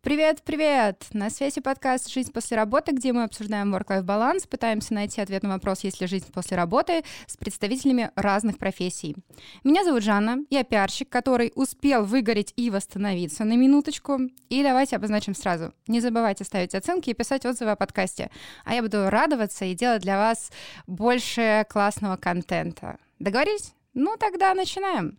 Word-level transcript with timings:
Привет, 0.00 0.42
привет! 0.44 1.06
На 1.12 1.28
связи 1.28 1.60
подкаст 1.60 2.08
«Жизнь 2.08 2.32
после 2.32 2.56
работы», 2.56 2.92
где 2.92 3.12
мы 3.12 3.24
обсуждаем 3.24 3.74
work-life 3.74 4.02
баланс, 4.02 4.46
пытаемся 4.46 4.94
найти 4.94 5.20
ответ 5.20 5.42
на 5.42 5.48
вопрос, 5.48 5.80
есть 5.82 6.00
ли 6.00 6.06
жизнь 6.06 6.30
после 6.32 6.56
работы, 6.56 7.02
с 7.26 7.36
представителями 7.36 8.12
разных 8.14 8.58
профессий. 8.58 9.16
Меня 9.64 9.84
зовут 9.84 10.04
Жанна, 10.04 10.44
я 10.50 10.62
пиарщик, 10.62 11.08
который 11.08 11.50
успел 11.56 12.04
выгореть 12.04 12.52
и 12.54 12.70
восстановиться 12.70 13.44
на 13.44 13.56
минуточку. 13.56 14.20
И 14.48 14.62
давайте 14.62 14.94
обозначим 14.94 15.34
сразу. 15.34 15.74
Не 15.88 16.00
забывайте 16.00 16.44
ставить 16.44 16.76
оценки 16.76 17.10
и 17.10 17.14
писать 17.14 17.44
отзывы 17.44 17.72
о 17.72 17.76
подкасте. 17.76 18.30
А 18.64 18.74
я 18.74 18.82
буду 18.82 19.10
радоваться 19.10 19.64
и 19.64 19.74
делать 19.74 20.02
для 20.02 20.16
вас 20.16 20.52
больше 20.86 21.66
классного 21.68 22.16
контента. 22.16 22.98
Договорились? 23.18 23.74
Ну 23.94 24.16
тогда 24.16 24.54
начинаем. 24.54 25.18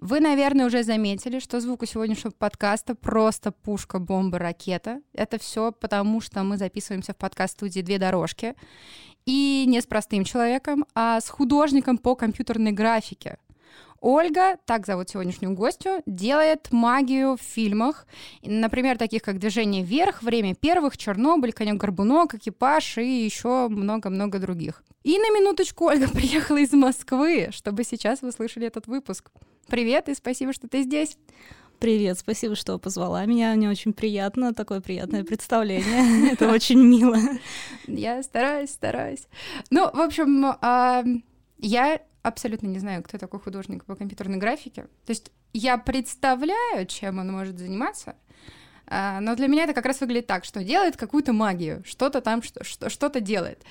Вы, 0.00 0.20
наверное, 0.20 0.66
уже 0.66 0.84
заметили, 0.84 1.40
что 1.40 1.60
звук 1.60 1.82
у 1.82 1.86
сегодняшнего 1.86 2.30
подкаста 2.30 2.94
просто 2.94 3.50
пушка, 3.50 3.98
бомба, 3.98 4.38
ракета. 4.38 5.02
Это 5.12 5.38
все 5.38 5.72
потому, 5.72 6.20
что 6.20 6.44
мы 6.44 6.56
записываемся 6.56 7.14
в 7.14 7.16
подкаст-студии 7.16 7.80
«Две 7.80 7.98
дорожки». 7.98 8.54
И 9.26 9.64
не 9.66 9.80
с 9.80 9.86
простым 9.86 10.22
человеком, 10.22 10.84
а 10.94 11.20
с 11.20 11.28
художником 11.28 11.98
по 11.98 12.14
компьютерной 12.14 12.70
графике. 12.70 13.38
Ольга, 14.00 14.58
так 14.64 14.86
зовут 14.86 15.10
сегодняшнюю 15.10 15.54
гостью, 15.54 16.02
делает 16.06 16.68
магию 16.70 17.36
в 17.36 17.40
фильмах, 17.40 18.06
например, 18.42 18.96
таких 18.96 19.22
как 19.22 19.38
«Движение 19.38 19.82
вверх», 19.82 20.22
«Время 20.22 20.54
первых», 20.54 20.96
«Чернобыль», 20.96 21.52
«Конек-горбунок», 21.52 22.34
«Экипаж» 22.34 22.98
и 22.98 23.24
еще 23.24 23.68
много-много 23.68 24.38
других. 24.38 24.84
И 25.02 25.18
на 25.18 25.30
минуточку 25.30 25.86
Ольга 25.86 26.08
приехала 26.12 26.58
из 26.58 26.72
Москвы, 26.72 27.48
чтобы 27.50 27.84
сейчас 27.84 28.22
вы 28.22 28.30
слышали 28.30 28.66
этот 28.66 28.86
выпуск. 28.86 29.30
Привет 29.66 30.08
и 30.08 30.14
спасибо, 30.14 30.52
что 30.52 30.68
ты 30.68 30.82
здесь. 30.82 31.16
Привет, 31.80 32.18
спасибо, 32.18 32.56
что 32.56 32.76
позвала 32.78 33.24
меня. 33.24 33.54
Мне 33.54 33.70
очень 33.70 33.92
приятно, 33.92 34.52
такое 34.52 34.80
приятное 34.80 35.22
представление. 35.22 36.32
Это 36.32 36.50
очень 36.50 36.80
мило. 36.80 37.16
Я 37.86 38.22
стараюсь, 38.22 38.70
стараюсь. 38.70 39.28
Ну, 39.70 39.88
в 39.92 40.00
общем, 40.00 40.44
а, 40.60 41.04
я 41.58 42.00
абсолютно 42.28 42.66
не 42.66 42.78
знаю, 42.78 43.02
кто 43.02 43.18
такой 43.18 43.40
художник 43.40 43.84
по 43.84 43.96
компьютерной 43.96 44.38
графике. 44.38 44.82
То 45.06 45.10
есть 45.10 45.30
я 45.52 45.78
представляю, 45.78 46.86
чем 46.86 47.18
он 47.18 47.32
может 47.32 47.58
заниматься, 47.58 48.16
а, 48.86 49.20
но 49.20 49.34
для 49.36 49.48
меня 49.48 49.64
это 49.64 49.74
как 49.74 49.86
раз 49.86 50.00
выглядит 50.00 50.26
так, 50.26 50.44
что 50.44 50.64
делает 50.64 50.96
какую-то 50.96 51.32
магию, 51.32 51.82
что-то 51.84 52.20
там, 52.20 52.42
что-то 52.42 53.20
делает. 53.20 53.64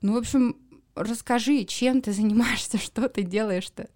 Ну, 0.00 0.14
в 0.14 0.16
общем, 0.16 0.56
расскажи, 0.94 1.64
чем 1.64 2.00
ты 2.02 2.12
занимаешься, 2.12 2.78
что 2.78 3.08
ты 3.08 3.22
делаешь-то? 3.22 3.88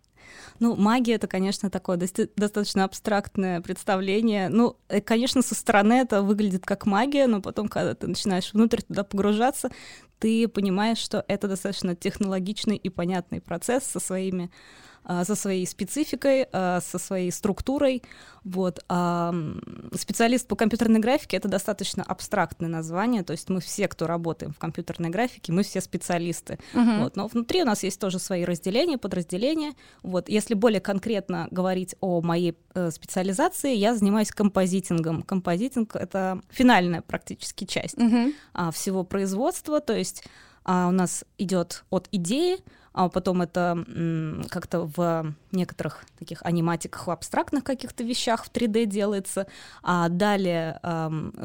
Ну, 0.58 0.76
магия— 0.76 1.14
это, 1.14 1.26
конечно, 1.26 1.70
такое 1.70 1.96
достаточно 1.96 2.84
абстрактное 2.84 3.60
представление. 3.60 4.48
Ну, 4.48 4.76
э, 4.88 5.00
конечно, 5.00 5.42
со 5.42 5.54
стороны 5.54 5.94
это 5.94 6.22
выглядит 6.22 6.64
как 6.64 6.86
магия, 6.86 7.26
но 7.26 7.40
потом, 7.40 7.68
когда 7.68 7.94
ты 7.94 8.06
начинаешь 8.06 8.52
внутрь 8.52 8.82
туда 8.82 9.04
погружаться, 9.04 9.70
ты 10.18 10.46
понимаешь, 10.46 10.98
что 10.98 11.24
это 11.26 11.48
достаточно 11.48 11.96
технологичный 11.96 12.76
и 12.76 12.88
понятный 12.88 13.40
процесс 13.40 13.84
со 13.84 13.98
своими 13.98 14.50
со 15.04 15.34
своей 15.34 15.66
спецификой, 15.66 16.46
а, 16.52 16.80
со 16.80 16.98
своей 16.98 17.32
структурой. 17.32 18.02
Вот. 18.44 18.84
А 18.88 19.32
специалист 19.94 20.46
по 20.48 20.56
компьютерной 20.56 21.00
графике— 21.00 21.36
это 21.38 21.48
достаточно 21.48 22.02
абстрактное 22.02 22.68
название, 22.68 23.22
то 23.22 23.32
есть 23.32 23.48
мы 23.48 23.60
все, 23.60 23.88
кто 23.88 24.06
работаем 24.06 24.52
в 24.52 24.58
компьютерной 24.58 25.10
графике, 25.10 25.52
мы 25.52 25.62
все 25.62 25.80
специалисты. 25.80 26.58
Uh-huh. 26.74 27.04
Вот. 27.04 27.16
Но 27.16 27.28
внутри 27.28 27.62
у 27.62 27.64
нас 27.64 27.82
есть 27.82 28.00
тоже 28.00 28.18
свои 28.18 28.44
разделения, 28.44 28.98
подразделения. 28.98 29.74
Вот. 30.02 30.28
Если 30.28 30.54
более 30.54 30.80
конкретно 30.80 31.48
говорить 31.50 31.94
о 32.00 32.20
моей 32.20 32.56
э, 32.74 32.90
специализации, 32.90 33.74
я 33.74 33.94
занимаюсь 33.94 34.30
композитингом. 34.30 35.22
Композитинг— 35.22 35.94
это 35.96 36.40
финальная 36.50 37.02
практически 37.02 37.64
часть 37.64 37.96
uh-huh. 37.96 38.72
всего 38.72 39.04
производства, 39.04 39.80
то 39.80 39.96
есть 39.96 40.24
у 40.64 40.70
нас 40.70 41.24
идет 41.38 41.84
от 41.90 42.08
идеи, 42.12 42.58
а 42.92 43.08
потом 43.08 43.42
это 43.42 43.84
как-то 44.50 44.90
в 44.94 45.34
некоторых 45.50 46.04
таких 46.18 46.42
аниматиках, 46.42 47.06
в 47.06 47.10
абстрактных 47.10 47.64
каких-то 47.64 48.04
вещах 48.04 48.44
в 48.44 48.50
3D 48.50 48.86
делается, 48.86 49.46
а 49.82 50.08
далее 50.08 50.80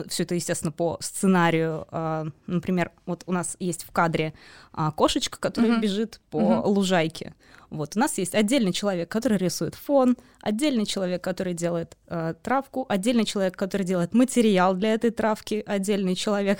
все 0.07 0.23
это, 0.23 0.35
естественно, 0.35 0.71
по 0.71 0.97
сценарию, 1.01 1.87
а, 1.91 2.27
например, 2.47 2.91
вот 3.05 3.23
у 3.25 3.31
нас 3.31 3.55
есть 3.59 3.83
в 3.83 3.91
кадре 3.91 4.33
а, 4.73 4.91
кошечка, 4.91 5.39
которая 5.39 5.73
mm-hmm. 5.73 5.81
бежит 5.81 6.21
по 6.29 6.39
mm-hmm. 6.39 6.67
лужайке, 6.67 7.33
вот 7.69 7.97
у 7.97 7.99
нас 7.99 8.17
есть 8.17 8.33
отдельный 8.33 8.71
человек, 8.71 9.09
который 9.09 9.37
рисует 9.37 9.75
фон, 9.75 10.15
отдельный 10.41 10.85
человек, 10.85 11.21
который 11.21 11.53
делает 11.53 11.97
э, 12.07 12.33
травку, 12.41 12.85
отдельный 12.87 13.25
человек, 13.25 13.57
который 13.57 13.85
делает 13.85 14.13
материал 14.13 14.73
для 14.73 14.93
этой 14.93 15.09
травки, 15.09 15.63
отдельный 15.67 16.15
человек, 16.15 16.59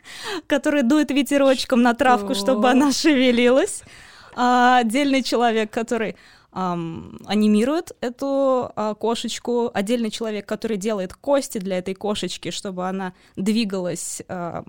который 0.48 0.82
дует 0.82 1.10
ветерочком 1.10 1.82
на 1.82 1.94
травку, 1.94 2.34
чтобы 2.34 2.68
она 2.70 2.90
шевелилась 2.90 3.82
а, 4.36 4.78
отдельный 4.78 5.22
человек, 5.22 5.70
который 5.70 6.16
Um, 6.50 7.22
анимирует 7.26 7.92
эту 8.00 8.72
uh, 8.74 8.94
кошечку, 8.94 9.70
отдельный 9.74 10.10
человек, 10.10 10.46
который 10.46 10.78
делает 10.78 11.12
кости 11.12 11.58
для 11.58 11.76
этой 11.76 11.94
кошечки, 11.94 12.50
чтобы 12.50 12.88
она 12.88 13.12
двигалась 13.36 14.22
uh, 14.28 14.64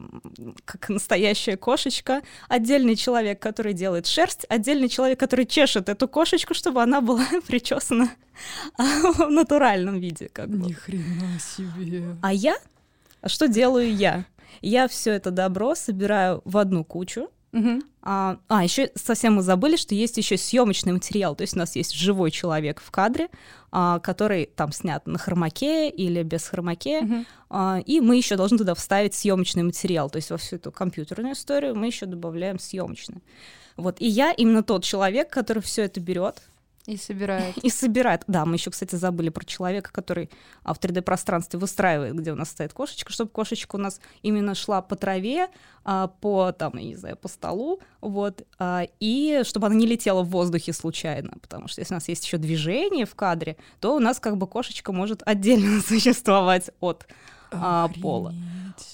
как 0.66 0.90
настоящая 0.90 1.56
кошечка, 1.56 2.22
отдельный 2.50 2.98
человек, 2.98 3.40
который 3.40 3.72
делает 3.72 4.08
шерсть, 4.08 4.46
отдельный 4.50 4.90
человек, 4.90 5.22
который 5.22 5.46
чешет 5.46 5.88
эту 5.88 6.10
кошечку, 6.10 6.54
чтобы 6.54 6.84
она 6.84 7.00
была 7.00 7.26
причесана 7.48 8.10
в 8.78 9.30
натуральном 9.30 10.00
виде. 10.00 10.30
Как 10.34 10.50
Ни 10.50 10.74
хрена 10.74 11.40
себе. 11.40 12.18
А 12.22 12.34
я? 12.34 12.58
А 13.22 13.30
что 13.30 13.48
делаю 13.48 13.96
я? 13.96 14.26
Я 14.62 14.90
все 14.90 15.14
это 15.14 15.32
добро 15.32 15.76
собираю 15.76 16.42
в 16.44 16.58
одну 16.58 16.84
кучу, 16.84 17.30
Угу. 17.52 17.82
А, 18.02 18.38
а 18.48 18.64
еще 18.64 18.92
совсем 18.96 19.36
мы 19.36 19.42
забыли, 19.42 19.76
что 19.76 19.96
есть 19.96 20.18
еще 20.18 20.38
съемочный 20.38 20.94
материал. 20.94 21.36
То 21.36 21.42
есть 21.42 21.56
у 21.56 21.60
нас 21.60 21.76
есть 21.76 21.94
живой 21.94 22.32
человек 22.32 22.80
в 22.82 22.92
кадре, 22.92 23.30
а, 23.72 24.00
который 24.00 24.46
там 24.46 24.72
снят 24.72 25.06
на 25.08 25.18
хромаке 25.18 25.90
или 25.90 26.24
без 26.24 26.48
хромаке. 26.48 27.00
Угу. 27.00 27.26
А, 27.50 27.80
и 27.86 28.00
мы 28.02 28.18
еще 28.18 28.36
должны 28.36 28.58
туда 28.58 28.76
вставить 28.76 29.14
съемочный 29.14 29.64
материал. 29.64 30.10
То 30.10 30.18
есть 30.18 30.30
во 30.30 30.38
всю 30.38 30.58
эту 30.58 30.72
компьютерную 30.72 31.34
историю 31.34 31.76
мы 31.76 31.88
еще 31.88 32.06
добавляем 32.06 32.60
съемочный. 32.60 33.22
Вот. 33.78 34.00
И 34.00 34.08
я 34.08 34.32
именно 34.32 34.64
тот 34.64 34.84
человек, 34.84 35.30
который 35.30 35.64
все 35.64 35.84
это 35.84 36.00
берет, 36.00 36.42
и 36.86 36.98
собирает. 36.98 37.58
И 37.64 37.70
собирает. 37.70 38.24
Да, 38.28 38.46
мы 38.46 38.56
еще, 38.56 38.72
кстати, 38.72 38.96
забыли 38.96 39.30
про 39.30 39.46
человека, 39.46 39.92
который 39.92 40.30
а, 40.64 40.74
в 40.74 40.80
3D-пространстве 40.80 41.60
выстраивает, 41.60 42.16
где 42.16 42.32
у 42.32 42.36
нас 42.36 42.50
стоит 42.50 42.74
кошечка, 42.74 43.12
чтобы 43.12 43.30
кошечка 43.30 43.76
у 43.76 43.80
нас 43.80 44.00
именно 44.24 44.56
шла 44.56 44.82
по 44.82 44.96
траве, 44.96 45.50
а, 45.84 46.08
по, 46.08 46.52
там, 46.52 46.78
я 46.78 46.84
не 46.84 46.96
знаю, 46.96 47.18
по 47.18 47.28
столу, 47.28 47.80
вот, 48.02 48.46
а, 48.58 48.88
и 49.00 49.42
чтобы 49.44 49.68
она 49.68 49.76
не 49.76 49.86
летела 49.86 50.24
в 50.24 50.30
воздухе 50.30 50.74
случайно, 50.74 51.34
потому 51.42 51.68
что 51.68 51.82
если 51.82 51.94
у 51.94 51.98
нас 51.98 52.08
есть 52.08 52.26
еще 52.26 52.38
движение 52.38 53.06
в 53.06 53.14
кадре, 53.16 53.58
то 53.80 53.96
у 53.96 54.00
нас 54.00 54.20
как 54.20 54.38
бы 54.38 54.48
кошечка 54.48 54.92
может 54.92 55.22
отдельно 55.26 55.82
существовать 55.88 56.72
от 56.80 57.08
а, 57.52 57.90
пола. 58.02 58.34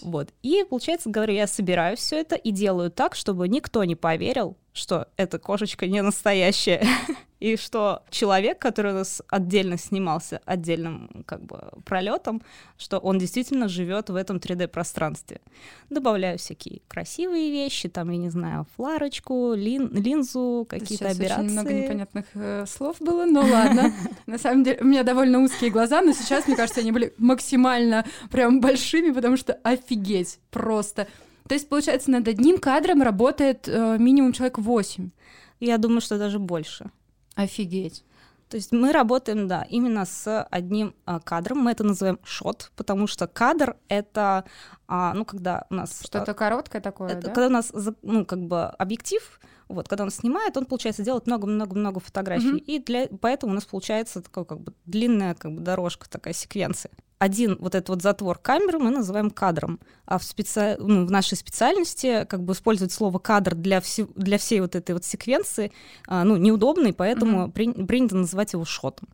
Вот. 0.01 0.29
И, 0.41 0.65
получается, 0.69 1.09
говорю, 1.09 1.33
я 1.33 1.47
собираю 1.47 1.95
все 1.97 2.19
это 2.19 2.35
и 2.35 2.51
делаю 2.51 2.91
так, 2.91 3.15
чтобы 3.15 3.47
никто 3.47 3.83
не 3.83 3.95
поверил, 3.95 4.57
что 4.75 5.07
эта 5.15 5.39
кошечка 5.39 5.87
не 5.87 6.01
настоящая. 6.01 6.85
и 7.39 7.57
что 7.57 8.03
человек, 8.09 8.59
который 8.59 8.91
у 8.91 8.95
нас 8.95 9.21
отдельно 9.29 9.77
снимался 9.77 10.41
отдельным 10.45 11.23
как 11.25 11.41
бы 11.43 11.59
пролетом, 11.85 12.41
что 12.77 12.97
он 12.97 13.17
действительно 13.17 13.67
живет 13.67 14.09
в 14.09 14.15
этом 14.15 14.37
3D-пространстве. 14.37 15.41
Добавляю 15.89 16.37
всякие 16.37 16.81
красивые 16.87 17.51
вещи, 17.51 17.87
там, 17.87 18.09
я 18.09 18.17
не 18.17 18.29
знаю, 18.29 18.65
фларочку, 18.75 19.53
лин, 19.53 19.89
линзу, 19.93 20.65
какие-то 20.69 21.09
операции. 21.09 21.43
очень 21.43 21.51
много 21.51 21.73
непонятных 21.73 22.25
э, 22.33 22.65
слов 22.67 22.97
было, 22.99 23.25
но 23.25 23.41
ладно. 23.41 23.93
На 24.25 24.37
самом 24.37 24.63
деле, 24.63 24.79
у 24.81 24.85
меня 24.85 25.03
довольно 25.03 25.39
узкие 25.39 25.71
глаза, 25.71 26.01
но 26.01 26.11
сейчас, 26.11 26.47
мне 26.47 26.55
кажется, 26.55 26.81
они 26.81 26.91
были 26.91 27.13
максимально 27.17 28.05
прям 28.29 28.59
большими, 28.59 29.11
потому 29.11 29.37
что 29.37 29.53
офигеть 29.63 30.39
просто. 30.51 31.07
То 31.47 31.53
есть, 31.53 31.69
получается, 31.69 32.11
над 32.11 32.27
одним 32.27 32.57
кадром 32.57 33.01
работает 33.01 33.67
э, 33.67 33.97
минимум 33.99 34.33
человек 34.33 34.57
8. 34.57 35.11
Я 35.59 35.77
думаю, 35.77 36.01
что 36.01 36.17
даже 36.17 36.39
больше. 36.39 36.89
Офигеть. 37.35 38.03
То 38.49 38.57
есть 38.57 38.71
мы 38.71 38.91
работаем, 38.91 39.47
да, 39.47 39.65
именно 39.69 40.05
с 40.05 40.43
одним 40.51 40.93
а, 41.05 41.19
кадром. 41.19 41.59
Мы 41.59 41.71
это 41.71 41.83
называем 41.83 42.19
шот, 42.23 42.71
потому 42.75 43.07
что 43.07 43.27
кадр 43.27 43.75
это, 43.87 44.45
а, 44.87 45.13
ну, 45.13 45.25
когда 45.25 45.65
у 45.71 45.75
нас... 45.75 46.01
Что-то 46.03 46.31
а, 46.31 46.35
короткое 46.35 46.81
такое, 46.81 47.09
это, 47.09 47.21
да? 47.21 47.27
Когда 47.33 47.47
у 47.47 47.49
нас, 47.49 47.73
ну, 48.03 48.23
как 48.23 48.39
бы 48.39 48.65
объектив 48.65 49.39
Вот, 49.67 49.87
когда 49.87 50.03
он 50.03 50.11
снимает, 50.11 50.55
он, 50.57 50.65
получается, 50.65 51.01
делает 51.01 51.25
много-много-много 51.25 51.99
фотографий. 51.99 52.57
Mm-hmm. 52.57 52.65
И 52.65 52.79
для, 52.79 53.07
поэтому 53.19 53.51
у 53.51 53.55
нас 53.55 53.65
получается 53.65 54.21
такая 54.21 54.45
как 54.45 54.59
бы 54.59 54.73
длинная 54.85 55.33
как 55.33 55.51
бы 55.51 55.61
дорожка, 55.61 56.07
такая 56.07 56.35
секвенция. 56.35 56.91
Один 57.17 57.57
вот 57.59 57.75
этот 57.75 57.89
вот 57.89 58.01
затвор 58.01 58.37
камеры 58.37 58.77
мы 58.77 58.91
называем 58.91 59.31
кадром, 59.31 59.79
а 60.05 60.17
в, 60.17 60.23
специ... 60.23 60.75
ну, 60.79 61.05
в 61.05 61.11
нашей 61.11 61.37
специальности 61.37 62.25
как 62.25 62.43
бы 62.43 62.53
использовать 62.53 62.91
слово 62.91 63.19
кадр 63.19 63.55
для, 63.55 63.79
вси... 63.79 64.07
для 64.15 64.37
всей 64.37 64.59
вот 64.59 64.75
этой 64.75 64.91
вот 64.91 65.05
секвенции 65.05 65.71
а, 66.07 66.23
ну, 66.25 66.35
неудобно, 66.35 66.87
и 66.87 66.91
поэтому 66.91 67.47
mm-hmm. 67.47 67.51
при... 67.51 67.85
принято 67.85 68.15
называть 68.17 68.53
его 68.53 68.65
шотом. 68.65 69.07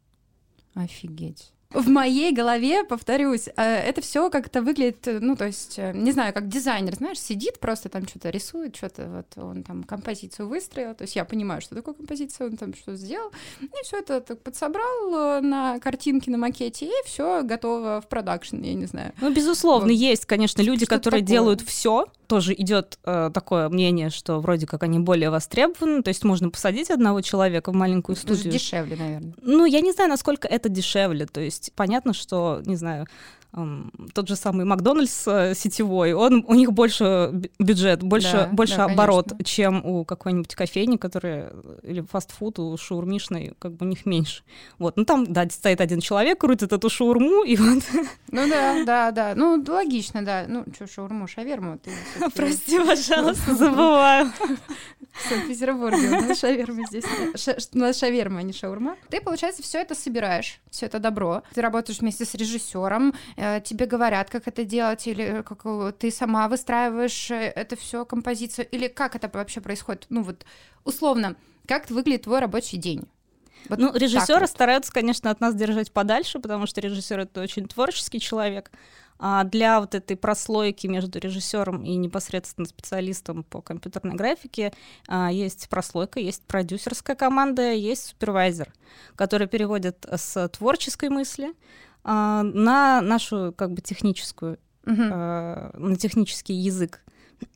Офигеть 0.74 1.53
в 1.73 1.88
моей 1.88 2.33
голове, 2.33 2.83
повторюсь, 2.83 3.47
э, 3.56 3.62
это 3.62 4.01
все 4.01 4.29
как-то 4.29 4.62
выглядит, 4.62 5.07
э, 5.07 5.19
ну, 5.19 5.35
то 5.35 5.45
есть, 5.45 5.75
э, 5.77 5.91
не 5.94 6.12
знаю, 6.12 6.33
как 6.33 6.47
дизайнер, 6.47 6.95
знаешь, 6.95 7.19
сидит 7.19 7.59
просто 7.59 7.89
там 7.89 8.07
что-то 8.07 8.29
рисует, 8.29 8.75
что-то 8.75 9.07
вот 9.07 9.44
он 9.44 9.63
там 9.63 9.83
композицию 9.83 10.47
выстроил, 10.47 10.94
то 10.95 11.03
есть 11.03 11.15
я 11.15 11.25
понимаю, 11.25 11.62
что 11.62 11.75
такое 11.75 11.94
композиция, 11.94 12.47
он 12.47 12.57
там 12.57 12.73
что 12.73 12.95
сделал, 12.95 13.31
и 13.62 13.83
все 13.83 14.00
это 14.00 14.21
так 14.21 14.41
подсобрал 14.41 15.41
на 15.41 15.79
картинке, 15.79 16.31
на 16.31 16.38
макете, 16.38 16.88
и 16.88 16.91
все 17.06 17.44
готово 17.44 18.01
в 18.01 18.07
продакшн, 18.07 18.62
я 18.62 18.73
не 18.73 18.85
знаю. 18.85 19.13
Ну, 19.21 19.33
безусловно, 19.33 19.89
вот. 19.89 19.94
есть, 19.94 20.25
конечно, 20.25 20.62
люди, 20.62 20.85
что 20.85 20.95
которые 20.95 21.21
такое? 21.21 21.35
делают 21.35 21.62
все, 21.62 22.07
тоже 22.31 22.53
идет 22.53 22.97
э, 23.03 23.29
такое 23.33 23.68
мнение, 23.68 24.09
что 24.09 24.39
вроде 24.39 24.65
как 24.65 24.83
они 24.83 25.00
более 25.00 25.29
востребованы, 25.29 26.01
то 26.01 26.07
есть 26.07 26.23
можно 26.23 26.50
посадить 26.50 26.89
одного 26.89 27.19
человека 27.19 27.73
в 27.73 27.75
маленькую 27.75 28.15
студию. 28.15 28.53
Дешевле, 28.53 28.95
наверное. 28.95 29.33
Ну, 29.41 29.65
я 29.65 29.81
не 29.81 29.91
знаю, 29.91 30.09
насколько 30.09 30.47
это 30.47 30.69
дешевле, 30.69 31.25
то 31.25 31.41
есть 31.41 31.61
понятно, 31.69 32.13
что, 32.13 32.62
не 32.66 32.75
знаю, 32.75 33.06
тот 34.13 34.30
же 34.30 34.38
самый 34.38 34.65
Макдональдс 34.65 35.27
э, 35.27 35.53
сетевой, 35.56 36.13
он, 36.13 36.45
у 36.48 36.53
них 36.53 36.71
больше 36.71 37.31
бюджет, 37.59 38.01
больше, 38.01 38.31
да, 38.31 38.48
больше 38.48 38.77
да, 38.77 38.86
оборот, 38.86 39.30
конечно. 39.30 39.45
чем 39.45 39.86
у 39.86 40.06
какой-нибудь 40.06 40.56
кофейни, 40.56 40.95
которая, 40.95 41.51
или 41.83 42.00
фастфуд, 42.00 42.59
у 42.59 42.77
шаурмишной, 42.77 43.53
как 43.59 43.74
бы 43.74 43.86
у 43.86 43.89
них 43.89 44.06
меньше. 44.06 44.44
Вот, 44.80 44.95
ну 44.95 45.03
там, 45.03 45.25
да, 45.25 45.50
стоит 45.50 45.81
один 45.81 46.00
человек, 46.00 46.39
крутит 46.39 46.71
эту 46.71 46.89
шаурму, 46.89 47.44
и 47.44 47.57
вот... 47.57 47.83
Ну 48.31 48.48
да, 48.48 48.86
да, 48.86 49.12
да, 49.12 49.33
ну 49.36 49.62
логично, 49.68 50.24
да. 50.24 50.45
Ну, 50.47 50.63
что, 50.74 50.88
шаурму, 50.88 51.27
шаверму? 51.27 51.77
Ты, 51.77 51.92
Прости, 52.36 52.80
пожалуйста, 52.80 53.54
забываю. 53.54 54.31
В 55.12 55.27
Санкт-Петербурге 55.27 56.07
у 56.07 56.21
нас 56.21 56.39
шаверма 56.39 56.88
здесь. 56.88 57.04
У 57.74 57.77
нас 57.77 58.00
шаверма, 58.00 58.39
а 58.39 58.44
не 58.44 58.54
шаурма. 58.54 58.95
Ты, 59.09 59.19
получается, 59.19 59.62
все 59.62 59.80
это 59.80 59.94
собираешь, 59.94 60.62
все 60.69 60.86
это 60.86 61.00
добро. 61.00 61.44
Ты 61.54 61.62
работаешь 61.62 62.00
вместе 62.00 62.24
с 62.24 62.33
режиссером, 62.33 63.13
Э, 63.41 63.41
тебе 63.64 63.86
говорят, 63.86 64.30
как 64.30 64.48
это 64.48 64.64
делать, 64.64 65.08
или 65.08 65.44
как 65.44 65.64
ты 65.98 66.12
сама 66.12 66.48
выстраиваешь 66.48 67.32
э, 67.32 67.52
это 67.56 67.76
все 67.76 68.06
композицию, 68.06 68.68
или 68.70 68.88
как 68.88 69.16
это 69.16 69.30
вообще 69.34 69.62
происходит? 69.62 70.06
Ну 70.10 70.24
вот 70.24 70.46
условно, 70.84 71.36
как 71.68 71.90
выглядит 71.90 72.24
твой 72.24 72.40
рабочий 72.40 72.78
день? 72.78 73.08
Вот 73.70 73.80
ну, 73.80 73.96
режиссеры 73.96 74.42
вот. 74.42 74.50
стараются, 74.50 74.92
конечно, 74.92 75.30
от 75.30 75.40
нас 75.40 75.56
держать 75.56 75.92
подальше, 75.92 76.40
потому 76.40 76.66
что 76.66 76.82
режиссер 76.82 77.20
это 77.20 77.42
очень 77.42 77.68
творческий 77.68 78.20
человек. 78.20 78.72
А 79.24 79.44
для 79.44 79.80
вот 79.80 79.94
этой 79.94 80.18
прослойки 80.18 80.88
между 80.88 81.20
режиссером 81.20 81.84
и 81.84 81.96
непосредственно 81.96 82.68
специалистом 82.68 83.44
по 83.44 83.62
компьютерной 83.62 84.16
графике 84.16 84.74
а, 85.08 85.32
есть 85.32 85.70
прослойка, 85.70 86.20
есть 86.20 86.42
продюсерская 86.48 87.16
команда, 87.16 87.72
есть 87.72 88.08
супервайзер, 88.08 88.74
который 89.16 89.46
переводит 89.46 90.08
с 90.12 90.50
творческой 90.50 91.10
мысли 91.10 91.54
а, 92.03 92.44
на 92.44 93.01
нашу 93.01 93.53
как 93.56 93.74
бы 93.74 93.81
техническую, 93.81 94.59
угу. 94.86 95.01
а, 95.01 95.71
на 95.77 95.95
технический 95.95 96.53
язык. 96.53 97.01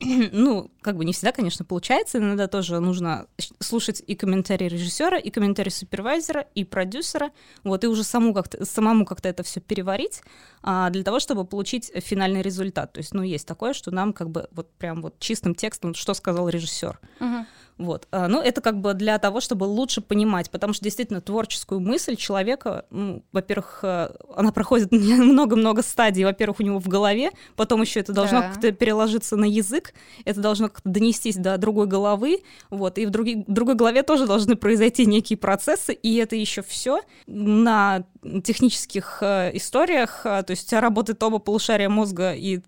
ну, 0.32 0.70
как 0.82 0.96
бы 0.96 1.04
не 1.04 1.12
всегда, 1.12 1.32
конечно, 1.32 1.64
получается. 1.64 2.18
Иногда 2.18 2.48
тоже 2.48 2.80
нужно 2.80 3.26
слушать 3.60 4.02
и 4.06 4.14
комментарии 4.14 4.68
режиссера, 4.68 5.18
и 5.18 5.30
комментарии 5.30 5.70
супервайзера, 5.70 6.46
и 6.54 6.64
продюсера. 6.64 7.30
Вот, 7.64 7.84
и 7.84 7.86
уже 7.86 8.04
саму 8.04 8.34
как-то, 8.34 8.64
самому 8.64 9.04
как-то 9.04 9.28
это 9.28 9.42
все 9.42 9.60
переварить 9.60 10.22
а, 10.62 10.90
для 10.90 11.02
того, 11.02 11.20
чтобы 11.20 11.44
получить 11.44 11.90
финальный 11.94 12.42
результат. 12.42 12.92
То 12.92 12.98
есть, 12.98 13.14
ну, 13.14 13.22
есть 13.22 13.46
такое, 13.46 13.72
что 13.72 13.90
нам 13.90 14.12
как 14.12 14.30
бы 14.30 14.48
вот 14.52 14.72
прям 14.74 15.02
вот 15.02 15.18
чистым 15.18 15.54
текстом, 15.54 15.94
что 15.94 16.14
сказал 16.14 16.48
режиссер. 16.48 16.98
Uh-huh. 17.20 17.44
Вот. 17.78 18.08
А, 18.10 18.26
ну, 18.28 18.40
это 18.40 18.60
как 18.60 18.80
бы 18.80 18.94
для 18.94 19.18
того, 19.18 19.40
чтобы 19.40 19.64
лучше 19.64 20.00
понимать, 20.00 20.50
потому 20.50 20.72
что 20.72 20.82
действительно 20.82 21.20
творческую 21.20 21.80
мысль 21.80 22.16
человека, 22.16 22.86
ну, 22.90 23.22
во-первых, 23.32 23.80
э, 23.82 24.10
она 24.34 24.50
проходит 24.50 24.92
много-много 24.92 25.82
стадий. 25.82 26.24
Во-первых, 26.24 26.60
у 26.60 26.62
него 26.62 26.78
в 26.78 26.88
голове, 26.88 27.32
потом 27.54 27.82
еще 27.82 28.00
это 28.00 28.12
должно 28.12 28.40
да. 28.40 28.48
как-то 28.48 28.72
переложиться 28.72 29.36
на 29.36 29.44
язык, 29.44 29.92
это 30.24 30.40
должно 30.40 30.68
как-то 30.68 30.88
донестись 30.88 31.36
до 31.36 31.58
другой 31.58 31.86
головы, 31.86 32.42
вот, 32.70 32.96
и 32.96 33.04
в 33.04 33.10
други, 33.10 33.44
другой 33.46 33.74
голове 33.74 34.02
тоже 34.02 34.26
должны 34.26 34.56
произойти 34.56 35.04
некие 35.04 35.36
процессы, 35.36 35.92
и 35.92 36.16
это 36.16 36.34
еще 36.34 36.62
все 36.62 37.00
на 37.26 38.04
технических 38.42 39.18
э, 39.20 39.50
историях, 39.54 40.22
э, 40.24 40.42
то 40.42 40.52
есть 40.52 40.66
у 40.66 40.70
тебя 40.70 40.80
работает 40.80 41.22
оба 41.22 41.38
полушария 41.38 41.88
мозга, 41.90 42.32
и 42.32 42.60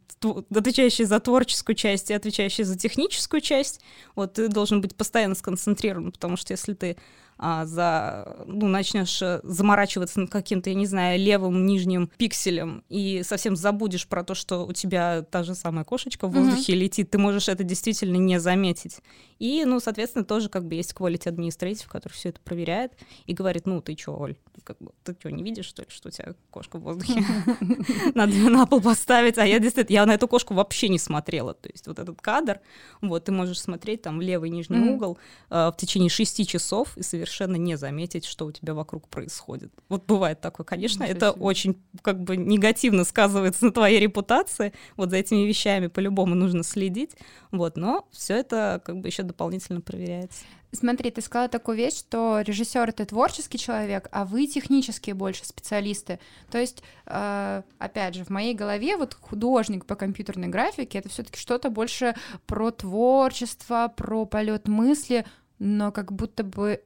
отвечающий 0.51 1.05
за 1.05 1.21
творческую 1.21 1.77
часть 1.77 2.11
и 2.11 2.15
отвечающий 2.15 2.65
за 2.65 2.77
техническую 2.77 3.41
часть, 3.41 3.81
вот 4.15 4.35
ты 4.35 4.49
должен 4.49 4.81
быть 4.81 4.95
постоянно 4.99 5.35
сконцентрирован, 5.35 6.13
потому 6.13 6.37
что 6.37 6.53
если 6.53 6.75
ты 6.75 6.97
а, 7.39 7.65
за, 7.67 8.37
ну, 8.47 8.67
начнешь 8.67 9.23
э, 9.23 9.41
заморачиваться 9.45 10.19
над 10.19 10.31
каким-то, 10.31 10.71
я 10.71 10.77
не 10.77 10.87
знаю, 10.87 11.21
левым 11.21 11.67
нижним 11.67 12.11
пикселем 12.17 12.83
и 12.89 13.23
совсем 13.25 13.55
забудешь 13.55 14.09
про 14.09 14.25
то, 14.25 14.35
что 14.35 14.67
у 14.67 14.73
тебя 14.73 15.23
та 15.23 15.45
же 15.45 15.55
самая 15.55 15.85
кошечка 15.85 16.27
в 16.27 16.33
воздухе 16.33 16.73
mm-hmm. 16.73 16.77
летит, 16.77 17.11
ты 17.11 17.19
можешь 17.19 17.49
это 17.49 17.63
действительно 17.63 18.17
не 18.17 18.41
заметить. 18.41 18.99
И, 19.39 19.65
ну, 19.65 19.79
соответственно, 19.79 20.25
тоже 20.25 20.49
как 20.49 20.67
бы 20.67 20.75
есть 20.75 20.93
quality 20.93 21.33
administrative, 21.33 21.87
который 21.89 22.13
все 22.13 22.31
это 22.31 22.41
проверяет 22.41 22.93
и 23.27 23.35
говорит, 23.35 23.67
ну, 23.67 23.81
ты 23.81 23.97
что, 23.97 24.19
Оль, 24.19 24.35
как 24.65 24.79
бы, 24.81 24.91
ты 25.05 25.15
что, 25.17 25.31
не 25.31 25.45
видишь, 25.45 25.67
что 25.67 25.83
ли, 25.83 25.89
что 25.91 26.09
у 26.09 26.11
тебя 26.11 26.35
кошка 26.51 26.79
в 26.79 26.83
воздухе? 26.83 27.25
Надо 28.17 28.33
ее 28.33 28.51
на 28.51 28.67
пол 28.67 28.81
поставить. 28.81 29.39
А 29.39 29.47
я 29.47 29.61
действительно, 29.61 29.95
я 29.95 30.07
на 30.07 30.15
эту 30.15 30.27
кошку 30.27 30.55
вообще 30.55 30.89
не 30.89 30.99
смотрела. 30.99 31.55
То 31.55 31.69
есть 31.69 31.87
вот 31.87 32.01
этот 32.01 32.21
кадр, 32.21 32.59
вот, 33.01 33.27
ты 33.27 33.33
можешь 33.33 33.61
смотреть 33.61 34.03
там 34.03 34.19
в 34.19 34.23
левый 34.23 34.51
нижний 34.51 34.81
угол 34.81 35.19
э, 35.51 35.71
в 35.73 35.77
течение 35.79 36.11
шести 36.11 36.45
часов 36.45 36.97
и 36.97 37.03
совершенно 37.03 37.28
не 37.57 37.77
заметить, 37.77 38.25
что 38.25 38.47
у 38.47 38.53
тебя 38.53 38.75
вокруг 38.75 39.09
происходит. 39.09 39.73
Вот 39.89 40.07
бывает 40.07 40.41
такое. 40.41 40.65
Конечно, 40.65 41.05
это 41.05 41.31
очень 41.31 41.83
как 42.03 42.21
бы 42.21 42.37
негативно 42.37 43.05
сказывается 43.05 43.67
на 43.67 43.73
твоей 43.73 44.01
репутации. 44.01 44.73
Вот 44.97 45.11
за 45.11 45.17
этими 45.17 45.47
вещами 45.47 45.87
по-любому 45.89 46.35
нужно 46.35 46.63
следить. 46.63 47.17
Вот, 47.51 47.77
но 47.77 48.07
все 48.11 48.35
это 48.35 48.83
как 48.85 48.99
бы 48.99 49.09
еще 49.09 49.23
дополнительно 49.23 49.81
проверяется. 49.81 50.45
Смотри, 50.73 51.11
ты 51.11 51.23
сказала 51.23 51.49
такую 51.49 51.79
вещь, 51.79 51.99
что 51.99 52.43
режиссер 52.43 52.91
это 52.91 53.07
творческий 53.07 53.57
человек, 53.57 54.09
а 54.13 54.27
вы 54.27 54.47
технические 54.47 55.15
больше 55.15 55.47
специалисты. 55.47 56.21
То 56.51 56.59
есть, 56.59 56.83
э, 57.07 57.63
опять 57.79 58.15
же, 58.15 58.25
в 58.25 58.29
моей 58.29 58.55
голове 58.55 58.99
вот 58.99 59.15
художник 59.15 59.87
по 59.87 59.95
компьютерной 59.95 60.49
графике 60.49 60.99
это 60.99 61.09
все-таки 61.09 61.39
что-то 61.39 61.71
больше 61.71 62.15
про 62.47 62.71
творчество, 62.71 63.93
про 63.97 64.27
полет 64.27 64.69
мысли, 64.69 65.25
но 65.59 65.91
как 65.91 66.13
будто 66.13 66.45
бы 66.45 66.83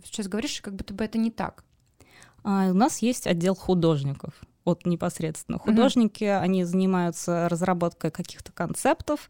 ты 0.00 0.06
сейчас 0.06 0.28
говоришь, 0.28 0.60
как 0.60 0.74
будто 0.74 0.94
бы 0.94 1.04
это 1.04 1.18
не 1.18 1.30
так. 1.30 1.64
А, 2.42 2.70
у 2.70 2.74
нас 2.74 2.98
есть 2.98 3.26
отдел 3.26 3.54
художников. 3.54 4.34
Вот 4.64 4.86
непосредственно 4.86 5.58
художники, 5.58 6.24
mm-hmm. 6.24 6.40
они 6.40 6.64
занимаются 6.64 7.48
разработкой 7.48 8.10
каких-то 8.10 8.52
концептов, 8.52 9.28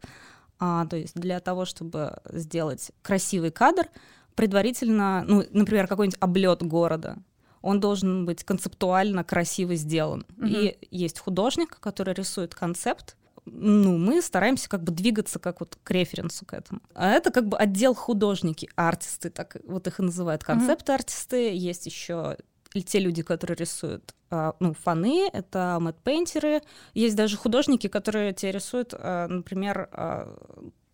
а, 0.59 0.85
то 0.85 0.95
есть 0.95 1.15
для 1.15 1.39
того, 1.41 1.65
чтобы 1.65 2.19
сделать 2.31 2.91
красивый 3.01 3.51
кадр, 3.51 3.87
предварительно, 4.35 5.23
ну, 5.27 5.43
например, 5.51 5.87
какой-нибудь 5.87 6.19
облет 6.21 6.63
города, 6.63 7.17
он 7.61 7.79
должен 7.79 8.25
быть 8.25 8.43
концептуально 8.43 9.23
красиво 9.23 9.75
сделан. 9.75 10.25
Mm-hmm. 10.37 10.77
И 10.89 10.95
есть 10.95 11.19
художник, 11.19 11.79
который 11.79 12.13
рисует 12.13 12.55
концепт, 12.55 13.17
ну, 13.45 13.97
мы 13.97 14.21
стараемся 14.21 14.69
как 14.69 14.83
бы 14.83 14.91
двигаться 14.91 15.39
как 15.39 15.59
вот 15.59 15.77
к 15.83 15.91
референсу 15.91 16.45
к 16.45 16.53
этому. 16.53 16.81
А 16.93 17.11
это 17.11 17.31
как 17.31 17.47
бы 17.47 17.57
отдел 17.57 17.93
художники, 17.93 18.69
артисты, 18.75 19.29
так 19.29 19.57
вот 19.65 19.87
их 19.87 19.99
и 19.99 20.03
называют, 20.03 20.43
концепт-артисты. 20.43 21.49
Mm-hmm. 21.49 21.55
Есть 21.55 21.85
еще 21.85 22.37
те 22.85 22.99
люди, 22.99 23.23
которые 23.23 23.55
рисуют 23.55 24.13
а, 24.29 24.55
ну, 24.59 24.73
фаны, 24.73 25.29
это 25.31 25.77
мэтт-пейнтеры. 25.79 26.61
Есть 26.93 27.15
даже 27.15 27.37
художники, 27.37 27.87
которые 27.87 28.33
тебе 28.33 28.51
рисуют, 28.51 28.93
а, 28.93 29.27
например, 29.27 29.89
а, 29.91 30.35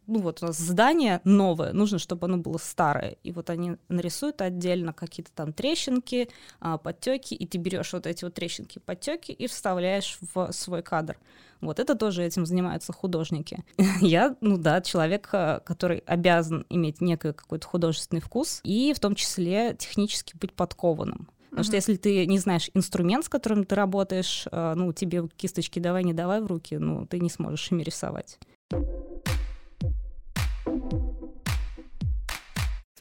ну 0.08 0.20
вот 0.20 0.42
у 0.42 0.48
нас 0.48 0.58
здание 0.58 1.22
новое, 1.24 1.74
нужно, 1.74 2.00
чтобы 2.00 2.28
оно 2.28 2.38
было 2.38 2.58
старое. 2.58 3.18
И 3.24 3.32
вот 3.32 3.50
они 3.50 3.78
нарисуют 3.90 4.42
отдельно 4.42 4.94
какие-то 4.94 5.32
там 5.34 5.54
трещинки, 5.54 6.30
подтеки, 6.84 7.34
и 7.34 7.46
ты 7.48 7.58
берешь 7.58 7.94
вот 7.94 8.08
эти 8.08 8.24
вот 8.24 8.34
трещинки, 8.34 8.80
подтеки 8.80 9.32
и 9.32 9.48
вставляешь 9.48 10.18
в 10.34 10.52
свой 10.52 10.82
кадр. 10.82 11.18
Вот 11.62 11.80
это 11.80 11.96
тоже 11.96 12.24
этим 12.24 12.46
занимаются 12.46 12.92
художники. 12.92 13.64
Я, 14.02 14.36
ну 14.42 14.58
да, 14.58 14.82
человек, 14.82 15.30
который 15.30 16.00
обязан 16.00 16.66
иметь 16.70 17.02
некий 17.02 17.34
какой-то 17.34 17.68
художественный 17.68 18.22
вкус 18.22 18.62
и 18.64 18.94
в 18.94 19.00
том 19.00 19.16
числе 19.16 19.76
технически 19.76 20.36
быть 20.36 20.54
подкованным. 20.54 21.30
Потому 21.52 21.66
что 21.66 21.76
если 21.76 21.98
ты 21.98 22.26
не 22.28 22.40
знаешь 22.40 22.70
инструмент, 22.74 23.26
с 23.26 23.30
которым 23.30 23.66
ты 23.66 23.76
работаешь, 23.76 24.48
э, 24.50 24.74
ну, 24.76 24.94
тебе 24.94 25.28
кисточки 25.36 25.80
давай, 25.80 26.06
не 26.06 26.14
давай 26.14 26.40
в 26.40 26.48
руки, 26.48 26.78
ну, 26.78 27.06
ты 27.06 27.20
не 27.20 27.30
сможешь 27.30 27.70
ими 27.72 27.84
рисовать. 27.84 28.40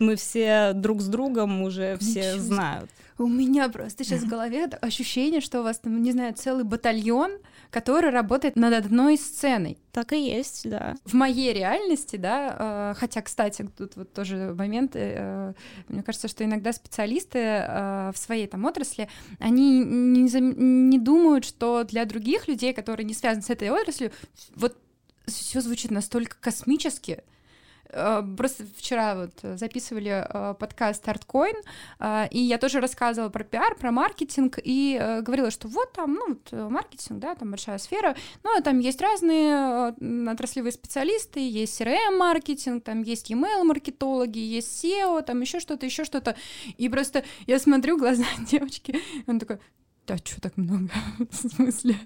Мы 0.00 0.16
все 0.16 0.72
друг 0.74 1.00
с 1.02 1.06
другом 1.06 1.62
уже 1.62 1.96
все 1.98 2.32
Ничего 2.32 2.42
знают. 2.42 2.90
У 3.18 3.26
меня 3.26 3.68
просто 3.68 4.02
сейчас 4.02 4.22
в 4.22 4.28
голове 4.28 4.64
ощущение, 4.64 5.42
что 5.42 5.60
у 5.60 5.62
вас 5.62 5.78
там, 5.78 6.02
не 6.02 6.10
знаю, 6.12 6.32
целый 6.32 6.64
батальон, 6.64 7.32
который 7.68 8.08
работает 8.08 8.56
над 8.56 8.72
одной 8.72 9.18
сценой. 9.18 9.76
Так 9.92 10.14
и 10.14 10.26
есть, 10.26 10.68
да. 10.68 10.94
В 11.04 11.12
моей 11.12 11.52
реальности, 11.52 12.16
да, 12.16 12.92
э, 12.92 12.94
хотя, 12.98 13.20
кстати, 13.20 13.68
тут 13.76 13.96
вот 13.96 14.14
тоже 14.14 14.54
момент, 14.56 14.92
э, 14.94 15.52
мне 15.88 16.02
кажется, 16.02 16.28
что 16.28 16.44
иногда 16.44 16.72
специалисты 16.72 17.38
э, 17.38 18.12
в 18.14 18.16
своей 18.16 18.46
там 18.46 18.64
отрасли, 18.64 19.06
они 19.38 19.84
не, 19.84 20.22
не 20.22 20.98
думают, 20.98 21.44
что 21.44 21.84
для 21.84 22.06
других 22.06 22.48
людей, 22.48 22.72
которые 22.72 23.04
не 23.04 23.14
связаны 23.14 23.42
с 23.42 23.50
этой 23.50 23.68
отраслью, 23.68 24.12
вот 24.54 24.78
все 25.26 25.60
звучит 25.60 25.90
настолько 25.90 26.38
космически, 26.40 27.18
Э, 27.18 27.20
просто 28.36 28.64
вчера 28.76 29.14
вот 29.14 29.58
записывали 29.58 30.24
э, 30.28 30.54
подкаст 30.54 31.06
э, 31.08 32.28
и 32.30 32.38
я 32.38 32.58
тоже 32.58 32.80
рассказывала 32.80 33.30
про 33.30 33.44
пиар, 33.44 33.74
про 33.76 33.90
маркетинг, 33.90 34.58
и 34.62 35.20
говорила, 35.22 35.50
что 35.50 35.68
вот 35.68 35.92
там, 35.92 36.14
ну, 36.14 36.28
вот 36.28 36.70
маркетинг, 36.70 37.20
да, 37.20 37.34
там 37.34 37.50
большая 37.50 37.78
сфера, 37.78 38.16
но 38.42 38.60
там 38.60 38.78
есть 38.78 39.00
разные 39.00 39.94
отраслевые 40.30 40.72
специалисты, 40.72 41.40
есть 41.40 41.80
CRM-маркетинг, 41.80 42.84
там 42.84 43.02
есть 43.02 43.30
email-маркетологи, 43.30 44.38
есть 44.38 44.84
SEO, 44.84 45.22
там 45.22 45.40
еще 45.40 45.60
что-то, 45.60 45.86
еще 45.86 46.04
что-то, 46.04 46.36
и 46.78 46.88
просто 46.88 47.24
я 47.46 47.58
смотрю 47.58 47.98
глаза 47.98 48.24
девочки, 48.50 48.92
и 48.92 49.30
он 49.30 49.38
такой, 49.38 49.58
да, 50.06 50.16
что 50.16 50.40
так 50.40 50.56
много, 50.56 50.90
в 51.30 51.34
смысле? 51.34 51.96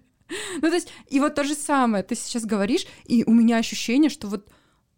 Ну, 0.56 0.68
то 0.68 0.74
есть, 0.74 0.90
и 1.08 1.20
вот 1.20 1.34
то 1.34 1.44
же 1.44 1.54
самое, 1.54 2.02
ты 2.02 2.14
сейчас 2.14 2.44
говоришь, 2.44 2.86
и 3.04 3.24
у 3.24 3.32
меня 3.32 3.58
ощущение, 3.58 4.10
что 4.10 4.28
вот 4.28 4.48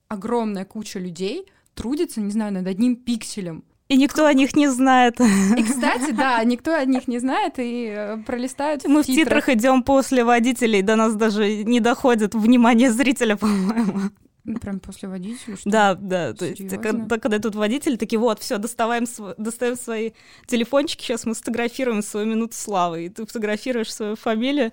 огромная 0.08 0.64
куча 0.64 0.98
людей 0.98 1.46
трудится, 1.74 2.20
не 2.20 2.30
знаю, 2.30 2.52
над 2.52 2.66
одним 2.66 2.96
пикселем. 2.96 3.64
И 3.88 3.96
никто 3.96 4.26
о 4.26 4.32
них 4.32 4.56
не 4.56 4.68
знает. 4.68 5.20
И, 5.20 5.62
кстати, 5.62 6.10
да, 6.10 6.42
никто 6.42 6.74
о 6.74 6.84
них 6.84 7.06
не 7.06 7.20
знает 7.20 7.54
и 7.58 7.86
э, 7.86 8.16
пролистают 8.26 8.84
Мы 8.84 9.02
в 9.02 9.06
титрах 9.06 9.48
идем 9.48 9.84
после 9.84 10.24
водителей, 10.24 10.82
до 10.82 10.96
нас 10.96 11.14
даже 11.14 11.62
не 11.62 11.78
доходит 11.78 12.34
внимание 12.34 12.90
зрителя, 12.90 13.36
по-моему. 13.36 14.10
Ну, 14.42 14.58
прям 14.58 14.80
после 14.80 15.08
водителя, 15.08 15.56
что 15.56 15.70
Да, 15.70 15.94
да, 15.94 16.32
то 16.32 16.46
есть 16.46 16.68
когда, 16.80 17.18
когда 17.18 17.38
тут 17.38 17.54
водитель, 17.54 17.96
такие, 17.96 18.18
вот, 18.18 18.40
все, 18.40 18.58
доставаем, 18.58 19.04
достаем 19.38 19.76
свои 19.76 20.12
телефончики, 20.46 21.02
сейчас 21.02 21.24
мы 21.24 21.34
сфотографируем 21.34 22.02
свою 22.02 22.26
минуту 22.26 22.54
славы, 22.54 23.06
и 23.06 23.08
ты 23.08 23.26
фотографируешь 23.26 23.92
свою 23.92 24.16
фамилию, 24.16 24.72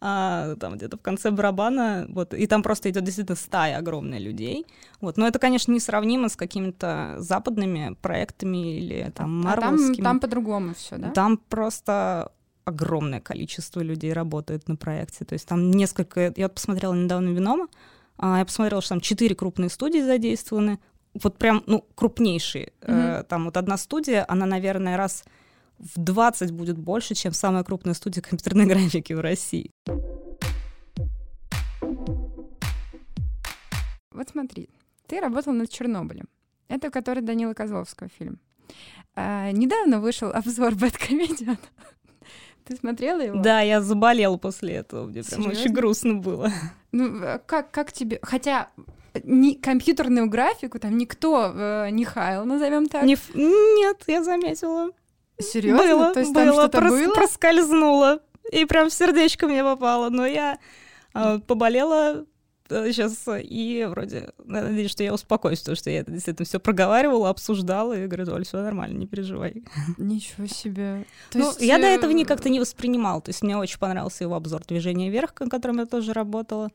а, 0.00 0.56
там 0.56 0.76
где-то 0.76 0.96
в 0.96 1.02
конце 1.02 1.30
барабана, 1.30 2.06
вот, 2.08 2.32
и 2.32 2.46
там 2.46 2.62
просто 2.62 2.90
идет 2.90 3.04
действительно 3.04 3.36
стая 3.36 3.76
огромная 3.76 4.18
людей, 4.18 4.66
вот, 5.00 5.16
но 5.16 5.26
это, 5.26 5.38
конечно, 5.38 5.72
несравнимо 5.72 6.28
с 6.28 6.36
какими-то 6.36 7.16
западными 7.18 7.96
проектами 8.00 8.78
или 8.78 9.12
там 9.14 9.46
а 9.46 9.56
там, 9.56 9.94
там 9.94 10.20
по-другому 10.20 10.74
все, 10.74 10.96
да? 10.96 11.10
Там 11.10 11.36
просто 11.36 12.32
огромное 12.64 13.20
количество 13.20 13.80
людей 13.80 14.12
работает 14.12 14.68
на 14.68 14.76
проекте, 14.76 15.24
то 15.24 15.34
есть 15.34 15.46
там 15.46 15.70
несколько, 15.70 16.32
я 16.34 16.46
вот 16.46 16.54
посмотрела 16.54 16.94
недавно 16.94 17.28
Винома, 17.30 17.68
а, 18.16 18.38
я 18.38 18.44
посмотрела, 18.44 18.80
что 18.80 18.90
там 18.90 19.00
четыре 19.00 19.34
крупные 19.34 19.68
студии 19.68 20.00
задействованы, 20.00 20.78
вот 21.14 21.36
прям, 21.36 21.62
ну, 21.66 21.84
крупнейшие. 21.94 22.72
Mm-hmm. 22.82 23.24
Там 23.24 23.46
вот 23.46 23.56
одна 23.56 23.76
студия, 23.76 24.24
она, 24.28 24.46
наверное, 24.46 24.96
раз 24.96 25.24
в 25.80 25.98
20 25.98 26.52
будет 26.52 26.78
больше, 26.78 27.14
чем 27.14 27.32
самая 27.32 27.64
крупная 27.64 27.94
студия 27.94 28.22
компьютерной 28.22 28.66
графики 28.66 29.12
в 29.12 29.20
России. 29.20 29.70
Вот 34.12 34.28
смотри, 34.30 34.68
ты 35.06 35.20
работал 35.20 35.52
над 35.52 35.70
Чернобылем. 35.70 36.28
Это 36.68 36.90
который 36.90 37.22
Данила 37.22 37.54
Козловского 37.54 38.10
фильм. 38.18 38.38
А, 39.16 39.50
недавно 39.50 40.00
вышел 40.00 40.30
обзор 40.30 40.74
Бэткомедиан. 40.74 41.58
Ты 42.64 42.76
смотрела 42.76 43.20
его? 43.20 43.42
Да, 43.42 43.60
я 43.60 43.80
заболела 43.80 44.36
после 44.36 44.74
этого. 44.74 45.06
Мне 45.06 45.22
прям 45.22 45.46
очень 45.46 45.72
грустно 45.72 46.14
было. 46.14 46.52
Ну, 46.92 47.20
а 47.22 47.38
как, 47.38 47.70
как 47.70 47.92
тебе... 47.92 48.20
Хотя 48.22 48.68
ни, 49.24 49.54
компьютерную 49.54 50.28
графику 50.28 50.78
там 50.78 50.96
никто 50.96 51.52
э, 51.52 51.90
не 51.90 52.04
хаял, 52.04 52.44
назовем 52.44 52.86
так. 52.86 53.02
Не, 53.02 53.16
нет, 53.34 54.04
я 54.06 54.22
заметила. 54.22 54.90
Серьезно? 55.40 55.82
Было, 55.82 56.14
То 56.14 56.20
есть 56.20 56.32
было, 56.32 56.44
там 56.44 56.54
что-то 56.54 56.78
прос- 56.78 57.04
было? 57.04 57.14
проскользнуло. 57.14 58.20
И 58.52 58.64
прям 58.64 58.90
в 58.90 58.94
сердечко 58.94 59.46
мне 59.46 59.62
попало. 59.62 60.08
Но 60.10 60.26
я 60.26 60.58
э, 61.14 61.38
поболела 61.46 62.24
сейчас 62.70 63.24
и 63.28 63.86
вроде 63.88 64.30
надеюсь, 64.44 64.90
что 64.90 65.02
я 65.02 65.12
успокоюсь, 65.12 65.60
потому 65.60 65.76
что 65.76 65.90
я 65.90 66.00
это 66.00 66.12
действительно 66.12 66.46
все 66.46 66.60
проговаривала, 66.60 67.28
обсуждала, 67.30 67.96
и 67.96 68.06
говорю, 68.06 68.32
Оль, 68.32 68.44
все 68.44 68.62
нормально, 68.62 68.98
не 68.98 69.06
переживай. 69.06 69.64
Ничего 69.98 70.46
себе. 70.46 71.04
То 71.30 71.38
ну, 71.38 71.46
есть, 71.46 71.60
я 71.60 71.78
до 71.78 71.86
этого 71.86 72.12
никак-то 72.12 72.48
не 72.48 72.60
воспринимала. 72.60 73.20
То 73.20 73.30
есть 73.30 73.42
мне 73.42 73.56
очень 73.56 73.78
понравился 73.78 74.24
его 74.24 74.34
обзор 74.36 74.62
движения 74.66 75.10
вверх, 75.10 75.34
на 75.40 75.48
котором 75.48 75.78
я 75.78 75.86
тоже 75.86 76.12
работала. 76.12 76.70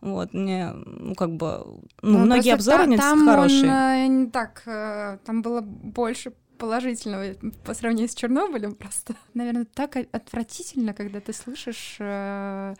Вот, 0.00 0.32
мне, 0.32 0.72
ну, 0.72 1.14
как 1.14 1.36
бы, 1.36 1.62
ну, 2.00 2.18
ну 2.18 2.18
многие 2.20 2.54
обзоры 2.54 2.86
та, 2.96 2.96
там 2.96 3.26
хорошие. 3.26 3.64
Он, 3.64 3.70
э, 3.70 4.06
не 4.06 4.30
так, 4.30 4.62
э, 4.64 5.18
там 5.26 5.42
было 5.42 5.60
больше 5.60 6.32
положительного 6.60 7.34
по 7.64 7.74
сравнению 7.74 8.08
с 8.08 8.14
Чернобылем 8.14 8.74
просто. 8.74 9.16
Наверное, 9.34 9.64
так 9.64 9.96
отвратительно, 9.96 10.92
когда 10.92 11.20
ты 11.20 11.32
слышишь 11.32 11.96
э, 11.98 12.74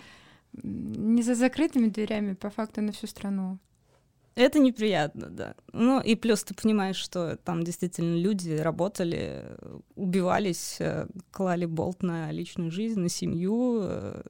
не 0.52 1.22
за 1.22 1.34
закрытыми 1.34 1.88
дверями, 1.88 2.34
по 2.34 2.50
факту 2.50 2.82
на 2.82 2.92
всю 2.92 3.06
страну. 3.06 3.58
Это 4.36 4.58
неприятно, 4.58 5.28
да. 5.28 5.54
Ну 5.72 6.00
и 6.00 6.14
плюс 6.14 6.44
ты 6.44 6.54
понимаешь, 6.54 6.96
что 6.96 7.36
там 7.36 7.62
действительно 7.64 8.16
люди 8.16 8.52
работали, 8.52 9.44
убивались, 9.96 10.76
э, 10.78 11.06
клали 11.30 11.64
болт 11.64 12.02
на 12.02 12.30
личную 12.30 12.70
жизнь, 12.70 13.00
на 13.00 13.08
семью. 13.08 13.80
Э, 13.82 14.22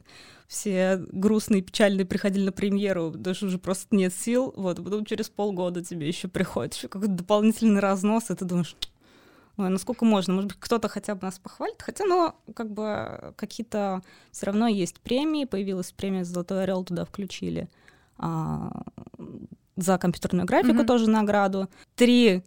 все 0.47 0.97
грустные, 0.97 1.63
печальные 1.63 2.07
приходили 2.07 2.47
на 2.47 2.53
премьеру, 2.53 3.11
даже 3.11 3.47
уже 3.47 3.59
просто 3.59 3.95
нет 3.95 4.15
сил. 4.15 4.53
Вот, 4.57 4.79
а 4.79 4.83
потом 4.83 5.05
через 5.05 5.29
полгода 5.29 5.85
тебе 5.85 6.09
еще 6.09 6.29
приходит 6.29 6.75
еще 6.75 6.89
какой-то 6.89 7.15
дополнительный 7.15 7.81
разнос, 7.81 8.31
и 8.31 8.35
ты 8.35 8.45
думаешь, 8.45 8.77
Ой, 9.61 9.69
ну 9.69 9.77
сколько 9.77 10.07
можно? 10.07 10.33
Может 10.33 10.53
быть, 10.53 10.61
кто-то 10.61 10.89
хотя 10.89 11.15
бы 11.15 11.27
нас 11.27 11.39
похвалит. 11.39 11.83
Хотя, 11.83 12.05
ну, 12.07 12.35
как 12.55 12.71
бы 12.71 13.35
какие-то 13.37 14.03
все 14.33 14.47
равно 14.47 14.69
есть 14.69 15.01
премии. 15.01 15.45
Появилась 15.45 15.93
премия 15.93 16.25
«Золотой 16.25 16.63
орел», 16.63 16.83
туда 16.83 17.05
включили. 17.05 17.69
А, 18.17 18.85
за 19.77 19.99
компьютерную 19.99 20.47
графику 20.47 20.83
mm-hmm. 20.83 20.87
тоже 20.87 21.11
награду. 21.11 21.69
Три 21.95 22.43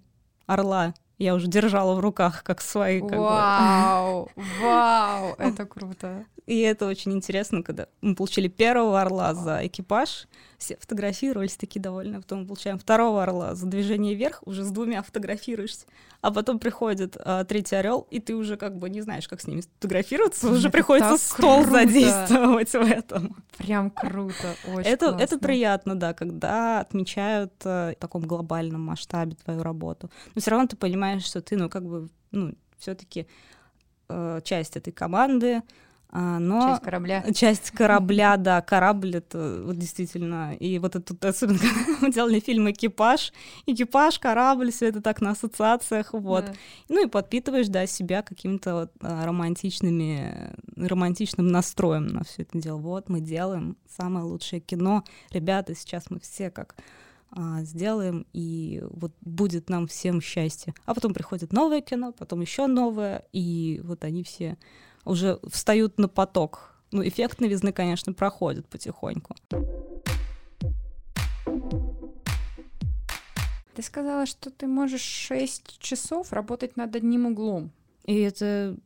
орла 0.47 0.95
я 1.19 1.35
уже 1.35 1.47
держала 1.47 1.93
в 1.93 1.99
руках, 1.99 2.43
как 2.43 2.61
свои. 2.61 2.99
Как 2.99 3.19
вау, 3.19 4.29
бы. 4.35 4.43
вау, 4.61 5.35
это 5.37 5.65
круто. 5.65 6.25
И 6.45 6.59
это 6.59 6.87
очень 6.87 7.13
интересно, 7.13 7.63
когда 7.63 7.87
мы 8.01 8.15
получили 8.15 8.49
первого 8.49 9.01
орла 9.01 9.33
за 9.33 9.65
экипаж, 9.65 10.27
все 10.57 10.75
фотографировались, 10.77 11.55
такие 11.55 11.81
довольны, 11.81 12.21
потом 12.21 12.41
мы 12.41 12.47
получаем 12.47 12.77
второго 12.77 13.23
орла 13.23 13.55
за 13.55 13.65
движение 13.65 14.13
вверх, 14.13 14.41
уже 14.45 14.63
с 14.63 14.71
двумя 14.71 15.03
фотографируешься, 15.03 15.85
а 16.21 16.31
потом 16.31 16.59
приходит 16.59 17.15
а, 17.19 17.45
третий 17.45 17.75
орел, 17.75 18.07
и 18.11 18.19
ты 18.19 18.35
уже 18.35 18.57
как 18.57 18.77
бы 18.77 18.89
не 18.89 19.01
знаешь, 19.01 19.27
как 19.27 19.39
с 19.41 19.47
ними 19.47 19.61
фотографироваться, 19.61 20.49
уже 20.49 20.69
приходится 20.69 21.17
стол 21.17 21.63
круто. 21.63 21.71
задействовать 21.71 22.69
в 22.71 22.81
этом. 22.81 23.43
Прям 23.57 23.89
круто, 23.89 24.55
очень 24.67 24.89
это, 24.89 25.09
классно. 25.09 25.23
это 25.23 25.39
приятно, 25.39 25.95
да, 25.95 26.13
когда 26.13 26.81
отмечают 26.81 27.53
а, 27.63 27.93
в 27.93 27.95
таком 27.95 28.23
глобальном 28.23 28.81
масштабе 28.81 29.35
твою 29.35 29.63
работу. 29.63 30.09
Но 30.35 30.41
все 30.41 30.51
равно 30.51 30.67
ты 30.67 30.75
понимаешь, 30.75 31.23
что 31.23 31.41
ты, 31.41 31.55
ну, 31.55 31.69
как 31.69 31.85
бы, 31.85 32.09
ну, 32.31 32.53
все-таки 32.77 33.27
э, 34.09 34.41
часть 34.43 34.75
этой 34.75 34.91
команды, 34.91 35.61
но 36.39 36.61
часть 36.61 36.83
корабля. 36.83 37.33
Часть 37.33 37.71
корабля, 37.71 38.37
да, 38.37 38.61
корабль 38.61 39.15
это 39.15 39.63
вот 39.65 39.77
действительно. 39.77 40.53
И 40.53 40.77
вот 40.77 40.95
это 40.95 41.27
особенно 41.27 41.57
когда 41.85 41.97
мы 42.01 42.11
делали 42.11 42.39
фильм 42.39 42.69
«Экипаж», 42.69 43.33
экипаж, 43.65 44.19
корабль, 44.19 44.71
все 44.71 44.89
это 44.89 45.01
так 45.01 45.21
на 45.21 45.31
ассоциациях, 45.31 46.13
вот. 46.13 46.45
Да. 46.45 46.53
Ну 46.89 47.03
и 47.03 47.09
подпитываешь, 47.09 47.67
да, 47.67 47.87
себя 47.87 48.21
каким-то 48.21 48.75
вот 48.75 48.91
а, 49.01 49.25
романтичными, 49.25 50.53
романтичным 50.75 51.47
настроем 51.47 52.05
на 52.07 52.23
все 52.23 52.43
это 52.43 52.59
дело. 52.59 52.77
Вот 52.77 53.09
мы 53.09 53.19
делаем 53.19 53.75
самое 53.97 54.25
лучшее 54.25 54.59
кино. 54.59 55.03
Ребята, 55.31 55.73
сейчас 55.73 56.11
мы 56.11 56.19
все 56.19 56.51
как 56.51 56.75
а, 57.31 57.63
сделаем, 57.63 58.27
и 58.33 58.83
вот 58.91 59.13
будет 59.21 59.67
нам 59.67 59.87
всем 59.87 60.21
счастье. 60.21 60.75
А 60.85 60.93
потом 60.93 61.15
приходит 61.15 61.51
новое 61.51 61.81
кино, 61.81 62.11
потом 62.11 62.41
еще 62.41 62.67
новое, 62.67 63.25
и 63.31 63.81
вот 63.83 64.03
они 64.03 64.23
все 64.23 64.57
уже 65.05 65.39
встают 65.49 65.97
на 65.97 66.07
поток. 66.07 66.73
Ну, 66.91 67.05
эффект 67.07 67.41
новизны, 67.41 67.71
конечно, 67.71 68.13
проходит 68.13 68.67
потихоньку. 68.67 69.35
Ты 73.75 73.81
сказала, 73.81 74.25
что 74.25 74.51
ты 74.51 74.67
можешь 74.67 75.01
6 75.01 75.79
часов 75.79 76.31
работать 76.31 76.77
над 76.77 76.95
одним 76.95 77.25
углом. 77.25 77.71
И 78.05 78.19
это... 78.19 78.77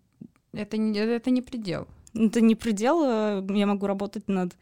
Это 0.53 0.77
не, 0.77 0.97
это 0.97 1.29
не 1.29 1.41
предел. 1.41 1.87
Это 2.13 2.41
не 2.41 2.55
предел. 2.55 3.03
А 3.03 3.45
я 3.49 3.67
могу 3.67 3.85
работать 3.85 4.27
над, 4.27 4.55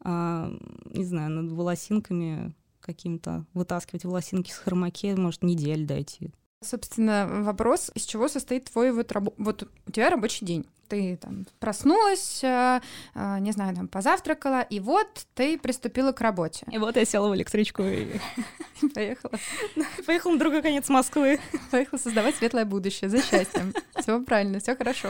а, 0.00 0.52
не 0.84 1.04
знаю, 1.04 1.30
над 1.30 1.50
волосинками 1.50 2.54
каким-то, 2.80 3.46
вытаскивать 3.54 4.04
волосинки 4.04 4.50
с 4.50 4.58
хромаке, 4.58 5.16
может, 5.16 5.42
неделю 5.42 5.86
дойти. 5.86 6.30
Собственно, 6.62 7.26
вопрос, 7.42 7.90
из 7.94 8.04
чего 8.04 8.28
состоит 8.28 8.70
твой 8.70 8.90
вот, 8.90 9.12
раб... 9.12 9.28
вот 9.36 9.68
у 9.86 9.90
тебя 9.90 10.08
рабочий 10.08 10.46
день. 10.46 10.66
Ты 10.88 11.16
там 11.16 11.44
проснулась, 11.58 12.42
э, 12.44 12.80
э, 13.14 13.38
не 13.40 13.52
знаю, 13.52 13.74
там 13.74 13.88
позавтракала, 13.88 14.62
и 14.62 14.80
вот 14.80 15.26
ты 15.34 15.58
приступила 15.58 16.12
к 16.12 16.20
работе. 16.20 16.64
И 16.70 16.78
вот 16.78 16.96
я 16.96 17.04
села 17.04 17.28
в 17.28 17.34
электричку 17.34 17.82
и 17.82 18.18
поехала. 18.94 19.34
Поехала 20.06 20.32
на 20.32 20.38
другой 20.38 20.62
конец 20.62 20.88
Москвы. 20.88 21.40
Поехала 21.70 21.98
создавать 21.98 22.36
светлое 22.36 22.64
будущее 22.64 23.10
за 23.10 23.20
счастьем. 23.20 23.74
Все 23.98 24.20
правильно, 24.22 24.58
все 24.58 24.76
хорошо. 24.76 25.08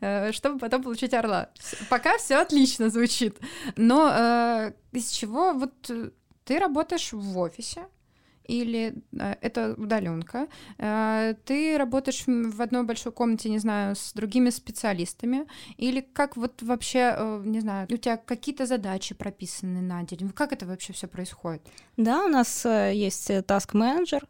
Э, 0.00 0.32
чтобы 0.32 0.58
потом 0.58 0.82
получить 0.82 1.14
орла. 1.14 1.50
Пока 1.88 2.18
все 2.18 2.36
отлично 2.36 2.90
звучит. 2.90 3.38
Но 3.76 4.72
из 4.92 5.10
чего 5.10 5.52
вот 5.52 5.90
ты 6.44 6.58
работаешь 6.58 7.12
в 7.12 7.38
офисе, 7.38 7.86
или 8.50 8.94
э, 9.12 9.34
это 9.40 9.74
удаленка. 9.76 10.48
Э, 10.78 11.34
ты 11.44 11.78
работаешь 11.78 12.24
в 12.26 12.60
одной 12.60 12.82
большой 12.84 13.12
комнате, 13.12 13.50
не 13.50 13.58
знаю, 13.58 13.94
с 13.96 14.12
другими 14.12 14.50
специалистами, 14.50 15.46
или 15.76 16.00
как 16.00 16.36
вот 16.36 16.62
вообще, 16.62 17.14
э, 17.16 17.42
не 17.44 17.60
знаю, 17.60 17.86
у 17.90 17.96
тебя 17.96 18.16
какие-то 18.16 18.66
задачи 18.66 19.14
прописаны 19.14 19.80
на 19.80 20.02
день? 20.02 20.30
Как 20.30 20.52
это 20.52 20.66
вообще 20.66 20.92
все 20.92 21.06
происходит? 21.06 21.62
Да, 21.96 22.24
у 22.24 22.28
нас 22.28 22.64
есть 22.64 23.30
task 23.30 23.70
менеджер 23.72 24.26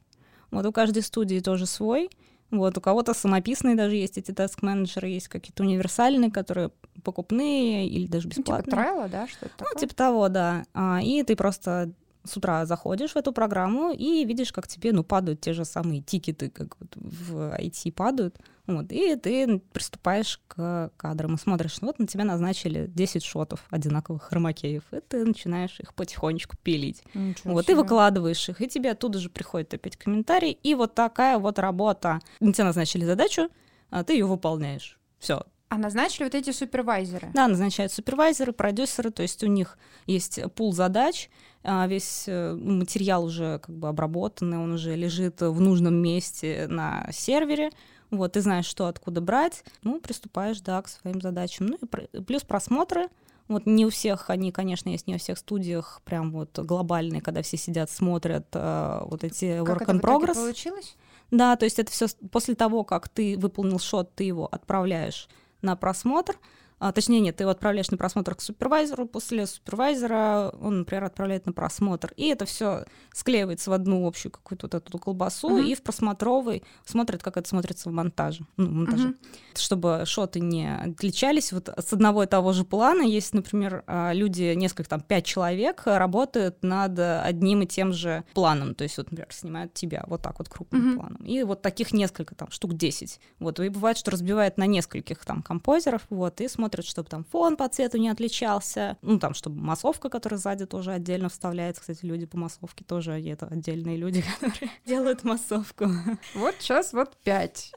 вот 0.50 0.66
у 0.66 0.72
каждой 0.72 1.02
студии 1.02 1.40
тоже 1.40 1.66
свой. 1.66 2.10
Вот, 2.50 2.76
у 2.76 2.80
кого-то 2.80 3.14
самописные 3.14 3.76
даже 3.76 3.94
есть 3.94 4.18
эти 4.18 4.32
таск-менеджеры, 4.32 5.06
есть 5.06 5.28
какие-то 5.28 5.62
универсальные, 5.62 6.32
которые 6.32 6.72
покупные 7.04 7.86
или 7.86 8.08
даже 8.08 8.26
бесплатные. 8.26 8.56
Ну, 8.58 8.64
типа 8.64 8.76
трайла, 8.76 9.08
да, 9.08 9.28
что-то 9.28 9.52
Ну, 9.60 9.78
типа 9.78 9.94
того, 9.94 10.28
да. 10.28 10.64
А, 10.74 11.00
и 11.00 11.22
ты 11.22 11.36
просто 11.36 11.92
с 12.24 12.36
утра 12.36 12.64
заходишь 12.66 13.12
в 13.12 13.16
эту 13.16 13.32
программу 13.32 13.92
и 13.92 14.24
видишь, 14.24 14.52
как 14.52 14.66
тебе, 14.66 14.92
ну, 14.92 15.04
падают 15.04 15.40
те 15.40 15.52
же 15.52 15.64
самые 15.64 16.02
тикеты, 16.02 16.50
как 16.50 16.76
вот 16.78 16.96
в 16.96 17.56
IT 17.58 17.92
падают, 17.92 18.38
вот, 18.66 18.92
и 18.92 19.16
ты 19.16 19.58
приступаешь 19.72 20.40
к 20.46 20.92
кадрам 20.96 21.34
и 21.34 21.38
смотришь, 21.38 21.80
ну, 21.80 21.88
вот 21.88 21.98
на 21.98 22.06
тебя 22.06 22.24
назначили 22.24 22.86
10 22.86 23.24
шотов 23.24 23.66
одинаковых 23.70 24.22
хромакеев, 24.22 24.84
и 24.92 25.00
ты 25.00 25.24
начинаешь 25.24 25.80
их 25.80 25.94
потихонечку 25.94 26.56
пилить. 26.62 27.02
Ничего 27.14 27.54
вот, 27.54 27.64
себе. 27.64 27.74
и 27.74 27.76
выкладываешь 27.76 28.48
их, 28.48 28.60
и 28.60 28.68
тебе 28.68 28.92
оттуда 28.92 29.18
же 29.18 29.30
приходит 29.30 29.74
опять 29.74 29.96
комментарий, 29.96 30.52
и 30.52 30.74
вот 30.74 30.94
такая 30.94 31.38
вот 31.38 31.58
работа. 31.58 32.20
На 32.38 32.52
тебя 32.52 32.66
назначили 32.66 33.04
задачу, 33.04 33.48
а 33.90 34.04
ты 34.04 34.14
ее 34.14 34.26
выполняешь. 34.26 34.98
Все, 35.18 35.42
а 35.70 35.78
назначили 35.78 36.24
вот 36.24 36.34
эти 36.34 36.50
супервайзеры? 36.50 37.30
Да, 37.32 37.46
назначают 37.46 37.92
супервайзеры, 37.92 38.52
продюсеры, 38.52 39.10
то 39.10 39.22
есть 39.22 39.42
у 39.44 39.46
них 39.46 39.78
есть 40.06 40.40
пул 40.54 40.72
задач, 40.72 41.30
а, 41.62 41.86
весь 41.86 42.24
э, 42.26 42.54
материал 42.54 43.24
уже 43.24 43.60
как 43.60 43.74
бы 43.74 43.88
обработанный, 43.88 44.58
он 44.58 44.72
уже 44.72 44.96
лежит 44.96 45.40
в 45.40 45.60
нужном 45.60 45.94
месте 45.94 46.66
на 46.68 47.06
сервере, 47.12 47.70
вот, 48.10 48.32
ты 48.32 48.40
знаешь, 48.40 48.66
что 48.66 48.86
откуда 48.86 49.20
брать, 49.20 49.62
ну, 49.84 50.00
приступаешь, 50.00 50.60
да, 50.60 50.82
к 50.82 50.88
своим 50.88 51.20
задачам. 51.20 51.66
Ну, 51.66 51.76
и 51.76 52.20
плюс 52.20 52.42
просмотры, 52.42 53.08
вот 53.46 53.66
не 53.66 53.86
у 53.86 53.90
всех 53.90 54.30
они, 54.30 54.50
конечно, 54.50 54.88
есть 54.88 55.06
не 55.06 55.14
у 55.14 55.18
всех 55.18 55.38
студиях 55.38 56.00
прям 56.04 56.32
вот 56.32 56.58
глобальные, 56.58 57.20
когда 57.20 57.42
все 57.42 57.56
сидят, 57.56 57.90
смотрят 57.90 58.48
э, 58.52 59.00
вот 59.04 59.22
эти 59.22 59.64
как 59.64 59.82
work 59.82 59.86
in 59.86 60.00
progress. 60.00 60.34
получилось? 60.34 60.96
Да, 61.30 61.54
то 61.54 61.64
есть 61.64 61.78
это 61.78 61.92
все 61.92 62.08
после 62.32 62.56
того, 62.56 62.82
как 62.82 63.08
ты 63.08 63.36
выполнил 63.38 63.78
шот, 63.78 64.12
ты 64.16 64.24
его 64.24 64.48
отправляешь 64.50 65.28
на 65.62 65.76
просмотр, 65.76 66.36
а, 66.80 66.92
точнее, 66.92 67.20
нет, 67.20 67.36
ты 67.36 67.42
его 67.42 67.50
отправляешь 67.50 67.90
на 67.90 67.98
просмотр 67.98 68.34
к 68.34 68.40
супервайзеру, 68.40 69.06
после 69.06 69.46
супервайзера 69.46 70.50
он, 70.62 70.78
например, 70.78 71.04
отправляет 71.04 71.44
на 71.44 71.52
просмотр. 71.52 72.14
И 72.16 72.28
это 72.28 72.46
все 72.46 72.86
склеивается 73.12 73.68
в 73.68 73.74
одну 73.74 74.06
общую 74.06 74.32
какую-то 74.32 74.64
вот 74.64 74.74
эту 74.74 74.98
колбасу, 74.98 75.58
uh-huh. 75.58 75.66
и 75.66 75.74
в 75.74 75.82
просмотровый 75.82 76.62
смотрит, 76.86 77.22
как 77.22 77.36
это 77.36 77.46
смотрится 77.46 77.90
в 77.90 77.92
монтаже. 77.92 78.46
Ну, 78.56 78.70
монтаже. 78.70 79.08
Uh-huh. 79.08 79.58
Чтобы 79.58 80.02
шоты 80.06 80.40
не 80.40 80.74
отличались 80.74 81.52
вот 81.52 81.68
с 81.68 81.92
одного 81.92 82.22
и 82.22 82.26
того 82.26 82.54
же 82.54 82.64
плана. 82.64 83.02
Есть, 83.02 83.34
например, 83.34 83.84
а, 83.86 84.14
люди, 84.14 84.54
несколько, 84.54 84.88
там, 84.88 85.02
пять 85.02 85.26
человек 85.26 85.82
работают 85.84 86.62
над 86.62 86.98
одним 86.98 87.60
и 87.60 87.66
тем 87.66 87.92
же 87.92 88.24
планом. 88.32 88.74
То 88.74 88.84
есть, 88.84 88.96
вот, 88.96 89.10
например, 89.10 89.28
снимают 89.30 89.74
тебя 89.74 90.04
вот 90.06 90.22
так 90.22 90.38
вот 90.38 90.48
крупным 90.48 90.94
uh-huh. 90.94 90.96
планом. 90.96 91.22
И 91.26 91.42
вот 91.42 91.60
таких 91.60 91.92
несколько, 91.92 92.34
там, 92.34 92.50
штук 92.50 92.72
10. 92.72 93.20
Вот, 93.38 93.60
и 93.60 93.68
бывает, 93.68 93.98
что 93.98 94.10
разбивает 94.10 94.56
на 94.56 94.64
нескольких 94.64 95.22
там 95.26 95.42
композеров, 95.42 96.06
вот, 96.08 96.40
и 96.40 96.48
смотрит 96.48 96.69
смотрят, 96.70 96.86
чтобы 96.86 97.08
там 97.08 97.24
фон 97.24 97.56
по 97.56 97.68
цвету 97.68 97.98
не 97.98 98.08
отличался, 98.08 98.96
ну 99.02 99.18
там, 99.18 99.34
чтобы 99.34 99.60
массовка, 99.60 100.08
которая 100.08 100.38
сзади 100.38 100.66
тоже 100.66 100.92
отдельно 100.92 101.28
вставляется. 101.28 101.80
Кстати, 101.80 102.04
люди 102.04 102.26
по 102.26 102.38
массовке 102.38 102.84
тоже 102.84 103.12
это 103.12 103.46
отдельные 103.46 103.96
люди, 103.96 104.22
которые 104.40 104.70
делают 104.86 105.24
массовку. 105.24 105.86
Вот 106.34 106.54
сейчас 106.60 106.92
вот 106.92 107.16
пять. 107.24 107.72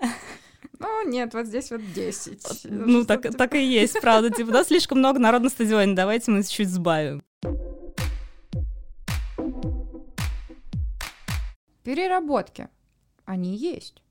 Ну, 0.79 1.09
нет, 1.09 1.33
вот 1.33 1.47
здесь 1.47 1.71
вот 1.71 1.81
10. 1.93 2.65
Ну, 2.65 3.05
так, 3.05 3.21
так 3.35 3.55
и 3.55 3.63
есть, 3.63 3.99
правда. 3.99 4.29
Типа, 4.29 4.51
да, 4.51 4.63
слишком 4.63 4.99
много 4.99 5.19
народ 5.19 5.41
на 5.41 5.49
стадионе, 5.49 5.95
давайте 5.95 6.31
мы 6.31 6.43
чуть 6.43 6.69
сбавим. 6.69 7.23
Переработки. 11.83 12.69
Они 13.25 13.55
есть, 13.55 14.01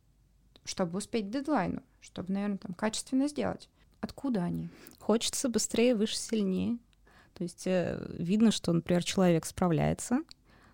чтобы 0.64 0.98
успеть 0.98 1.30
дедлайну, 1.30 1.82
чтобы, 2.00 2.32
наверное, 2.32 2.58
там 2.58 2.74
качественно 2.74 3.28
сделать. 3.28 3.68
Откуда 4.02 4.42
они? 4.42 4.68
Хочется 4.98 5.48
быстрее, 5.48 5.94
выше, 5.94 6.16
сильнее. 6.16 6.78
То 7.34 7.44
есть 7.44 7.66
э, 7.66 8.04
видно, 8.18 8.50
что, 8.50 8.72
например, 8.72 9.04
человек 9.04 9.46
справляется, 9.46 10.18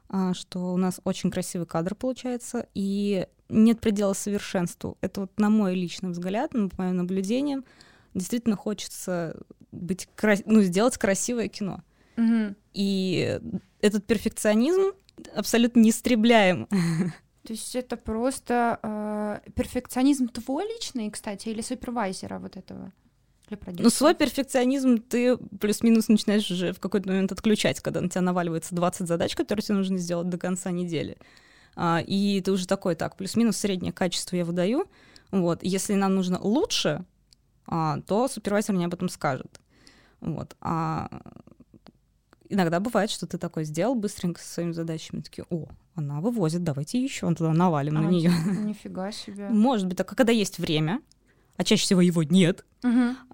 а, 0.08 0.32
что 0.32 0.72
у 0.72 0.76
нас 0.78 1.00
очень 1.04 1.30
красивый 1.30 1.66
кадр 1.66 1.94
получается, 1.94 2.66
и 2.74 3.26
нет 3.50 3.80
предела 3.80 4.14
совершенству. 4.14 4.96
Это 5.02 5.20
вот 5.22 5.38
на 5.38 5.50
мой 5.50 5.74
личный 5.74 6.10
взгляд, 6.10 6.52
по 6.52 6.82
моим 6.82 6.96
наблюдениям, 6.96 7.64
действительно 8.14 8.56
хочется 8.56 9.36
быть, 9.70 10.08
ну, 10.46 10.62
сделать 10.62 10.96
красивое 10.96 11.48
кино. 11.48 11.82
Угу. 12.16 12.54
И 12.72 13.40
этот 13.82 14.06
перфекционизм 14.06 14.92
абсолютно 15.34 15.80
неистребляем. 15.80 16.66
То 17.46 17.52
есть 17.52 17.76
это 17.76 17.96
просто 17.96 18.78
э, 18.82 19.50
перфекционизм 19.52 20.28
твой 20.28 20.64
личный, 20.64 21.10
кстати, 21.10 21.48
или 21.50 21.60
супервайзера 21.60 22.38
вот 22.38 22.56
этого? 22.56 22.92
Ну, 23.84 23.90
свой 23.90 24.14
перфекционизм 24.14 24.98
ты 24.98 25.36
плюс-минус 25.36 26.08
начинаешь 26.08 26.50
уже 26.50 26.72
в 26.72 26.80
какой-то 26.80 27.08
момент 27.08 27.32
отключать, 27.32 27.80
когда 27.80 28.00
на 28.00 28.08
тебя 28.08 28.20
наваливается 28.22 28.74
20 28.74 29.06
задач, 29.06 29.34
которые 29.34 29.62
тебе 29.62 29.76
нужно 29.76 29.98
сделать 29.98 30.28
до 30.28 30.38
конца 30.38 30.70
недели. 30.70 31.16
А, 31.76 32.02
и 32.04 32.40
ты 32.40 32.52
уже 32.52 32.66
такой, 32.66 32.94
так, 32.94 33.16
плюс-минус 33.16 33.56
среднее 33.56 33.92
качество 33.92 34.36
я 34.36 34.44
выдаю. 34.44 34.86
Вот. 35.30 35.62
Если 35.62 35.94
нам 35.94 36.14
нужно 36.14 36.38
лучше, 36.40 37.04
а, 37.66 38.00
то 38.00 38.28
супервайзер 38.28 38.74
мне 38.74 38.86
об 38.86 38.94
этом 38.94 39.08
скажет. 39.08 39.60
Вот. 40.20 40.56
А 40.60 41.08
иногда 42.48 42.80
бывает, 42.80 43.10
что 43.10 43.26
ты 43.26 43.38
такой 43.38 43.64
сделал 43.64 43.94
быстренько 43.94 44.40
со 44.40 44.54
своими 44.54 44.72
задачами, 44.72 45.20
такие, 45.20 45.44
о, 45.50 45.68
она 45.94 46.20
вывозит, 46.20 46.64
давайте 46.64 47.02
еще 47.02 47.32
туда 47.34 47.52
навалим 47.52 47.98
а, 47.98 48.02
на 48.02 48.08
нее. 48.08 48.30
Нифига 48.64 49.12
себе. 49.12 49.48
Может 49.48 49.86
быть, 49.86 49.98
так 49.98 50.08
когда 50.08 50.32
есть 50.32 50.58
время, 50.58 51.00
а 51.58 51.64
чаще 51.64 51.82
всего 51.82 52.00
его 52.00 52.22
нет, 52.22 52.64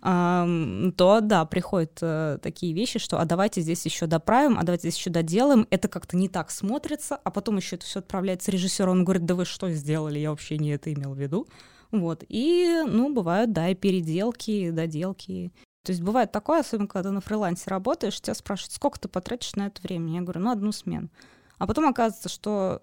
а, 0.01 0.49
то 0.97 1.21
да, 1.21 1.45
приходят 1.45 1.99
а, 2.01 2.39
такие 2.39 2.73
вещи, 2.73 2.99
что 2.99 3.21
а 3.21 3.27
давайте 3.27 3.61
здесь 3.61 3.85
еще 3.85 4.07
доправим, 4.07 4.59
а 4.59 4.63
давайте 4.63 4.89
здесь 4.89 4.99
еще 4.99 5.11
доделаем. 5.11 5.67
Это 5.71 5.89
как-то 5.89 6.17
не 6.17 6.31
так 6.31 6.51
смотрится, 6.51 7.17
а 7.23 7.31
потом 7.31 7.59
еще 7.59 7.77
это 7.77 7.85
все 7.85 7.99
отправляется 7.99 8.51
режиссеру, 8.51 8.91
он 8.91 9.05
говорит, 9.05 9.27
да 9.27 9.35
вы 9.35 9.45
что 9.45 9.71
сделали, 9.71 10.19
я 10.19 10.31
вообще 10.31 10.57
не 10.57 10.71
это 10.71 10.93
имел 10.93 11.13
в 11.13 11.19
виду. 11.19 11.47
Вот. 11.93 12.25
И, 12.29 12.83
ну, 12.87 13.13
бывают, 13.13 13.53
да, 13.53 13.69
и 13.69 13.75
переделки, 13.75 14.51
и 14.51 14.71
доделки. 14.71 15.53
То 15.85 15.93
есть 15.93 16.03
бывает 16.03 16.33
такое, 16.33 16.61
особенно 16.61 16.89
когда 16.89 17.11
на 17.13 17.21
фрилансе 17.21 17.65
работаешь, 17.67 18.21
тебя 18.21 18.35
спрашивают, 18.35 18.73
сколько 18.73 18.99
ты 18.99 19.09
потратишь 19.09 19.55
на 19.55 19.67
это 19.67 19.83
время? 19.83 20.15
Я 20.15 20.23
говорю, 20.23 20.41
ну, 20.41 20.51
одну 20.51 20.73
смену. 20.73 21.11
А 21.59 21.67
потом 21.67 21.87
оказывается, 21.87 22.31
что 22.31 22.83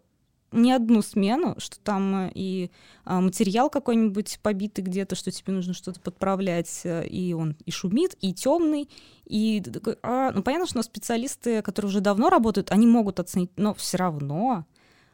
не 0.52 0.72
одну 0.72 1.02
смену, 1.02 1.56
что 1.58 1.80
там 1.80 2.28
э, 2.28 2.32
и 2.36 2.72
а, 3.06 3.22
материал 3.22 3.70
какой-нибудь 3.70 4.40
побитый 4.42 4.84
где-то, 4.84 5.16
что 5.16 5.32
тебе 5.32 5.54
нужно 5.54 5.74
что-то 5.74 6.00
подправлять, 6.00 6.82
э, 6.84 7.08
и 7.08 7.34
он 7.34 7.56
и 7.66 7.72
шумит, 7.72 8.16
и 8.22 8.34
темный, 8.34 8.90
и 9.26 9.64
а, 10.04 10.32
ну 10.32 10.44
понятно, 10.44 10.68
что 10.68 10.84
специалисты, 10.84 11.62
которые 11.62 11.90
уже 11.90 12.02
давно 12.02 12.30
работают, 12.30 12.72
они 12.72 12.86
могут 12.86 13.20
оценить, 13.20 13.52
но 13.56 13.74
все 13.74 13.98
равно 13.98 14.66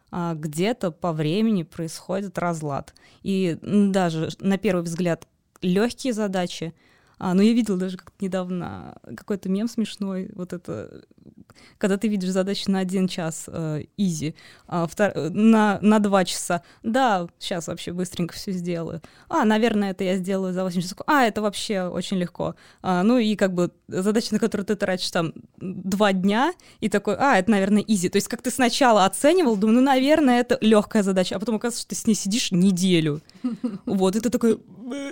а, 0.10 0.34
где-то 0.34 0.92
по 0.92 1.14
времени 1.14 1.64
происходит 1.64 2.38
разлад. 2.38 2.94
И 3.24 3.58
даже 3.62 4.30
на 4.40 4.58
первый 4.58 4.84
взгляд 4.84 5.28
легкие 5.62 6.14
задачи, 6.14 6.74
А, 7.20 7.34
но 7.34 7.42
я 7.42 7.54
видела 7.54 7.78
даже 7.78 7.98
как 7.98 8.14
недавно 8.20 8.96
какой-то 9.16 9.50
мем 9.50 9.68
смешной, 9.68 10.30
вот 10.34 10.54
это, 10.54 11.04
когда 11.78 11.98
ты 11.98 12.08
видишь 12.08 12.30
задачу 12.30 12.72
на 12.72 12.80
один 12.80 13.08
час 13.08 13.46
э, 13.48 13.84
easy, 13.98 14.36
а 14.68 14.88
втор... 14.88 15.12
на, 15.16 15.80
на 15.82 16.00
два 16.00 16.26
часа, 16.26 16.62
да, 16.84 17.28
сейчас 17.40 17.68
вообще 17.68 17.92
быстренько 17.92 18.36
все 18.36 18.52
сделаю. 18.52 19.02
А, 19.30 19.46
наверное, 19.46 19.92
это 19.92 20.04
я 20.04 20.18
сделаю 20.18 20.54
за 20.54 20.64
8 20.64 20.82
часов. 20.82 21.00
А, 21.08 21.24
это 21.24 21.42
вообще 21.42 21.84
очень 21.84 22.18
легко. 22.18 22.56
А, 22.82 23.04
ну 23.04 23.18
и 23.18 23.36
как 23.36 23.54
бы 23.54 23.72
задача, 23.88 24.34
на 24.34 24.40
которую 24.40 24.66
ты 24.66 24.76
тратишь 24.76 25.12
там 25.12 25.34
два 25.58 26.14
дня, 26.14 26.54
и 26.80 26.90
такой, 26.90 27.16
а, 27.18 27.38
это, 27.38 27.52
наверное, 27.52 27.84
easy. 27.84 28.10
То 28.10 28.18
есть 28.18 28.28
как 28.28 28.42
ты 28.42 28.52
сначала 28.52 29.06
оценивал, 29.06 29.58
думаю, 29.58 29.78
ну, 29.78 29.82
наверное, 29.82 30.40
это 30.40 30.58
легкая 30.62 31.04
задача, 31.04 31.36
а 31.36 31.40
потом 31.40 31.56
оказывается, 31.56 31.82
что 31.82 31.90
ты 31.90 31.96
с 31.96 32.08
ней 32.08 32.16
сидишь 32.16 32.52
неделю. 32.52 33.22
Вот, 33.86 34.16
и 34.16 34.20
ты 34.20 34.30
такой, 34.30 34.60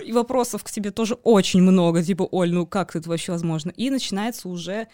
и 0.04 0.12
вопросов 0.12 0.62
к 0.62 0.70
тебе 0.70 0.90
тоже 0.90 1.14
очень 1.22 1.62
много, 1.62 1.95
типа, 2.02 2.22
Оль, 2.30 2.52
ну 2.52 2.66
как 2.66 2.96
это 2.96 3.08
вообще 3.08 3.32
возможно? 3.32 3.70
И 3.70 3.90
начинается 3.90 4.48
уже 4.48 4.88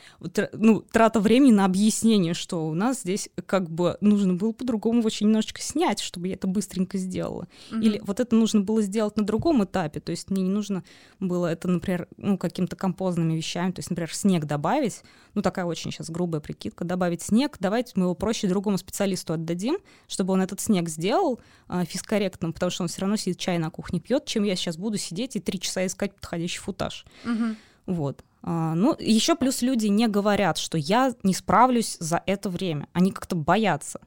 ну, 0.53 0.81
трата 0.81 1.21
времени 1.21 1.53
на 1.53 1.65
объяснение, 1.65 2.35
что 2.35 2.67
у 2.67 2.75
нас 2.75 3.01
здесь 3.01 3.29
как 3.47 3.71
бы 3.71 3.97
нужно 4.01 4.35
было 4.35 4.53
по-другому 4.53 5.03
очень 5.05 5.27
немножечко 5.27 5.61
снять, 5.61 6.01
чтобы 6.01 6.29
я 6.29 6.35
это 6.35 6.47
быстренько 6.47 6.99
сделала. 6.99 7.49
Mm-hmm. 7.71 7.83
Или 7.83 8.01
вот 8.05 8.21
это 8.21 8.37
нужно 8.37 8.61
было 8.61 8.83
сделать 8.83 9.17
на 9.17 9.25
другом 9.25 9.65
этапе, 9.65 10.01
то 10.01 10.11
есть 10.11 10.31
мне 10.31 10.43
не 10.43 10.51
нужно 10.51 10.85
было 11.21 11.47
это, 11.47 11.69
например, 11.69 12.09
ну, 12.17 12.39
каким-то 12.39 12.77
композными 12.77 13.35
вещами, 13.35 13.73
то 13.73 13.81
есть, 13.81 13.91
например, 13.91 14.15
снег 14.15 14.45
добавить, 14.45 15.03
ну, 15.35 15.43
такая 15.43 15.65
очень 15.65 15.91
сейчас 15.91 16.11
грубая 16.11 16.41
прикидка, 16.41 16.85
добавить 16.85 17.23
снег, 17.23 17.57
давайте 17.61 17.93
мы 17.97 18.05
его 18.05 18.15
проще 18.15 18.49
другому 18.49 18.79
специалисту 18.79 19.33
отдадим, 19.33 19.79
чтобы 20.09 20.35
он 20.35 20.43
этот 20.43 20.61
снег 20.61 20.89
сделал 20.89 21.41
э, 21.69 21.85
физкорректным, 21.87 22.53
потому 22.53 22.71
что 22.71 22.83
он 22.83 22.89
все 22.89 23.01
равно 23.01 23.17
сидит 23.17 23.39
чай 23.39 23.59
на 23.59 23.71
кухне 23.71 24.01
пьет, 24.01 24.27
чем 24.27 24.45
я 24.45 24.57
сейчас 24.57 24.77
буду 24.77 24.99
сидеть 24.99 25.37
и 25.37 25.41
три 25.41 25.59
часа 25.61 25.87
искать 25.87 26.15
подходящий 26.15 26.59
футаж. 26.59 26.92
Угу. 27.25 27.57
Вот. 27.87 28.25
А, 28.43 28.75
ну, 28.75 28.97
еще 28.99 29.37
плюс 29.37 29.63
люди 29.63 29.87
не 29.87 30.09
говорят, 30.09 30.59
что 30.59 30.77
я 30.79 31.15
не 31.23 31.35
справлюсь 31.35 31.97
за 32.01 32.23
это 32.27 32.51
время. 32.51 32.89
Они 32.93 33.13
как-то 33.13 33.37
боятся. 33.37 34.01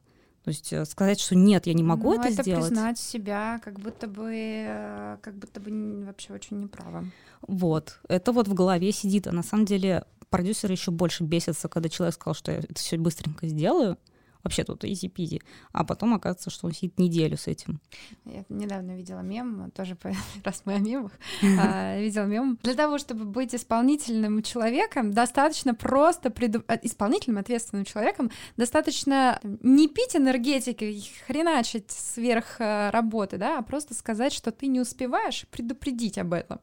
То 0.44 0.50
есть 0.50 0.72
э, 0.74 0.86
сказать, 0.86 1.20
что 1.20 1.36
нет, 1.36 1.66
я 1.66 1.74
не 1.74 1.82
могу 1.82 2.14
ну, 2.14 2.20
это, 2.20 2.28
это 2.28 2.44
сделать. 2.44 2.68
признать 2.68 3.00
себя, 3.00 3.60
как 3.64 3.80
будто 3.80 4.08
бы, 4.08 4.32
э, 4.32 5.18
как 5.22 5.36
будто 5.36 5.60
бы 5.60 6.06
вообще 6.06 6.34
очень 6.34 6.60
неправо. 6.60 7.06
Вот, 7.48 8.00
это 8.08 8.32
вот 8.32 8.48
в 8.48 8.54
голове 8.54 8.92
сидит. 8.92 9.26
А 9.26 9.32
на 9.32 9.42
самом 9.42 9.66
деле 9.66 10.06
продюсеры 10.30 10.74
еще 10.74 10.92
больше 10.92 11.24
бесятся, 11.24 11.68
когда 11.68 11.90
человек 11.90 12.14
сказал, 12.14 12.36
что 12.36 12.52
я 12.52 12.60
это 12.60 12.76
все 12.76 12.98
быстренько 12.98 13.48
сделаю 13.48 13.98
вообще 14.46 14.64
тут 14.64 14.86
изи-пизи. 14.86 15.42
А 15.74 15.84
потом 15.84 16.14
оказывается, 16.14 16.50
что 16.50 16.68
он 16.68 16.74
сидит 16.74 16.98
неделю 17.00 17.36
с 17.36 17.48
этим. 17.48 17.82
Я 18.26 18.46
недавно 18.48 18.96
видела 18.96 19.20
мем, 19.20 19.72
тоже 19.72 19.98
раз 20.44 20.62
мы 20.66 20.76
о 20.76 20.80
мемах, 20.80 21.12
а, 21.60 22.00
видела 22.00 22.26
мем. 22.26 22.58
Для 22.64 22.76
того, 22.76 22.98
чтобы 22.98 23.26
быть 23.26 23.54
исполнительным 23.54 24.42
человеком, 24.44 25.12
достаточно 25.12 25.76
просто. 25.76 26.34
А, 26.68 26.80
исполнительным, 26.82 27.40
ответственным 27.40 27.86
человеком, 27.86 28.32
достаточно 28.56 29.40
не 29.44 29.88
пить 29.88 30.16
энергетики 30.16 31.04
хреначить 31.26 31.92
сверх 31.92 32.62
э, 32.62 32.92
работы, 32.92 33.38
да, 33.38 33.58
а 33.58 33.62
просто 33.64 33.94
сказать, 33.94 34.34
что 34.34 34.52
ты 34.52 34.68
не 34.68 34.80
успеваешь, 34.80 35.48
предупредить 35.50 36.18
об 36.18 36.34
этом. 36.34 36.60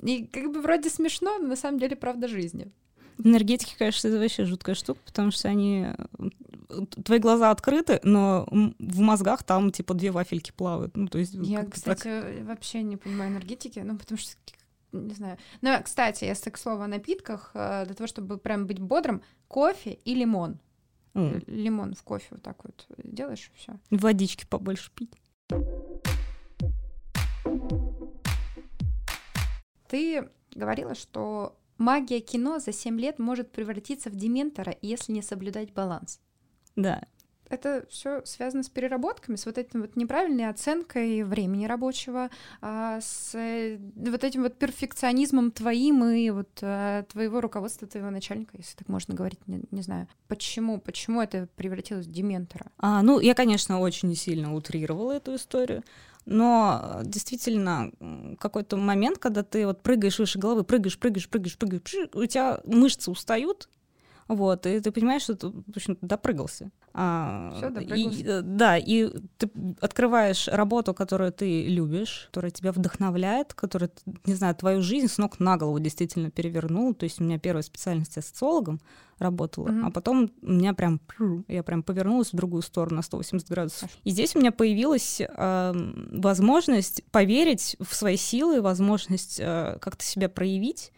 И 0.00 0.26
как 0.26 0.50
бы 0.50 0.62
вроде 0.62 0.88
смешно, 0.88 1.38
но 1.38 1.48
на 1.48 1.56
самом 1.56 1.78
деле 1.78 1.96
правда 1.96 2.28
жизни. 2.28 2.72
Энергетики, 3.22 3.74
конечно, 3.78 4.08
это 4.08 4.18
вообще 4.18 4.44
жуткая 4.44 4.74
штука, 4.74 5.00
потому 5.04 5.30
что 5.30 5.48
они... 5.48 5.88
Твои 7.04 7.18
глаза 7.18 7.50
открыты, 7.50 8.00
но 8.04 8.46
в 8.50 9.00
мозгах 9.00 9.42
там, 9.42 9.72
типа, 9.72 9.94
две 9.94 10.10
вафельки 10.10 10.52
плавают. 10.52 10.96
Ну, 10.96 11.08
то 11.08 11.18
есть... 11.18 11.34
Я, 11.34 11.64
кстати, 11.64 12.02
так... 12.02 12.46
вообще 12.46 12.82
не 12.82 12.96
понимаю 12.96 13.32
энергетики, 13.32 13.80
ну, 13.80 13.98
потому 13.98 14.18
что 14.18 14.36
не 14.92 15.14
знаю. 15.14 15.38
Ну, 15.60 15.70
кстати, 15.82 16.24
если 16.24 16.50
к 16.50 16.58
слову 16.58 16.82
о 16.82 16.88
напитках, 16.88 17.52
э, 17.54 17.84
для 17.86 17.94
того, 17.94 18.06
чтобы 18.06 18.38
прям 18.38 18.66
быть 18.66 18.80
бодрым, 18.80 19.22
кофе 19.48 19.98
и 20.04 20.14
лимон. 20.14 20.58
Mm. 21.14 21.44
Лимон 21.46 21.94
в 21.94 22.02
кофе 22.02 22.26
вот 22.30 22.42
так 22.42 22.64
вот 22.64 22.86
делаешь, 23.02 23.50
все. 23.54 23.76
Водички 23.90 24.46
побольше 24.46 24.90
пить. 24.94 25.12
Ты 29.88 30.28
говорила, 30.54 30.94
что 30.94 31.56
Магия 31.80 32.20
кино 32.20 32.58
за 32.58 32.72
7 32.72 33.00
лет 33.00 33.18
может 33.18 33.52
превратиться 33.52 34.10
в 34.10 34.14
дементора, 34.14 34.76
если 34.82 35.12
не 35.12 35.22
соблюдать 35.22 35.72
баланс. 35.72 36.20
Да. 36.76 37.02
Это 37.48 37.86
все 37.88 38.22
связано 38.26 38.62
с 38.62 38.68
переработками, 38.68 39.36
с 39.36 39.46
вот 39.46 39.56
этим 39.56 39.80
вот 39.80 39.96
неправильной 39.96 40.50
оценкой 40.50 41.22
времени 41.22 41.64
рабочего, 41.64 42.28
а, 42.60 43.00
с 43.00 43.34
э, 43.34 43.78
вот 43.96 44.22
этим 44.22 44.42
вот 44.42 44.58
перфекционизмом 44.58 45.50
твоим 45.52 46.04
и 46.04 46.28
вот 46.28 46.50
а, 46.60 47.02
твоего 47.04 47.40
руководства, 47.40 47.88
твоего 47.88 48.10
начальника, 48.10 48.58
если 48.58 48.76
так 48.76 48.88
можно 48.88 49.14
говорить, 49.14 49.40
не, 49.48 49.62
не 49.70 49.80
знаю. 49.80 50.06
Почему? 50.28 50.78
Почему 50.78 51.22
это 51.22 51.48
превратилось 51.56 52.06
в 52.06 52.12
дементора? 52.12 52.66
А, 52.76 53.00
ну, 53.00 53.20
я, 53.20 53.34
конечно, 53.34 53.80
очень 53.80 54.14
сильно 54.14 54.54
утрировала 54.54 55.12
эту 55.12 55.34
историю. 55.34 55.82
Но 56.30 57.00
действительно, 57.02 57.90
какой-то 58.38 58.76
момент, 58.76 59.18
когда 59.18 59.42
ты 59.42 59.66
вот 59.66 59.82
прыгаешь 59.82 60.20
выше 60.20 60.38
головы, 60.38 60.62
прыгаешь, 60.62 60.96
прыгаешь, 60.96 61.28
прыгаешь, 61.28 61.58
прыгаешь, 61.58 62.08
у 62.14 62.24
тебя 62.24 62.60
мышцы 62.64 63.10
устают, 63.10 63.68
вот, 64.34 64.64
и 64.66 64.78
ты 64.78 64.92
понимаешь, 64.92 65.22
что 65.22 65.34
ты, 65.34 65.48
в 65.48 65.76
общем, 65.76 65.98
допрыгался. 66.00 66.70
А, 66.94 67.52
Всё, 67.56 67.68
и, 67.80 68.22
э, 68.22 68.42
да, 68.42 68.78
и 68.78 69.10
ты 69.38 69.50
открываешь 69.80 70.46
работу, 70.46 70.94
которую 70.94 71.32
ты 71.32 71.66
любишь, 71.66 72.26
которая 72.26 72.52
тебя 72.52 72.70
вдохновляет, 72.70 73.54
которая, 73.54 73.90
не 74.26 74.34
знаю, 74.34 74.54
твою 74.54 74.82
жизнь 74.82 75.08
с 75.08 75.18
ног 75.18 75.40
на 75.40 75.56
голову 75.56 75.80
действительно 75.80 76.30
перевернула. 76.30 76.94
То 76.94 77.04
есть 77.04 77.20
у 77.20 77.24
меня 77.24 77.40
первая 77.40 77.64
специальность 77.64 78.14
я 78.14 78.22
социологом 78.22 78.80
работала, 79.18 79.68
mm-hmm. 79.68 79.86
а 79.86 79.90
потом 79.90 80.30
у 80.42 80.52
меня 80.52 80.74
прям, 80.74 81.00
я 81.48 81.64
прям 81.64 81.82
повернулась 81.82 82.32
в 82.32 82.36
другую 82.36 82.62
сторону 82.62 82.96
на 82.96 83.02
180 83.02 83.48
градусов. 83.48 83.90
И 84.04 84.10
здесь 84.10 84.36
у 84.36 84.38
меня 84.38 84.52
появилась 84.52 85.20
э, 85.20 85.72
возможность 86.12 87.02
поверить 87.10 87.76
в 87.80 87.92
свои 87.96 88.16
силы, 88.16 88.62
возможность 88.62 89.40
э, 89.40 89.76
как-то 89.80 90.04
себя 90.04 90.28
проявить, 90.28 90.92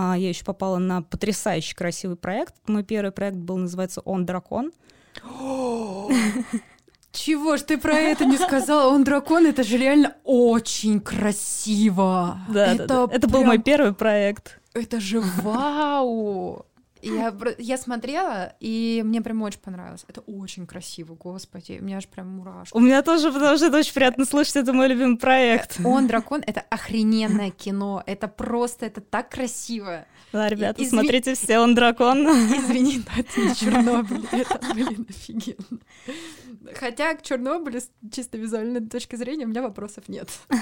я 0.00 0.28
еще 0.28 0.44
попала 0.44 0.78
на 0.78 1.02
потрясающий 1.02 1.74
красивый 1.74 2.16
проект. 2.16 2.54
Мой 2.66 2.84
первый 2.84 3.10
проект 3.10 3.36
был 3.36 3.56
называется 3.56 4.00
«Он 4.02 4.24
дракон». 4.24 4.72
Чего 7.12 7.56
ж 7.56 7.62
ты 7.62 7.78
про 7.78 7.94
это 7.94 8.24
не 8.24 8.36
сказала? 8.36 8.92
Он 8.92 9.02
дракон, 9.02 9.46
это 9.46 9.64
же 9.64 9.76
реально 9.78 10.14
очень 10.24 11.00
красиво. 11.00 12.38
Да, 12.48 12.74
это, 12.74 12.86
да, 12.86 13.06
да. 13.06 13.14
это 13.14 13.28
прям... 13.28 13.32
был 13.32 13.44
мой 13.44 13.58
первый 13.58 13.92
проект. 13.92 14.60
Это 14.74 15.00
же 15.00 15.20
вау! 15.42 16.66
Я, 17.02 17.34
я 17.58 17.78
смотрела, 17.78 18.54
и 18.60 19.02
мне 19.04 19.20
прям 19.20 19.42
очень 19.42 19.60
понравилось. 19.60 20.04
Это 20.08 20.20
очень 20.22 20.66
красиво, 20.66 21.14
господи. 21.14 21.78
У 21.80 21.84
меня 21.84 21.98
аж 21.98 22.08
прям 22.08 22.28
мурашки. 22.28 22.76
У 22.76 22.80
меня 22.80 23.02
тоже, 23.02 23.32
потому 23.32 23.56
что 23.56 23.66
это 23.66 23.78
очень 23.78 23.94
приятно 23.94 24.24
слышать, 24.24 24.56
это 24.56 24.72
мой 24.72 24.88
любимый 24.88 25.16
проект. 25.16 25.78
Он 25.84 26.06
дракон— 26.06 26.42
это 26.46 26.60
охрененное 26.60 27.50
кино. 27.50 28.02
Это 28.06 28.28
просто, 28.28 28.86
это 28.86 29.00
так 29.00 29.30
красиво. 29.30 30.04
Да, 30.32 30.48
ребята, 30.48 30.82
Изв... 30.82 30.90
смотрите 30.90 31.34
все, 31.34 31.58
он 31.58 31.74
дракон. 31.74 32.26
Извини, 32.26 33.02
но 33.06 33.20
это 33.20 33.40
не 33.40 33.54
Чернобыль. 33.54 34.26
Это, 34.32 34.60
блин, 34.74 35.06
офигенно. 35.08 35.80
Хотя 36.74 37.14
к 37.14 37.22
Чернобылю 37.22 37.80
с 37.80 37.90
чисто 38.12 38.38
визуальной 38.38 38.80
точки 38.86 39.16
зрения 39.16 39.44
у 39.44 39.48
меня 39.48 39.62
вопросов 39.62 40.08
нет. 40.08 40.28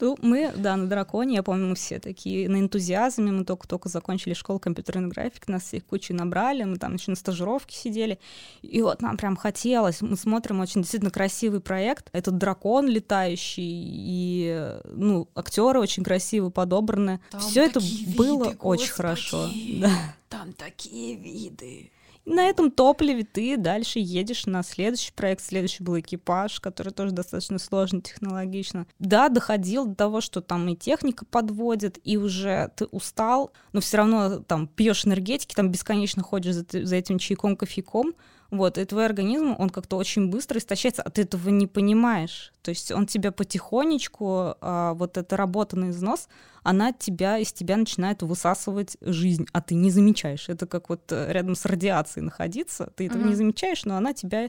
Ну, 0.00 0.16
мы, 0.20 0.52
да, 0.56 0.76
на 0.76 0.86
драконе, 0.86 1.36
я 1.36 1.42
помню, 1.42 1.68
мы 1.68 1.74
все 1.74 1.98
такие 1.98 2.48
на 2.48 2.60
энтузиазме, 2.60 3.32
мы 3.32 3.44
только-только 3.44 3.88
закончили 3.88 4.34
школу 4.34 4.58
компьютерной 4.58 5.08
графики, 5.08 5.50
нас 5.50 5.64
всех 5.64 5.84
кучу 5.86 6.14
набрали, 6.14 6.64
мы 6.64 6.76
там 6.76 6.94
еще 6.94 7.10
на 7.10 7.16
стажировке 7.16 7.76
сидели, 7.76 8.18
и 8.62 8.82
вот 8.82 9.00
нам 9.00 9.16
прям 9.16 9.36
хотелось, 9.36 10.02
мы 10.02 10.16
смотрим 10.16 10.60
очень 10.60 10.82
действительно 10.82 11.10
красивый 11.10 11.60
проект, 11.60 12.10
этот 12.12 12.36
дракон 12.36 12.86
летающий, 12.86 13.64
и, 13.66 14.78
ну, 14.84 15.28
актеры 15.34 15.80
очень 15.80 16.04
красиво 16.04 16.50
подобраны. 16.50 17.20
Все 17.38 17.64
это 17.64 17.80
было 18.16 18.48
виды, 18.48 18.56
очень 18.60 18.92
хорошо. 18.92 19.48
Да. 19.80 20.16
Там 20.28 20.52
такие 20.52 21.16
виды 21.16 21.90
на 22.26 22.48
этом 22.48 22.70
топливе 22.70 23.24
ты 23.24 23.56
дальше 23.56 23.98
едешь 23.98 24.46
на 24.46 24.62
следующий 24.62 25.12
проект. 25.12 25.42
Следующий 25.42 25.82
был 25.82 25.98
экипаж, 25.98 26.60
который 26.60 26.92
тоже 26.92 27.12
достаточно 27.12 27.58
сложно 27.58 28.00
технологично. 28.00 28.86
Да, 28.98 29.28
доходил 29.28 29.86
до 29.86 29.94
того, 29.94 30.20
что 30.20 30.40
там 30.40 30.68
и 30.68 30.76
техника 30.76 31.26
подводит, 31.26 31.98
и 32.02 32.16
уже 32.16 32.70
ты 32.76 32.86
устал, 32.86 33.52
но 33.72 33.80
все 33.80 33.98
равно 33.98 34.38
там 34.38 34.66
пьешь 34.66 35.04
энергетики, 35.04 35.54
там 35.54 35.70
бесконечно 35.70 36.22
ходишь 36.22 36.54
за, 36.54 36.64
за 36.70 36.96
этим 36.96 37.18
чайком, 37.18 37.56
кофейком. 37.56 38.14
Вот, 38.54 38.78
и 38.78 38.84
твой 38.84 39.06
организм, 39.06 39.56
он 39.58 39.68
как-то 39.68 39.96
очень 39.96 40.30
быстро 40.30 40.60
истощается, 40.60 41.02
а 41.02 41.10
ты 41.10 41.22
этого 41.22 41.48
не 41.48 41.66
понимаешь. 41.66 42.52
То 42.62 42.68
есть 42.68 42.92
он 42.92 43.06
тебя 43.06 43.32
потихонечку, 43.32 44.54
а, 44.60 44.94
вот 44.94 45.18
эта 45.18 45.36
работа 45.36 45.76
на 45.76 45.90
износ, 45.90 46.28
она 46.62 46.92
тебя, 46.92 47.36
из 47.38 47.52
тебя 47.52 47.76
начинает 47.76 48.22
высасывать 48.22 48.96
жизнь, 49.00 49.46
а 49.52 49.60
ты 49.60 49.74
не 49.74 49.90
замечаешь. 49.90 50.48
Это 50.48 50.68
как 50.68 50.88
вот 50.88 51.10
э, 51.10 51.32
рядом 51.32 51.56
с 51.56 51.66
радиацией 51.66 52.24
находиться, 52.24 52.92
ты 52.94 53.06
этого 53.06 53.22
mm-hmm. 53.22 53.28
не 53.28 53.34
замечаешь, 53.34 53.84
но 53.84 53.96
она 53.96 54.14
тебя... 54.14 54.48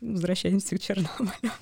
Возвращаемся 0.00 0.76
к 0.76 0.80
Чернобылю. 0.80 1.52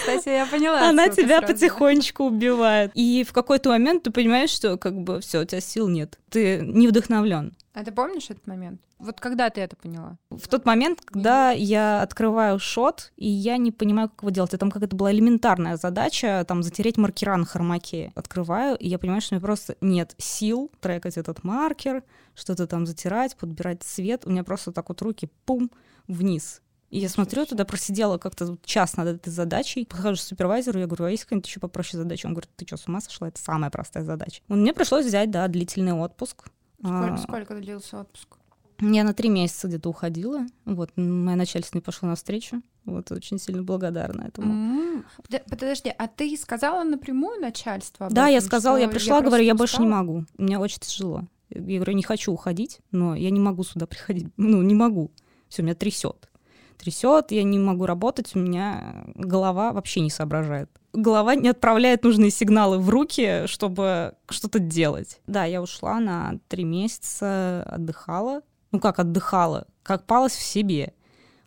Кстати, 0.00 0.28
я 0.28 0.46
поняла. 0.46 0.88
Она 0.88 1.08
тебя 1.08 1.38
сразу. 1.38 1.52
потихонечку 1.52 2.24
убивает. 2.24 2.90
И 2.94 3.24
в 3.24 3.32
какой-то 3.32 3.70
момент 3.70 4.04
ты 4.04 4.10
понимаешь, 4.10 4.50
что 4.50 4.76
как 4.76 4.94
бы 4.94 5.20
все, 5.20 5.42
у 5.42 5.44
тебя 5.44 5.60
сил 5.60 5.88
нет. 5.88 6.18
Ты 6.30 6.60
не 6.62 6.88
вдохновлен. 6.88 7.54
А 7.72 7.84
ты 7.84 7.92
помнишь 7.92 8.30
этот 8.30 8.46
момент? 8.46 8.80
Вот 8.98 9.20
когда 9.20 9.50
ты 9.50 9.60
это 9.60 9.76
поняла? 9.76 10.16
В 10.30 10.48
тот 10.48 10.64
момент, 10.64 11.00
когда 11.04 11.50
я 11.50 12.00
открываю 12.00 12.58
шот, 12.58 13.12
и 13.16 13.28
я 13.28 13.58
не 13.58 13.70
понимаю, 13.70 14.08
как 14.08 14.22
его 14.22 14.30
делать. 14.30 14.54
И 14.54 14.56
там 14.56 14.70
как 14.70 14.82
это 14.82 14.96
была 14.96 15.12
элементарная 15.12 15.76
задача, 15.76 16.42
там, 16.48 16.62
затереть 16.62 16.96
маркера 16.96 17.36
на 17.36 17.44
хромаке. 17.44 18.12
Открываю, 18.14 18.76
и 18.76 18.88
я 18.88 18.98
понимаю, 18.98 19.20
что 19.20 19.34
у 19.34 19.36
меня 19.36 19.44
просто 19.44 19.76
нет 19.82 20.14
сил 20.16 20.72
трекать 20.80 21.18
этот 21.18 21.44
маркер, 21.44 22.02
что-то 22.34 22.66
там 22.66 22.86
затирать, 22.86 23.36
подбирать 23.36 23.82
цвет. 23.82 24.22
У 24.24 24.30
меня 24.30 24.44
просто 24.44 24.72
так 24.72 24.88
вот 24.88 25.02
руки, 25.02 25.28
пум, 25.44 25.70
вниз. 26.08 26.62
И 26.90 26.98
я 26.98 27.08
смотрю, 27.08 27.46
туда 27.46 27.64
просидела 27.64 28.16
как-то 28.18 28.56
час 28.64 28.96
над 28.96 29.08
этой 29.08 29.30
задачей. 29.30 29.84
Подхожу 29.84 30.16
к 30.16 30.20
супервайзеру, 30.20 30.78
я 30.78 30.86
говорю, 30.86 31.04
а 31.04 31.10
есть 31.10 31.24
какая-нибудь 31.24 31.48
еще 31.48 31.60
попроще 31.60 32.00
задача? 32.00 32.26
Он 32.26 32.32
говорит, 32.32 32.50
ты 32.56 32.66
что, 32.66 32.76
с 32.76 32.86
ума 32.86 33.00
сошла? 33.00 33.28
Это 33.28 33.40
самая 33.40 33.70
простая 33.70 34.04
задача. 34.04 34.42
Мне 34.48 34.72
пришлось 34.72 35.04
взять, 35.04 35.30
да, 35.30 35.48
длительный 35.48 35.92
отпуск. 35.92 36.48
Сколько, 36.78 37.14
а, 37.14 37.16
сколько 37.18 37.54
длился 37.56 38.00
отпуск? 38.00 38.36
Я 38.80 39.04
на 39.04 39.14
три 39.14 39.28
месяца 39.28 39.68
где-то 39.68 39.88
уходила. 39.88 40.46
Вот, 40.64 40.90
моя 40.96 41.36
начальство 41.36 41.76
не 41.76 41.82
пошла 41.82 42.10
навстречу. 42.10 42.62
Вот, 42.84 43.10
очень 43.10 43.38
сильно 43.38 43.62
благодарна 43.62 44.22
этому. 44.22 45.02
Mm-hmm. 45.28 45.42
Подожди, 45.48 45.92
а 45.96 46.06
ты 46.06 46.36
сказала 46.36 46.84
напрямую 46.84 47.40
начальство? 47.40 48.08
Да, 48.10 48.28
я 48.28 48.40
сказала, 48.40 48.76
я 48.76 48.88
пришла, 48.88 49.16
я 49.16 49.22
говорю, 49.22 49.42
я 49.42 49.54
больше 49.54 49.80
не 49.80 49.88
могу. 49.88 50.24
Мне 50.38 50.58
очень 50.58 50.78
тяжело. 50.78 51.24
Я 51.48 51.78
говорю, 51.78 51.94
не 51.94 52.02
хочу 52.02 52.32
уходить, 52.32 52.80
но 52.90 53.14
я 53.14 53.30
не 53.30 53.40
могу 53.40 53.64
сюда 53.64 53.86
приходить. 53.86 54.28
Ну, 54.36 54.62
не 54.62 54.74
могу. 54.74 55.10
Все, 55.48 55.62
меня 55.62 55.74
трясет. 55.74 56.28
Трясет, 56.76 57.32
я 57.32 57.42
не 57.42 57.58
могу 57.58 57.86
работать, 57.86 58.34
у 58.34 58.38
меня 58.38 59.04
голова 59.14 59.72
вообще 59.72 60.00
не 60.00 60.10
соображает 60.10 60.70
голова 60.96 61.34
не 61.34 61.48
отправляет 61.48 62.02
нужные 62.02 62.30
сигналы 62.30 62.78
в 62.78 62.88
руки, 62.88 63.46
чтобы 63.46 64.14
что-то 64.28 64.58
делать. 64.58 65.20
Да, 65.26 65.44
я 65.44 65.62
ушла 65.62 66.00
на 66.00 66.38
три 66.48 66.64
месяца, 66.64 67.62
отдыхала. 67.64 68.42
Ну 68.72 68.80
как 68.80 68.98
отдыхала? 68.98 69.66
Как 69.82 70.06
палась 70.06 70.34
в 70.34 70.42
себе, 70.42 70.94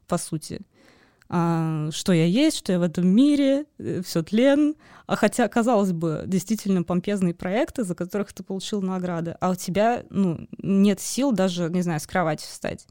по 0.08 0.18
сути. 0.18 0.62
А, 1.28 1.90
что 1.92 2.14
я 2.14 2.26
есть, 2.26 2.58
что 2.58 2.72
я 2.72 2.80
в 2.80 2.84
этом 2.84 3.08
мире, 3.08 3.66
э, 3.78 4.02
все 4.04 4.24
тлен. 4.24 4.76
А 5.06 5.16
хотя, 5.16 5.48
казалось 5.48 5.92
бы, 5.92 6.24
действительно 6.26 6.84
помпезные 6.84 7.36
проекты, 7.36 7.84
за 7.84 7.94
которых 7.94 8.34
ты 8.34 8.44
получил 8.44 8.82
награды, 8.82 9.36
а 9.40 9.52
у 9.52 9.56
тебя 9.56 10.04
ну, 10.10 10.48
нет 10.58 11.00
сил 11.00 11.32
даже, 11.32 11.70
не 11.70 11.82
знаю, 11.82 12.00
с 12.00 12.08
кровати 12.08 12.46
встать. 12.46 12.88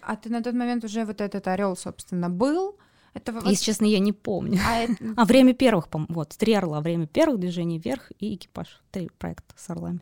А 0.00 0.16
ты 0.16 0.30
на 0.30 0.42
тот 0.42 0.54
момент 0.54 0.84
уже 0.84 1.04
вот 1.04 1.20
этот 1.20 1.48
орел, 1.48 1.76
собственно, 1.76 2.30
был, 2.30 2.76
это 3.14 3.32
вот... 3.32 3.46
Если 3.46 3.64
честно, 3.64 3.86
я 3.86 3.98
не 3.98 4.12
помню. 4.12 4.58
А, 4.66 4.78
это... 4.82 4.94
а 5.16 5.24
время 5.24 5.54
первых, 5.54 5.88
вот, 5.92 6.30
три 6.30 6.54
орла, 6.54 6.80
время 6.80 7.06
первых 7.06 7.40
движений 7.40 7.78
вверх 7.78 8.10
и 8.18 8.34
экипаж. 8.34 8.82
Три 8.90 9.10
проекта 9.18 9.54
с 9.56 9.70
орлами. 9.70 10.00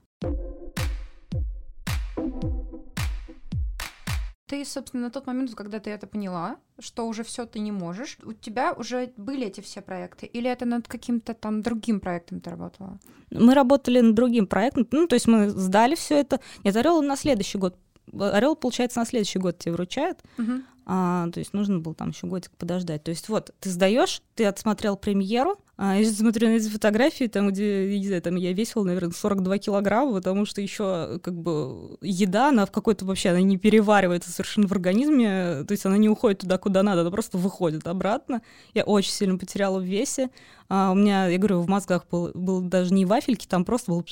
Ты, 4.46 4.64
собственно, 4.64 5.04
на 5.04 5.11
тот 5.11 5.28
момент, 5.28 5.54
когда 5.54 5.78
ты 5.78 5.90
это 5.90 6.09
поняла, 6.09 6.56
что 6.80 7.06
уже 7.06 7.22
все 7.22 7.46
ты 7.46 7.61
не 7.61 7.70
можешь, 7.70 8.18
у 8.24 8.33
тебя 8.33 8.72
уже 8.72 9.12
были 9.16 9.46
эти 9.46 9.61
все 9.61 9.80
проекты, 9.80 10.26
или 10.26 10.50
это 10.50 10.64
над 10.64 10.88
каким-то 10.88 11.35
там 11.35 11.62
другим 11.62 12.00
проектом 12.00 12.40
ты 12.40 12.50
работала? 12.50 12.98
Мы 13.30 13.54
работали 13.54 14.00
над 14.00 14.16
другим 14.16 14.48
проектом, 14.48 14.88
ну, 14.90 15.06
то 15.06 15.14
есть 15.14 15.28
мы 15.28 15.50
сдали 15.50 15.94
все 15.94 16.16
это. 16.16 16.40
Нет, 16.64 16.74
Орел 16.74 17.00
на 17.00 17.14
следующий 17.14 17.59
год. 17.59 17.76
Орел, 18.18 18.57
получается, 18.57 19.01
на 19.01 19.07
следующий 19.07 19.38
год 19.38 19.59
тебе 19.59 19.73
вручают. 19.73 20.18
Угу 20.38 20.62
а, 20.92 21.29
то 21.31 21.38
есть 21.38 21.53
нужно 21.53 21.79
было 21.79 21.94
там 21.94 22.09
еще 22.09 22.27
годик 22.27 22.51
подождать. 22.59 23.05
То 23.05 23.11
есть 23.11 23.29
вот, 23.29 23.53
ты 23.61 23.70
сдаешь, 23.70 24.23
ты 24.35 24.44
отсмотрел 24.44 24.96
премьеру, 24.96 25.61
а 25.77 25.96
я 25.96 26.11
смотрю 26.11 26.49
на 26.49 26.55
эти 26.55 26.68
фотографии, 26.68 27.27
там, 27.27 27.49
где, 27.51 27.96
не 27.96 28.07
знаю, 28.09 28.20
там 28.23 28.35
я 28.35 28.53
весила, 28.53 28.83
наверное, 28.83 29.12
42 29.12 29.59
килограмма, 29.59 30.14
потому 30.14 30.44
что 30.46 30.61
еще 30.61 31.20
как 31.23 31.35
бы 31.35 31.96
еда, 32.01 32.49
она 32.49 32.66
в 32.66 32.73
какой-то 32.73 33.05
вообще, 33.05 33.29
она 33.29 33.40
не 33.40 33.57
переваривается 33.57 34.33
совершенно 34.33 34.66
в 34.66 34.73
организме, 34.73 35.62
то 35.62 35.70
есть 35.70 35.87
она 35.87 35.96
не 35.96 36.09
уходит 36.09 36.40
туда, 36.40 36.59
куда 36.59 36.83
надо, 36.83 37.03
она 37.03 37.12
просто 37.12 37.38
выходит 37.38 37.87
обратно. 37.87 38.42
Я 38.75 38.83
очень 38.83 39.12
сильно 39.12 39.38
потеряла 39.38 39.79
в 39.79 39.85
весе. 39.85 40.31
А 40.68 40.90
у 40.90 40.96
меня, 40.96 41.29
я 41.29 41.38
говорю, 41.38 41.61
в 41.61 41.68
мозгах 41.68 42.05
был, 42.11 42.33
был 42.35 42.62
даже 42.62 42.92
не 42.92 43.05
вафельки, 43.05 43.46
там 43.46 43.64
просто 43.64 43.92
был 43.92 44.05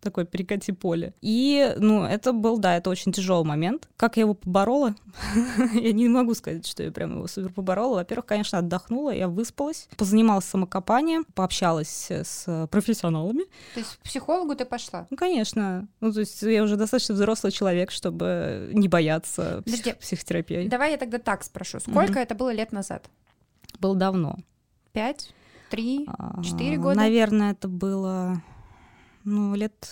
такой 0.00 0.24
перекати 0.24 0.72
поле. 0.72 1.14
И, 1.20 1.74
ну, 1.78 2.04
это 2.04 2.32
был, 2.32 2.58
да, 2.58 2.76
это 2.76 2.90
очень 2.90 3.12
тяжелый 3.12 3.46
момент. 3.46 3.88
Как 3.96 4.16
я 4.16 4.22
его 4.22 4.34
поборола? 4.34 4.94
я 5.74 5.92
не 5.92 6.08
могу 6.08 6.34
сказать, 6.34 6.66
что 6.66 6.82
я 6.82 6.90
прям 6.90 7.16
его 7.16 7.26
супер 7.26 7.52
поборола. 7.52 7.96
Во-первых, 7.96 8.26
конечно, 8.26 8.58
отдохнула, 8.58 9.10
я 9.10 9.28
выспалась, 9.28 9.88
позанималась 9.96 10.44
самокопанием, 10.46 11.24
пообщалась 11.34 12.10
с 12.10 12.68
профессионалами. 12.70 13.44
То 13.74 13.80
есть 13.80 13.96
к 13.96 14.02
психологу 14.02 14.54
ты 14.54 14.64
пошла? 14.64 15.06
Ну, 15.10 15.16
конечно. 15.16 15.88
Ну, 16.00 16.12
то 16.12 16.20
есть 16.20 16.42
я 16.42 16.62
уже 16.62 16.76
достаточно 16.76 17.14
взрослый 17.14 17.52
человек, 17.52 17.90
чтобы 17.90 18.70
не 18.72 18.88
бояться 18.88 19.62
Подожди, 19.64 19.92
психотерапии. 19.94 20.68
Давай 20.68 20.92
я 20.92 20.96
тогда 20.96 21.18
так 21.18 21.44
спрошу. 21.44 21.80
Сколько 21.80 22.14
mm-hmm. 22.14 22.22
это 22.22 22.34
было 22.34 22.52
лет 22.52 22.72
назад? 22.72 23.08
Было 23.78 23.94
давно. 23.94 24.36
Пять? 24.92 25.32
Три? 25.70 26.06
А, 26.08 26.42
четыре 26.42 26.76
года? 26.76 26.96
Наверное, 26.96 27.52
это 27.52 27.68
было 27.68 28.42
ну, 29.24 29.54
лет 29.54 29.88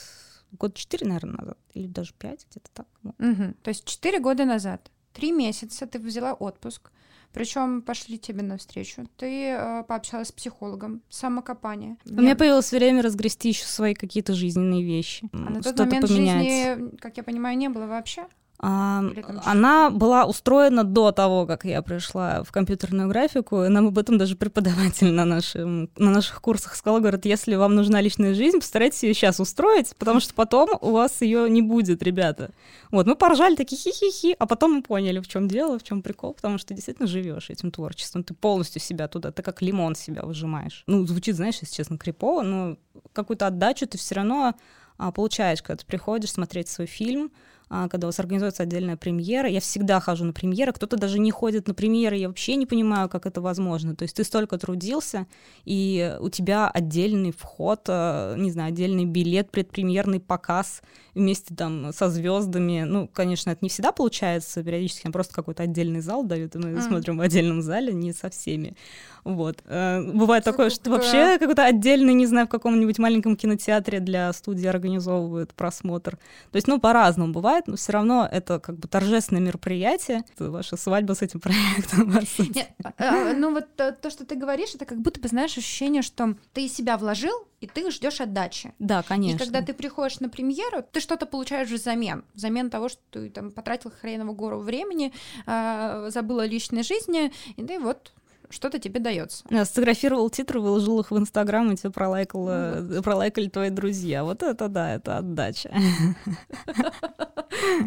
год 0.53 0.75
четыре, 0.75 1.07
наверное, 1.07 1.37
назад, 1.39 1.59
или 1.75 1.87
даже 1.87 2.15
пять, 2.15 2.47
где-то 2.51 2.71
так. 2.73 2.87
Угу. 3.05 3.55
То 3.63 3.69
есть 3.69 3.85
четыре 3.85 4.21
года 4.21 4.45
назад, 4.45 4.91
три 5.13 5.33
месяца 5.33 5.87
ты 5.87 5.99
взяла 5.99 6.35
отпуск, 6.35 6.91
причем 7.33 7.83
пошли 7.83 8.19
тебе 8.19 8.43
навстречу. 8.43 9.07
Ты 9.17 9.51
э, 9.51 9.85
пообщалась 9.87 10.29
с 10.29 10.33
психологом, 10.33 11.03
самокопание. 11.11 11.97
У 12.07 12.21
меня 12.21 12.35
появилось 12.35 12.73
время 12.73 13.03
разгрести 13.03 13.51
еще 13.51 13.67
свои 13.67 13.95
какие-то 13.95 14.33
жизненные 14.35 14.83
вещи. 14.83 15.29
А 15.33 15.37
на 15.37 15.63
тот 15.63 15.79
момент 15.79 16.09
поменять. 16.09 16.43
жизни, 16.43 16.97
как 16.99 17.17
я 17.19 17.23
понимаю, 17.23 17.57
не 17.59 17.69
было 17.69 17.87
вообще? 17.87 18.27
Она 18.61 19.91
была 19.91 20.25
устроена 20.27 20.83
до 20.83 21.13
того, 21.13 21.47
как 21.47 21.65
я 21.65 21.81
пришла 21.81 22.43
в 22.43 22.51
компьютерную 22.51 23.09
графику, 23.09 23.63
и 23.63 23.69
нам 23.69 23.87
об 23.87 23.99
этом 23.99 24.19
даже 24.19 24.35
преподаватель 24.35 25.13
на, 25.13 25.25
нашем, 25.25 25.91
на 25.97 26.11
наших 26.11 26.41
курсах 26.41 26.75
сказал, 26.75 27.01
говорит, 27.01 27.25
если 27.25 27.55
вам 27.55 27.77
нужна 27.77 28.01
личная 28.01 28.35
жизнь, 28.35 28.59
постарайтесь 28.59 29.05
ее 29.05 29.15
сейчас 29.15 29.39
устроить, 29.39 29.95
потому 29.97 30.19
что 30.19 30.35
потом 30.35 30.71
у 30.81 30.91
вас 30.91 31.21
ее 31.23 31.49
не 31.49 31.63
будет, 31.63 32.03
ребята. 32.03 32.51
Вот, 32.91 33.07
мы 33.07 33.15
поржали 33.15 33.55
такие 33.55 33.81
хи-хи-хи, 33.81 34.35
а 34.37 34.47
потом 34.47 34.73
мы 34.73 34.83
поняли, 34.83 35.21
в 35.21 35.29
чем 35.29 35.47
дело, 35.47 35.79
в 35.79 35.85
чем 35.85 36.03
прикол, 36.03 36.35
потому 36.35 36.59
что 36.59 36.69
ты 36.69 36.75
действительно 36.75 37.07
живешь 37.07 37.51
этим 37.51 37.71
творчеством, 37.71 38.25
ты 38.25 38.35
полностью 38.35 38.83
себя 38.83 39.07
туда, 39.07 39.31
ты 39.31 39.43
как 39.43 39.63
лимон 39.63 39.95
себя 39.95 40.23
выжимаешь. 40.23 40.83
Ну, 40.89 41.07
звучит, 41.07 41.37
знаешь, 41.37 41.59
если 41.61 41.77
честно, 41.77 41.97
крипово, 41.97 42.43
но 42.43 42.77
какую-то 43.13 43.47
отдачу 43.47 43.87
ты 43.87 43.99
все 43.99 44.17
равно 44.17 44.55
а, 44.97 45.13
получаешь, 45.13 45.63
когда 45.63 45.77
ты 45.77 45.87
приходишь 45.87 46.33
смотреть 46.33 46.69
свой 46.69 46.89
фильм, 46.89 47.31
когда 47.69 48.07
у 48.07 48.09
вас 48.09 48.19
организуется 48.19 48.63
отдельная 48.63 48.97
премьера. 48.97 49.49
Я 49.49 49.61
всегда 49.61 50.01
хожу 50.01 50.25
на 50.25 50.33
премьеры, 50.33 50.73
кто-то 50.73 50.97
даже 50.97 51.19
не 51.19 51.31
ходит 51.31 51.69
на 51.69 51.75
премьеры, 51.75 52.17
я 52.17 52.29
вообще 52.29 52.57
не 52.57 52.67
понимаю, 52.67 53.09
как 53.09 53.27
это 53.27 53.41
возможно. 53.41 53.95
То 53.95 54.05
есть 54.05 54.17
ты 54.17 54.25
столько 54.25 54.59
трудился, 54.59 55.27
и 55.65 56.17
у 56.21 56.29
тебя 56.31 56.69
отдельный 56.69 57.33
вход, 57.33 57.83
а, 57.89 58.35
не 58.37 58.51
знаю, 58.51 58.69
отдельный 58.69 59.05
билет, 59.05 59.51
предпремьерный 59.51 60.21
показ 60.21 60.83
вместе 61.15 61.55
там 61.55 61.93
со 61.93 62.09
звездами. 62.09 62.85
Ну, 62.85 63.09
конечно, 63.09 63.51
это 63.51 63.59
не 63.63 63.69
всегда 63.69 63.93
получается, 63.93 64.63
периодически 64.63 65.07
нам 65.07 65.13
просто 65.13 65.35
какой-то 65.35 65.65
отдельный 65.65 66.01
зал 66.01 66.23
дают, 66.25 66.55
и 66.55 66.59
мы 66.59 66.71
mm. 66.71 66.81
смотрим 66.81 67.19
в 67.19 67.21
отдельном 67.21 67.63
зале, 67.63 67.93
не 67.93 68.13
со 68.13 68.31
всеми. 68.31 68.77
Вот. 69.25 69.63
Э, 69.67 70.01
бывает 70.03 70.45
что 70.45 70.53
такое, 70.53 70.71
что 70.71 70.91
вообще 70.91 71.39
какой-то 71.39 71.65
отдельный, 71.65 72.15
не 72.15 72.27
знаю, 72.27 72.47
в 72.47 72.51
каком-нибудь 72.51 72.99
маленьком 72.99 73.37
кинотеатре 73.37 74.01
для 74.01 74.33
студии 74.33 74.67
организовывают 74.67 75.53
просмотр. 75.55 76.13
То 76.51 76.57
есть, 76.57 76.67
ну, 76.67 76.81
по-разному 76.81 77.33
бывает, 77.33 77.58
но 77.67 77.77
все 77.77 77.93
равно 77.93 78.29
это 78.31 78.59
как 78.59 78.79
бы 78.79 78.89
торжественное 78.89 79.43
мероприятие. 79.43 80.25
Это 80.35 80.51
ваша 80.51 80.77
свадьба 80.77 81.15
с 81.15 81.23
этим 81.23 81.41
проектом. 81.41 82.11
Нет, 82.55 82.71
а, 82.85 82.93
а, 82.99 83.33
ну 83.35 83.53
вот 83.53 83.75
то, 83.77 84.11
что 84.11 84.25
ты 84.25 84.35
говоришь, 84.35 84.75
это 84.75 84.85
как 84.85 84.99
будто 85.01 85.21
бы, 85.21 85.29
знаешь, 85.29 85.57
ощущение, 85.57 86.03
что 86.03 86.37
ты 86.53 86.69
себя 86.69 86.97
вложил, 86.97 87.49
и 87.61 87.67
ты 87.67 87.91
ждешь 87.91 88.21
отдачи. 88.21 88.73
Да, 88.79 89.03
конечно. 89.03 89.37
И 89.37 89.39
когда 89.39 89.63
ты 89.63 89.75
приходишь 89.75 90.21
на 90.21 90.29
премьеру, 90.29 90.85
ты 90.93 91.01
что-то 91.01 91.27
получаешь 91.27 91.69
взамен. 91.69 92.25
Взамен 92.35 92.71
того, 92.71 92.89
что 92.89 93.01
ты 93.11 93.31
там 93.31 93.51
потратил 93.51 93.91
хреново 93.91 94.33
гору 94.33 94.61
времени, 94.61 95.13
э, 95.47 96.11
забыла 96.13 96.47
личной 96.47 96.85
жизни, 96.85 97.33
и 97.57 97.65
ты 97.65 97.81
вот 97.81 98.13
что-то 98.51 98.79
тебе 98.79 99.01
дается. 99.01 99.45
Я 99.51 99.65
сфотографировал 99.65 100.31
титры, 100.31 100.61
выложил 100.61 101.01
их 101.01 101.11
в 101.11 101.19
Инстаграм, 101.19 101.71
и 101.73 101.77
тебе 101.77 101.91
пролайкало, 101.91 102.79
ну, 102.81 102.97
вот. 102.97 103.05
пролайкали 103.05 103.49
твои 103.49 103.71
друзья. 103.71 104.25
Вот 104.25 104.43
это 104.43 104.69
да, 104.69 104.95
это 104.95 105.19
отдача. 105.19 105.71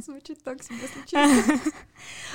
Звучит 0.06 0.44
так 0.44 0.64
себе, 0.64 0.78
если 1.08 1.60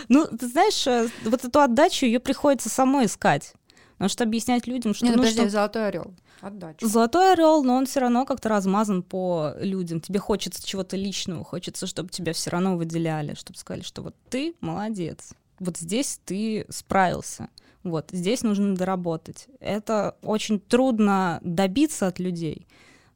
Ну, 0.09 0.27
ты 0.27 0.49
знаешь, 0.49 0.87
э, 0.87 1.09
вот 1.25 1.45
эту 1.45 1.61
отдачу 1.61 2.07
ее 2.07 2.21
приходится 2.21 2.69
самой 2.69 3.07
искать. 3.07 3.55
Потому 3.93 4.09
что 4.09 4.25
объяснять 4.25 4.67
людям, 4.67 4.95
что... 4.95 5.07
Не, 5.07 5.13
ну, 5.13 5.19
подожди, 5.19 5.49
золотой 5.49 5.89
орел. 5.89 6.15
Отдачу. 6.41 6.87
Золотой 6.87 7.33
орел, 7.33 7.63
но 7.63 7.77
он 7.77 7.87
все 7.87 8.01
равно 8.01 8.27
как-то 8.27 8.49
размазан 8.49 9.03
по 9.03 9.55
людям. 9.59 10.01
Тебе 10.01 10.19
хочется 10.19 10.67
чего-то 10.67 10.97
личного, 10.97 11.45
хочется, 11.45 11.87
чтобы 11.87 12.11
тебя 12.11 12.33
все 12.35 12.51
равно 12.51 12.77
выделяли, 12.77 13.35
чтобы 13.35 13.59
сказали, 13.59 13.83
что 13.83 14.03
вот 14.03 14.15
ты 14.29 14.55
молодец, 14.61 15.33
вот 15.59 15.79
здесь 15.79 16.21
ты 16.25 16.67
справился 16.69 17.49
Вот, 17.87 18.09
здесь 18.11 18.43
нужно 18.43 18.75
доработать. 18.75 19.47
Это 19.61 20.17
очень 20.23 20.59
трудно 20.59 21.39
добиться 21.43 22.09
от 22.09 22.19
людей. 22.19 22.67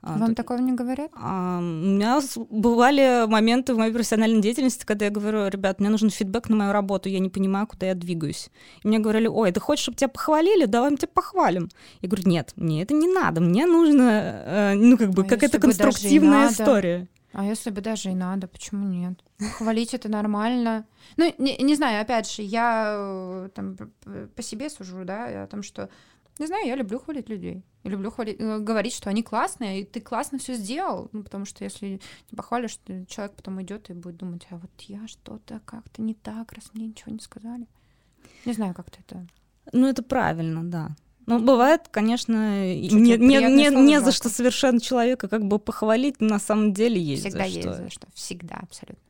А, 0.03 0.17
Вам 0.17 0.35
такого 0.37 0.59
не 0.59 0.73
говорят? 0.73 1.11
А, 1.15 1.59
у 1.59 1.63
меня 1.63 2.21
бывали 2.51 3.27
моменты 3.27 3.75
в 3.75 3.79
моей 3.79 3.93
профессиональной 3.93 4.41
деятельности, 4.41 4.87
когда 4.87 5.07
я 5.07 5.11
говорю, 5.11 5.49
ребят, 5.49 5.81
мне 5.81 5.91
нужен 5.91 6.09
фидбэк 6.09 6.49
на 6.49 6.57
мою 6.57 6.73
работу, 6.73 7.09
я 7.09 7.19
не 7.19 7.29
понимаю, 7.31 7.67
куда 7.67 7.87
я 7.87 7.95
двигаюсь. 7.95 8.49
И 8.85 8.89
мне 8.89 9.01
говорили, 9.01 9.27
ой, 9.27 9.51
ты 9.51 9.59
хочешь, 9.59 9.83
чтобы 9.83 9.99
тебя 9.99 10.09
похвалили? 10.09 10.67
Давай 10.67 10.91
мы 10.91 10.97
тебя 10.97 11.09
похвалим. 11.13 11.69
Я 12.01 12.09
говорю, 12.09 12.31
нет, 12.31 12.53
мне 12.55 12.83
это 12.83 12.95
не 12.95 13.09
надо, 13.09 13.41
мне 13.41 13.67
нужно, 13.67 14.43
э, 14.47 14.75
ну, 14.75 14.97
как 14.97 15.11
бы, 15.11 15.23
а 15.23 15.25
какая-то 15.25 15.59
конструктивная 15.59 16.49
история. 16.49 17.09
А 17.33 17.45
если 17.45 17.71
бы 17.71 17.81
даже 17.81 18.11
и 18.11 18.15
надо, 18.15 18.49
почему 18.49 18.87
нет? 18.87 19.23
Хвалить 19.59 19.95
это 19.95 20.09
нормально. 20.09 20.87
Ну, 21.17 21.33
не, 21.39 21.57
не 21.59 21.75
знаю, 21.77 22.03
опять 22.03 22.31
же, 22.31 22.43
я 22.43 22.97
э, 22.99 23.49
там 23.55 23.77
по 24.35 24.43
себе 24.43 24.69
сужу, 24.69 25.05
да, 25.05 25.45
о 25.45 25.47
том, 25.47 25.63
что 25.63 25.89
не 26.41 26.47
знаю, 26.47 26.67
я 26.67 26.75
люблю 26.75 26.99
хвалить 26.99 27.29
людей. 27.29 27.63
Я 27.85 27.91
люблю 27.91 28.11
хвалить, 28.11 28.41
э, 28.41 28.59
говорить, 28.61 28.95
что 28.95 29.11
они 29.11 29.23
классные, 29.23 29.83
и 29.83 29.85
ты 29.85 30.01
классно 30.01 30.39
все 30.39 30.55
сделал. 30.55 31.11
Ну, 31.13 31.23
потому 31.23 31.45
что 31.45 31.65
если 31.65 32.01
не 32.31 32.37
похвалишь, 32.37 32.79
человек 33.09 33.37
потом 33.37 33.61
идет 33.63 33.91
и 33.91 33.93
будет 33.93 34.17
думать, 34.17 34.47
а 34.51 34.57
вот 34.57 34.71
я 34.81 35.07
что-то 35.07 35.61
как-то 35.67 36.01
не 36.01 36.15
так, 36.15 36.53
раз 36.53 36.71
мне 36.73 36.87
ничего 36.87 37.13
не 37.13 37.21
сказали. 37.21 37.67
Не 38.47 38.55
знаю, 38.55 38.75
как-то 38.75 38.99
это. 39.01 39.27
Ну, 39.73 39.87
это 39.87 40.03
правильно, 40.03 40.65
да. 40.65 40.97
Ну, 41.31 41.45
бывает, 41.45 41.83
конечно, 41.91 42.65
не, 42.75 43.17
не, 43.17 43.17
не, 43.17 43.69
не 43.71 44.01
за 44.01 44.13
что 44.13 44.29
совершенно 44.29 44.81
человека 44.81 45.29
как 45.29 45.45
бы 45.45 45.59
похвалить, 45.59 46.21
на 46.21 46.39
самом 46.39 46.73
деле 46.73 47.01
есть 47.01 47.23
Всегда 47.23 47.39
за 47.39 47.45
есть 47.47 47.61
что. 47.61 47.75
за 47.75 47.91
что. 47.91 48.07
Всегда, 48.15 48.57
абсолютно. 48.63 49.03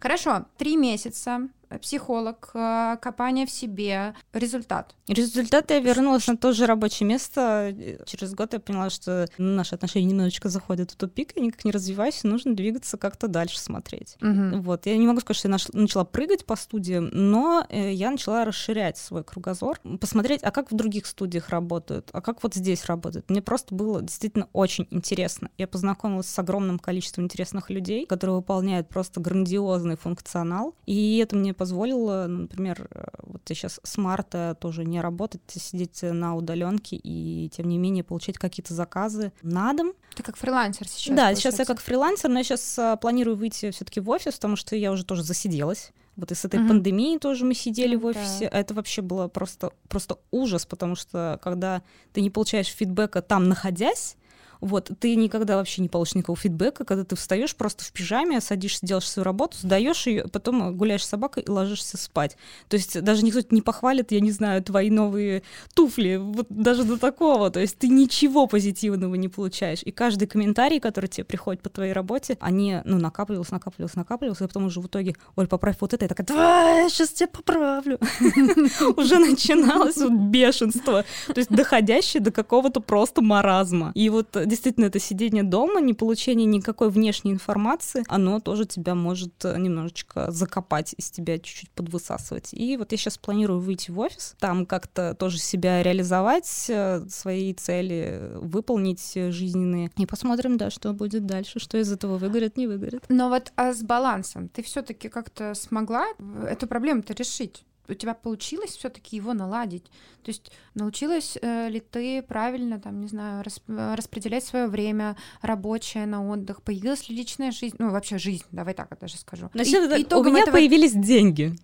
Хорошо, 0.00 0.46
три 0.56 0.76
месяца 0.76 1.48
психолог, 1.80 2.50
э, 2.54 2.96
копание 3.00 3.46
в 3.46 3.50
себе, 3.50 4.14
результат. 4.32 4.94
Результат 5.08 5.70
я 5.70 5.80
вернулась 5.80 6.26
на 6.26 6.36
то 6.36 6.52
же 6.52 6.66
рабочее 6.66 7.06
место. 7.08 7.74
Через 8.06 8.34
год 8.34 8.52
я 8.52 8.60
поняла, 8.60 8.90
что 8.90 9.28
наши 9.38 9.74
отношения 9.74 10.06
немножечко 10.06 10.48
заходят 10.48 10.90
в 10.90 10.96
тупик, 10.96 11.32
я 11.36 11.42
никак 11.42 11.64
не 11.64 11.70
развиваюсь, 11.70 12.24
нужно 12.24 12.54
двигаться 12.54 12.96
как-то 12.96 13.28
дальше 13.28 13.58
смотреть. 13.58 14.16
Угу. 14.20 14.62
Вот. 14.62 14.86
Я 14.86 14.96
не 14.96 15.06
могу 15.06 15.20
сказать, 15.20 15.38
что 15.38 15.48
я 15.48 15.80
начала 15.80 16.04
прыгать 16.04 16.44
по 16.44 16.56
студиям, 16.56 17.10
но 17.12 17.66
э, 17.68 17.92
я 17.92 18.10
начала 18.10 18.44
расширять 18.44 18.98
свой 18.98 19.24
кругозор, 19.24 19.80
посмотреть, 20.00 20.42
а 20.42 20.50
как 20.50 20.70
в 20.70 20.74
других 20.74 21.06
студиях 21.06 21.48
работают, 21.48 22.10
а 22.12 22.20
как 22.20 22.42
вот 22.42 22.54
здесь 22.54 22.84
работают. 22.86 23.30
Мне 23.30 23.42
просто 23.42 23.74
было 23.74 24.02
действительно 24.02 24.48
очень 24.52 24.86
интересно. 24.90 25.50
Я 25.58 25.66
познакомилась 25.66 26.26
с 26.26 26.38
огромным 26.38 26.78
количеством 26.78 27.24
интересных 27.24 27.70
людей, 27.70 28.06
которые 28.06 28.36
выполняют 28.36 28.88
просто 28.88 29.20
грандиозный 29.20 29.96
функционал, 29.96 30.74
и 30.86 31.18
это 31.18 31.36
мне 31.36 31.53
позволило, 31.54 32.26
например, 32.26 32.88
э, 32.90 33.04
вот 33.22 33.42
сейчас 33.46 33.80
с 33.82 33.96
марта 33.96 34.56
тоже 34.60 34.84
не 34.84 35.00
работать, 35.00 35.40
сидеть 35.48 36.02
на 36.02 36.36
удаленке 36.36 36.96
и, 36.96 37.48
тем 37.50 37.68
не 37.68 37.78
менее, 37.78 38.04
получать 38.04 38.36
какие-то 38.38 38.74
заказы 38.74 39.32
на 39.42 39.72
дом. 39.72 39.92
Ты 40.14 40.22
как 40.22 40.36
фрилансер 40.36 40.88
сейчас? 40.88 41.16
Да, 41.16 41.22
получается. 41.22 41.42
сейчас 41.42 41.58
я 41.60 41.64
как 41.64 41.80
фрилансер, 41.80 42.30
но 42.30 42.38
я 42.38 42.44
сейчас 42.44 42.78
э, 42.78 42.96
планирую 43.00 43.36
выйти 43.36 43.70
все-таки 43.70 44.00
в 44.00 44.10
офис, 44.10 44.34
потому 44.34 44.56
что 44.56 44.76
я 44.76 44.92
уже 44.92 45.04
тоже 45.04 45.22
засиделась. 45.22 45.92
Вот 46.16 46.30
и 46.30 46.34
с 46.34 46.44
этой 46.44 46.60
mm-hmm. 46.60 46.68
пандемией 46.68 47.18
тоже 47.18 47.44
мы 47.44 47.54
сидели 47.54 47.96
mm-hmm. 47.96 48.00
в 48.00 48.06
офисе. 48.06 48.48
Да. 48.50 48.58
Это 48.58 48.74
вообще 48.74 49.02
было 49.02 49.28
просто, 49.28 49.72
просто 49.88 50.18
ужас, 50.30 50.64
потому 50.66 50.94
что 50.94 51.40
когда 51.42 51.82
ты 52.12 52.20
не 52.20 52.30
получаешь 52.30 52.68
фидбэка 52.68 53.20
там 53.22 53.48
находясь, 53.48 54.16
вот, 54.60 54.90
ты 54.98 55.14
никогда 55.16 55.56
вообще 55.56 55.82
не 55.82 55.88
получишь 55.88 56.14
никакого 56.14 56.38
фидбэка, 56.38 56.84
когда 56.84 57.04
ты 57.04 57.16
встаешь 57.16 57.54
просто 57.54 57.84
в 57.84 57.92
пижаме, 57.92 58.40
садишься, 58.40 58.86
делаешь 58.86 59.08
свою 59.08 59.24
работу, 59.24 59.56
сдаешь 59.60 60.06
ее, 60.06 60.26
потом 60.28 60.76
гуляешь 60.76 61.04
с 61.04 61.08
собакой 61.08 61.42
и 61.42 61.50
ложишься 61.50 61.96
спать. 61.96 62.36
То 62.68 62.76
есть 62.76 63.00
даже 63.00 63.24
никто 63.24 63.40
не 63.50 63.62
похвалит, 63.62 64.12
я 64.12 64.20
не 64.20 64.30
знаю, 64.30 64.62
твои 64.62 64.90
новые 64.90 65.42
туфли, 65.74 66.16
вот 66.16 66.46
даже 66.48 66.84
до 66.84 66.98
такого. 66.98 67.50
То 67.50 67.60
есть 67.60 67.78
ты 67.78 67.88
ничего 67.88 68.46
позитивного 68.46 69.14
не 69.14 69.28
получаешь. 69.28 69.80
И 69.82 69.90
каждый 69.90 70.26
комментарий, 70.26 70.80
который 70.80 71.06
тебе 71.06 71.24
приходит 71.24 71.62
по 71.62 71.68
твоей 71.68 71.92
работе, 71.92 72.36
они, 72.40 72.80
ну, 72.84 72.98
накапливался, 72.98 73.54
накапливался, 73.54 73.98
накапливался, 73.98 74.44
и 74.44 74.46
потом 74.46 74.66
уже 74.66 74.80
в 74.80 74.86
итоге, 74.86 75.14
Оль, 75.36 75.46
поправь 75.46 75.76
вот 75.80 75.94
это, 75.94 76.04
я 76.04 76.08
такая, 76.08 76.26
давай, 76.26 76.90
сейчас 76.90 77.10
тебя 77.10 77.28
поправлю. 77.28 77.98
Уже 78.96 79.18
начиналось 79.18 79.96
вот 79.96 80.12
бешенство, 80.12 81.04
то 81.26 81.38
есть 81.38 81.50
доходящее 81.50 82.20
до 82.20 82.30
какого-то 82.30 82.80
просто 82.80 83.22
маразма. 83.22 83.92
И 83.94 84.08
вот 84.08 84.28
действительно 84.46 84.86
это 84.86 84.98
сидение 84.98 85.42
дома, 85.42 85.80
не 85.80 85.94
получение 85.94 86.46
никакой 86.46 86.90
внешней 86.90 87.32
информации, 87.32 88.04
оно 88.08 88.40
тоже 88.40 88.64
тебя 88.64 88.94
может 88.94 89.44
э, 89.44 89.58
немножечко 89.58 90.30
закопать 90.30 90.94
из 90.96 91.10
тебя, 91.10 91.38
чуть-чуть 91.38 91.70
подвысасывать. 91.70 92.52
И 92.52 92.76
вот 92.76 92.92
я 92.92 92.98
сейчас 92.98 93.18
планирую 93.18 93.60
выйти 93.60 93.90
в 93.90 93.98
офис, 93.98 94.34
там 94.38 94.66
как-то 94.66 95.14
тоже 95.14 95.38
себя 95.38 95.82
реализовать, 95.82 96.66
э, 96.68 97.06
свои 97.08 97.54
цели 97.54 98.32
выполнить 98.36 99.12
жизненные. 99.14 99.90
И 99.96 100.06
посмотрим, 100.06 100.56
да, 100.56 100.70
что 100.70 100.92
будет 100.92 101.26
дальше, 101.26 101.58
что 101.58 101.78
из 101.78 101.90
этого 101.92 102.18
выгорит, 102.18 102.56
не 102.56 102.66
выгорит. 102.66 103.04
Но 103.08 103.28
вот 103.28 103.52
а 103.56 103.72
с 103.72 103.82
балансом 103.82 104.48
ты 104.48 104.62
все-таки 104.62 105.08
как-то 105.08 105.54
смогла 105.54 106.06
эту 106.48 106.66
проблему-то 106.66 107.12
решить? 107.14 107.64
У 107.88 107.94
тебя 107.94 108.14
получилось 108.14 108.76
все-таки 108.76 109.16
его 109.16 109.34
наладить? 109.34 109.84
То 110.22 110.30
есть 110.30 110.50
научилась 110.74 111.36
э, 111.40 111.68
ли 111.68 111.80
ты 111.80 112.22
правильно, 112.22 112.80
там, 112.80 113.00
не 113.00 113.08
знаю, 113.08 113.42
рас, 113.44 113.60
э, 113.68 113.94
распределять 113.96 114.44
свое 114.44 114.66
время 114.66 115.16
рабочее 115.42 116.06
на 116.06 116.26
отдых? 116.26 116.62
Появилась 116.62 117.08
ли 117.08 117.16
личная 117.16 117.50
жизнь? 117.50 117.76
Ну, 117.78 117.90
вообще 117.90 118.18
жизнь, 118.18 118.44
давай 118.50 118.74
так 118.74 118.96
даже 118.98 119.16
скажу. 119.16 119.50
Значит, 119.54 119.74
и, 119.74 120.14
у 120.14 120.24
меня 120.24 120.42
этого... 120.42 120.56
появились 120.56 120.92
деньги. 120.92 121.56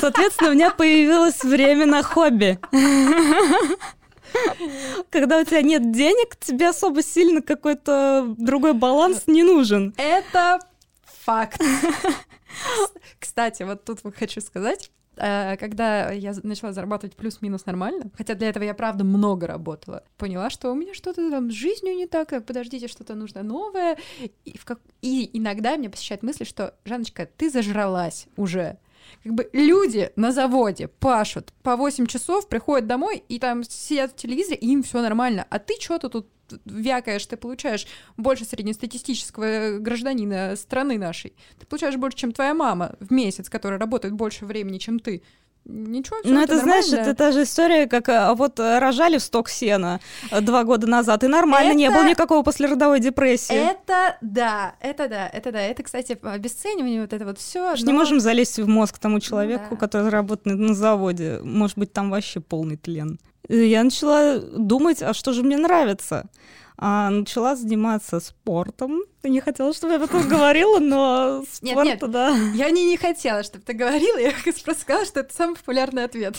Соответственно, 0.00 0.50
у 0.50 0.54
меня 0.54 0.70
появилось 0.70 1.42
время 1.42 1.86
на 1.86 2.02
хобби. 2.02 2.58
Когда 5.10 5.40
у 5.40 5.44
тебя 5.44 5.62
нет 5.62 5.92
денег, 5.92 6.36
тебе 6.36 6.68
особо 6.68 7.02
сильно 7.02 7.42
какой-то 7.42 8.34
другой 8.38 8.74
баланс 8.74 9.24
не 9.26 9.42
нужен. 9.42 9.94
Это 9.96 10.60
факт. 11.04 11.60
Кстати, 13.18 13.62
вот 13.62 13.84
тут 13.84 14.00
хочу 14.16 14.40
сказать, 14.40 14.90
когда 15.20 16.10
я 16.10 16.32
начала 16.42 16.72
зарабатывать 16.72 17.14
плюс-минус 17.14 17.66
нормально, 17.66 18.10
хотя 18.16 18.34
для 18.34 18.48
этого 18.48 18.64
я, 18.64 18.74
правда, 18.74 19.04
много 19.04 19.46
работала, 19.46 20.02
поняла, 20.16 20.48
что 20.48 20.70
у 20.70 20.74
меня 20.74 20.94
что-то 20.94 21.30
там 21.30 21.50
с 21.50 21.54
жизнью 21.54 21.94
не 21.94 22.06
так, 22.06 22.28
как, 22.28 22.46
подождите, 22.46 22.88
что-то 22.88 23.14
нужно 23.14 23.42
новое, 23.42 23.98
и, 24.44 24.56
в 24.56 24.64
как... 24.64 24.80
и 25.02 25.28
иногда 25.36 25.76
мне 25.76 25.90
посещает 25.90 26.22
мысль, 26.22 26.46
что, 26.46 26.74
Жанночка, 26.84 27.26
ты 27.26 27.50
зажралась 27.50 28.28
уже, 28.36 28.78
как 29.22 29.34
бы 29.34 29.50
люди 29.52 30.10
на 30.16 30.32
заводе 30.32 30.88
пашут 30.88 31.52
по 31.62 31.76
8 31.76 32.06
часов, 32.06 32.48
приходят 32.48 32.86
домой 32.86 33.22
и 33.28 33.38
там 33.38 33.64
сидят 33.64 34.12
в 34.12 34.16
телевизоре, 34.16 34.56
и 34.56 34.72
им 34.72 34.82
все 34.82 35.02
нормально. 35.02 35.46
А 35.50 35.58
ты 35.58 35.74
что-то 35.80 36.08
тут 36.08 36.28
вякаешь, 36.64 37.26
ты 37.26 37.36
получаешь 37.36 37.86
больше 38.16 38.44
среднестатистического 38.44 39.78
гражданина 39.78 40.56
страны 40.56 40.98
нашей. 40.98 41.34
Ты 41.58 41.66
получаешь 41.66 41.96
больше, 41.96 42.18
чем 42.18 42.32
твоя 42.32 42.54
мама 42.54 42.96
в 43.00 43.12
месяц, 43.12 43.48
которая 43.48 43.78
работает 43.78 44.14
больше 44.14 44.46
времени, 44.46 44.78
чем 44.78 44.98
ты. 44.98 45.22
Ничего, 45.66 46.16
Ну, 46.24 46.40
это, 46.40 46.58
знаешь, 46.58 46.90
это 46.92 47.14
та 47.14 47.32
же 47.32 47.42
история, 47.42 47.86
как 47.86 48.08
а 48.08 48.34
вот 48.34 48.58
э, 48.58 48.78
рожали 48.78 49.18
в 49.18 49.22
сток 49.22 49.50
сена 49.50 50.00
э, 50.30 50.40
два 50.40 50.64
года 50.64 50.86
назад, 50.86 51.22
и 51.22 51.28
нормально, 51.28 51.70
это... 51.70 51.78
не 51.78 51.90
было 51.90 52.08
никакого 52.08 52.42
послеродовой 52.42 52.98
депрессии. 52.98 53.54
Это 53.54 54.16
да, 54.22 54.74
это 54.80 55.08
да, 55.08 55.28
это 55.28 55.52
да. 55.52 55.60
Это, 55.60 55.82
кстати, 55.82 56.18
обесценивание, 56.22 57.02
вот 57.02 57.12
это 57.12 57.24
вот 57.24 57.38
все. 57.38 57.74
Но... 57.76 57.86
Не 57.86 57.92
можем 57.92 58.20
залезть 58.20 58.58
в 58.58 58.66
мозг 58.66 58.98
тому 58.98 59.20
человеку, 59.20 59.66
да. 59.72 59.76
который 59.76 60.08
работает 60.08 60.58
на 60.58 60.74
заводе. 60.74 61.40
Может 61.42 61.76
быть, 61.76 61.92
там 61.92 62.10
вообще 62.10 62.40
полный 62.40 62.76
тлен. 62.76 63.20
Я 63.52 63.84
начала 63.84 64.38
думать, 64.38 65.02
а 65.02 65.12
что 65.12 65.32
же 65.32 65.42
мне 65.42 65.56
нравится? 65.56 66.28
а, 66.82 67.10
начала 67.10 67.56
заниматься 67.56 68.20
спортом. 68.20 69.02
Ты 69.20 69.28
не 69.28 69.40
хотела, 69.40 69.74
чтобы 69.74 69.92
я 69.92 69.98
об 69.98 70.04
этом 70.04 70.26
говорила, 70.26 70.78
но 70.78 71.44
спорт, 71.52 71.86
нет, 71.86 72.00
нет, 72.00 72.10
да. 72.10 72.34
Я 72.54 72.70
не, 72.70 72.86
не 72.86 72.96
хотела, 72.96 73.42
чтобы 73.42 73.64
ты 73.64 73.74
говорила, 73.74 74.16
я 74.16 74.32
просто 74.32 74.74
сказала, 74.74 75.04
что 75.04 75.20
это 75.20 75.34
самый 75.34 75.56
популярный 75.56 76.04
ответ. 76.04 76.36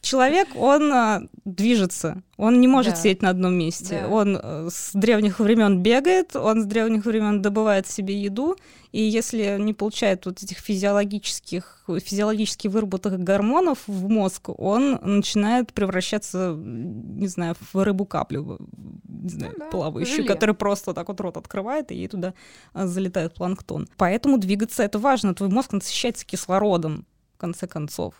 Человек, 0.00 0.48
он 0.54 0.92
а, 0.92 1.22
движется, 1.44 2.22
он 2.36 2.60
не 2.60 2.68
может 2.68 2.94
да. 2.94 3.00
сидеть 3.00 3.22
на 3.22 3.30
одном 3.30 3.54
месте. 3.54 4.02
Да. 4.02 4.08
Он 4.08 4.38
а, 4.40 4.68
с 4.70 4.92
древних 4.94 5.40
времен 5.40 5.82
бегает, 5.82 6.36
он 6.36 6.62
с 6.62 6.66
древних 6.66 7.04
времен 7.04 7.42
добывает 7.42 7.88
себе 7.88 8.20
еду, 8.20 8.56
и 8.92 9.02
если 9.02 9.58
не 9.58 9.74
получает 9.74 10.24
вот 10.26 10.42
этих 10.42 10.58
физиологических, 10.58 11.84
физиологически 11.88 12.68
выработанных 12.68 13.20
гормонов 13.20 13.80
в 13.86 14.08
мозг, 14.08 14.50
он 14.56 14.98
начинает 15.02 15.72
превращаться, 15.72 16.54
не 16.56 17.26
знаю, 17.26 17.56
в 17.72 17.82
рыбу-каплю, 17.82 18.58
не 19.06 19.28
знаю, 19.28 19.52
ну, 19.58 19.64
да, 19.64 19.70
плавающую, 19.70 20.26
которая 20.26 20.54
просто 20.54 20.94
так 20.94 21.08
вот 21.08 21.20
рот 21.20 21.36
открывает, 21.36 21.90
и 21.90 21.96
ей 21.96 22.08
туда 22.08 22.34
а, 22.72 22.86
залетает 22.86 23.34
планктон. 23.34 23.88
Поэтому 23.96 24.38
двигаться 24.38 24.84
это 24.84 24.98
важно. 24.98 25.34
Твой 25.34 25.50
мозг 25.50 25.72
насыщается 25.72 26.24
кислородом, 26.24 27.04
в 27.34 27.40
конце 27.40 27.66
концов. 27.66 28.14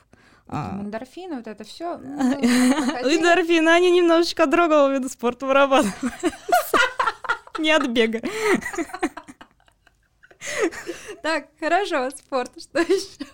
А. 0.49 0.81
Эндорфины, 0.81 1.37
вот 1.37 1.47
это 1.47 1.65
все. 1.65 1.99
Ну, 1.99 3.15
эндорфины, 3.15 3.69
они 3.69 3.91
немножечко 3.91 4.47
другого 4.47 4.93
вида 4.93 5.09
спорта 5.09 5.47
вырабатывают. 5.47 5.95
Не 7.59 7.73
от 7.73 7.87
бега. 7.89 8.21
Так, 11.23 11.49
хорошо, 11.59 12.11
спорт, 12.11 12.53
что 12.61 12.79
еще? 12.79 13.27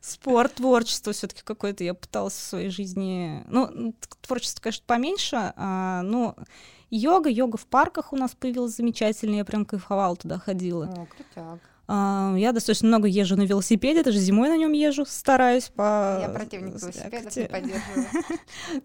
Спорт, 0.00 0.54
творчество 0.54 1.12
все-таки 1.12 1.42
какое-то 1.44 1.84
я 1.84 1.94
пыталась 1.94 2.34
в 2.34 2.42
своей 2.42 2.70
жизни. 2.70 3.44
Ну, 3.48 3.94
творчество, 4.20 4.62
конечно, 4.62 4.84
поменьше, 4.86 5.52
а, 5.56 6.02
но 6.02 6.36
йога, 6.90 7.30
йога 7.30 7.56
в 7.56 7.66
парках 7.66 8.12
у 8.12 8.16
нас 8.16 8.34
появилась 8.34 8.76
замечательная, 8.76 9.38
я 9.38 9.44
прям 9.44 9.64
кайфовала 9.64 10.16
туда 10.16 10.38
ходила. 10.38 10.86
О, 10.86 11.06
крутяк. 11.06 11.60
Я 11.92 12.52
достаточно 12.52 12.88
много 12.88 13.06
езжу 13.06 13.36
на 13.36 13.42
велосипеде, 13.42 14.02
даже 14.02 14.18
зимой 14.18 14.48
на 14.48 14.56
нем 14.56 14.72
езжу, 14.72 15.04
стараюсь 15.06 15.68
по... 15.68 16.18
Я 16.22 16.28
противник 16.28 16.80
велосипедов, 16.80 17.36
не 17.36 17.44
поддерживаю. 17.44 18.06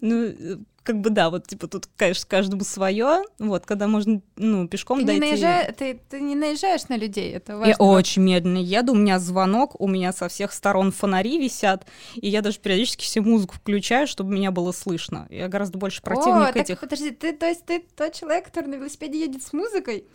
Ну, 0.00 0.64
как 0.88 1.02
бы 1.02 1.10
да, 1.10 1.28
вот 1.28 1.46
типа 1.46 1.68
тут, 1.68 1.86
конечно, 1.98 2.24
каждому 2.26 2.64
свое. 2.64 3.22
Вот, 3.38 3.66
когда 3.66 3.86
можно, 3.86 4.22
ну, 4.36 4.66
пешком 4.66 5.00
ты 5.00 5.04
дойти. 5.04 5.20
Не 5.20 5.30
наезжаешь, 5.32 5.74
ты, 5.76 6.00
ты 6.08 6.18
не 6.18 6.34
наезжаешь 6.34 6.88
на 6.88 6.96
людей, 6.96 7.30
это 7.30 7.58
важно. 7.58 7.72
Я 7.72 7.76
очень 7.76 8.22
медленно 8.22 8.56
еду, 8.56 8.94
у 8.94 8.96
меня 8.96 9.18
звонок, 9.18 9.78
у 9.78 9.86
меня 9.86 10.14
со 10.14 10.30
всех 10.30 10.54
сторон 10.54 10.90
фонари 10.90 11.38
висят, 11.38 11.86
и 12.14 12.30
я 12.30 12.40
даже 12.40 12.58
периодически 12.58 13.04
все 13.04 13.20
музыку 13.20 13.56
включаю, 13.56 14.06
чтобы 14.06 14.32
меня 14.32 14.50
было 14.50 14.72
слышно. 14.72 15.26
Я 15.28 15.48
гораздо 15.48 15.76
больше 15.76 16.00
противник 16.00 16.56
О, 16.56 16.58
этих. 16.58 16.80
Так, 16.80 16.82
подожди, 16.88 17.10
ты, 17.10 17.34
то 17.34 17.46
есть 17.46 17.66
ты 17.66 17.84
тот 17.94 18.14
человек, 18.14 18.46
который 18.46 18.68
на 18.68 18.76
велосипеде 18.76 19.20
едет 19.20 19.42
с 19.42 19.52
музыкой? 19.52 20.06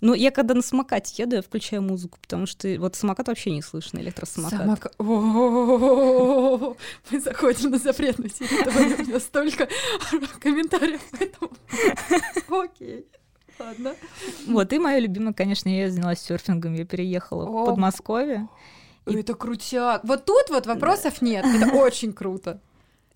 Ну, 0.00 0.14
я 0.14 0.30
когда 0.30 0.54
на 0.54 0.62
самокате 0.62 1.22
еду, 1.22 1.36
я 1.36 1.42
включаю 1.42 1.82
музыку, 1.82 2.18
потому 2.20 2.46
что 2.46 2.68
вот 2.78 2.96
самокат 2.96 3.28
вообще 3.28 3.50
не 3.50 3.62
слышно, 3.62 4.00
электросамокат. 4.00 4.60
Самока... 4.60 4.90
Мы 4.98 6.74
заходим 7.20 7.70
на 7.70 7.78
запретную 7.78 8.30
территорию, 8.30 9.06
у 9.06 9.10
нас 9.12 9.22
столько 9.22 9.68
комментариев 10.40 11.02
к 11.10 11.20
этому. 11.20 11.50
Окей. 12.62 13.06
Ладно. 13.58 13.94
Вот, 14.46 14.72
и 14.72 14.78
мое 14.78 14.98
любимое, 14.98 15.32
конечно, 15.32 15.68
я 15.68 15.90
занялась 15.90 16.20
серфингом, 16.20 16.74
я 16.74 16.84
переехала 16.84 17.46
в 17.46 17.66
Подмосковье. 17.66 18.48
Это 19.06 19.34
крутяк. 19.34 20.02
Вот 20.04 20.24
тут 20.24 20.50
вот 20.50 20.66
вопросов 20.66 21.22
нет. 21.22 21.44
Это 21.44 21.74
очень 21.76 22.12
круто. 22.12 22.60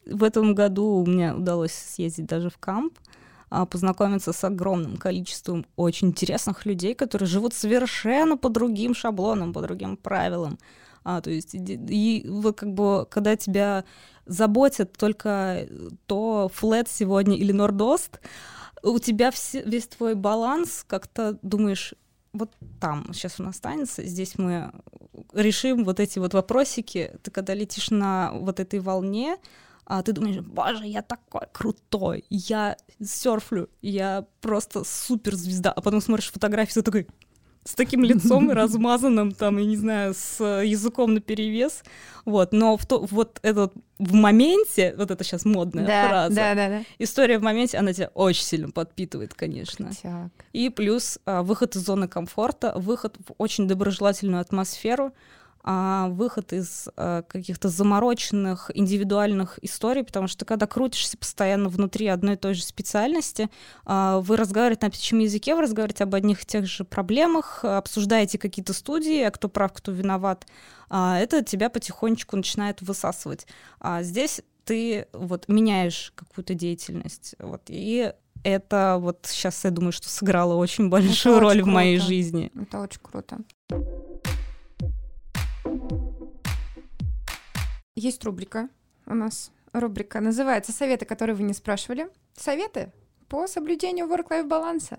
В 0.06 0.22
этом 0.22 0.54
году 0.54 1.04
мне 1.06 1.34
удалось 1.34 1.72
съездить 1.72 2.26
даже 2.26 2.50
в 2.50 2.58
камп. 2.58 2.98
А, 3.50 3.64
познакомиться 3.64 4.32
с 4.32 4.44
огромным 4.44 4.98
количеством 4.98 5.64
очень 5.76 6.08
интересных 6.08 6.66
людей, 6.66 6.94
которые 6.94 7.26
живут 7.26 7.54
совершенно 7.54 8.36
по 8.36 8.50
другим 8.50 8.94
шаблонам, 8.94 9.54
по 9.54 9.62
другим 9.62 9.96
правилам. 9.96 10.58
А, 11.04 11.20
то 11.20 11.30
есть, 11.30 11.54
и, 11.54 11.58
и 11.58 12.28
вот 12.28 12.58
как 12.58 12.72
бы, 12.72 13.06
когда 13.10 13.36
тебя 13.36 13.84
заботит 14.26 14.92
только 14.96 15.66
то, 16.06 16.50
флет 16.52 16.88
сегодня 16.88 17.36
или 17.36 17.52
нордост, 17.52 18.20
у 18.82 18.98
тебя 18.98 19.30
все, 19.30 19.62
весь 19.62 19.88
твой 19.88 20.14
баланс, 20.14 20.84
как-то 20.86 21.38
думаешь, 21.42 21.94
вот 22.32 22.52
там 22.80 23.12
сейчас 23.12 23.40
он 23.40 23.48
останется, 23.48 24.04
здесь 24.04 24.38
мы 24.38 24.72
решим 25.32 25.84
вот 25.84 26.00
эти 26.00 26.18
вот 26.18 26.34
вопросики. 26.34 27.12
Ты 27.22 27.30
когда 27.30 27.54
летишь 27.54 27.90
на 27.90 28.32
вот 28.32 28.60
этой 28.60 28.80
волне, 28.80 29.38
а 29.84 30.02
ты 30.02 30.12
думаешь, 30.12 30.40
боже, 30.40 30.86
я 30.86 31.02
такой 31.02 31.46
крутой, 31.52 32.24
я 32.28 32.76
серфлю, 33.02 33.70
я 33.80 34.26
просто 34.40 34.84
суперзвезда, 34.84 35.72
а 35.72 35.80
потом 35.80 36.00
смотришь 36.00 36.30
фотографии, 36.30 36.74
ты 36.74 36.82
такой 36.82 37.08
с 37.68 37.74
таким 37.74 38.02
лицом 38.02 38.50
размазанным, 38.52 39.32
там, 39.32 39.58
я 39.58 39.66
не 39.66 39.76
знаю, 39.76 40.14
с 40.14 40.42
языком 40.42 41.12
на 41.12 41.20
перевес, 41.20 41.82
вот, 42.24 42.52
но 42.52 42.78
в 42.78 42.86
то, 42.86 43.06
вот 43.10 43.38
этот 43.42 43.74
в 43.98 44.14
моменте, 44.14 44.94
вот 44.96 45.10
это 45.10 45.22
сейчас 45.22 45.44
модная 45.44 45.86
да, 45.86 46.08
фраза, 46.08 46.34
да, 46.34 46.54
да, 46.54 46.68
да. 46.68 46.82
история 46.98 47.38
в 47.38 47.42
моменте, 47.42 47.76
она 47.76 47.92
тебя 47.92 48.10
очень 48.14 48.44
сильно 48.44 48.70
подпитывает, 48.70 49.34
конечно. 49.34 49.90
Так. 50.02 50.30
И 50.54 50.70
плюс 50.70 51.18
а, 51.26 51.42
выход 51.42 51.76
из 51.76 51.84
зоны 51.84 52.08
комфорта, 52.08 52.72
выход 52.74 53.16
в 53.18 53.34
очень 53.36 53.68
доброжелательную 53.68 54.40
атмосферу, 54.40 55.12
выход 55.70 56.54
из 56.54 56.88
а, 56.96 57.22
каких-то 57.22 57.68
замороченных 57.68 58.70
индивидуальных 58.72 59.58
историй, 59.60 60.02
потому 60.02 60.26
что 60.26 60.46
когда 60.46 60.66
крутишься 60.66 61.18
постоянно 61.18 61.68
внутри 61.68 62.06
одной 62.06 62.34
и 62.34 62.38
той 62.38 62.54
же 62.54 62.62
специальности, 62.62 63.50
а, 63.84 64.20
вы 64.20 64.38
разговариваете 64.38 64.86
на 64.86 64.90
птичьем 64.90 65.18
языке, 65.18 65.54
вы 65.54 65.62
разговариваете 65.62 66.04
об 66.04 66.14
одних 66.14 66.42
и 66.42 66.46
тех 66.46 66.66
же 66.66 66.84
проблемах, 66.84 67.64
обсуждаете 67.64 68.38
какие-то 68.38 68.72
студии, 68.72 69.20
а 69.20 69.30
кто 69.30 69.50
прав, 69.50 69.74
кто 69.74 69.92
виноват, 69.92 70.46
а, 70.88 71.18
это 71.18 71.44
тебя 71.44 71.68
потихонечку 71.68 72.36
начинает 72.36 72.80
высасывать. 72.80 73.46
А 73.78 74.02
здесь 74.02 74.40
ты 74.64 75.06
вот 75.12 75.48
меняешь 75.48 76.14
какую-то 76.14 76.54
деятельность, 76.54 77.34
вот, 77.38 77.62
и 77.68 78.14
это 78.42 78.96
вот 78.98 79.26
сейчас 79.28 79.64
я 79.64 79.70
думаю, 79.70 79.92
что 79.92 80.08
сыграло 80.08 80.54
очень 80.54 80.88
большую 80.88 81.36
это 81.36 81.40
роль 81.40 81.58
очень 81.58 81.62
в 81.64 81.74
моей 81.74 81.98
жизни. 81.98 82.50
Это 82.54 82.80
очень 82.80 83.00
круто. 83.02 83.38
Есть 87.98 88.24
рубрика 88.24 88.68
у 89.06 89.14
нас. 89.14 89.50
Рубрика 89.72 90.20
называется 90.20 90.70
«Советы, 90.70 91.04
которые 91.04 91.34
вы 91.34 91.42
не 91.42 91.52
спрашивали». 91.52 92.08
Советы 92.36 92.92
по 93.28 93.48
соблюдению 93.48 94.06
work-life 94.06 94.46
баланса. 94.46 94.98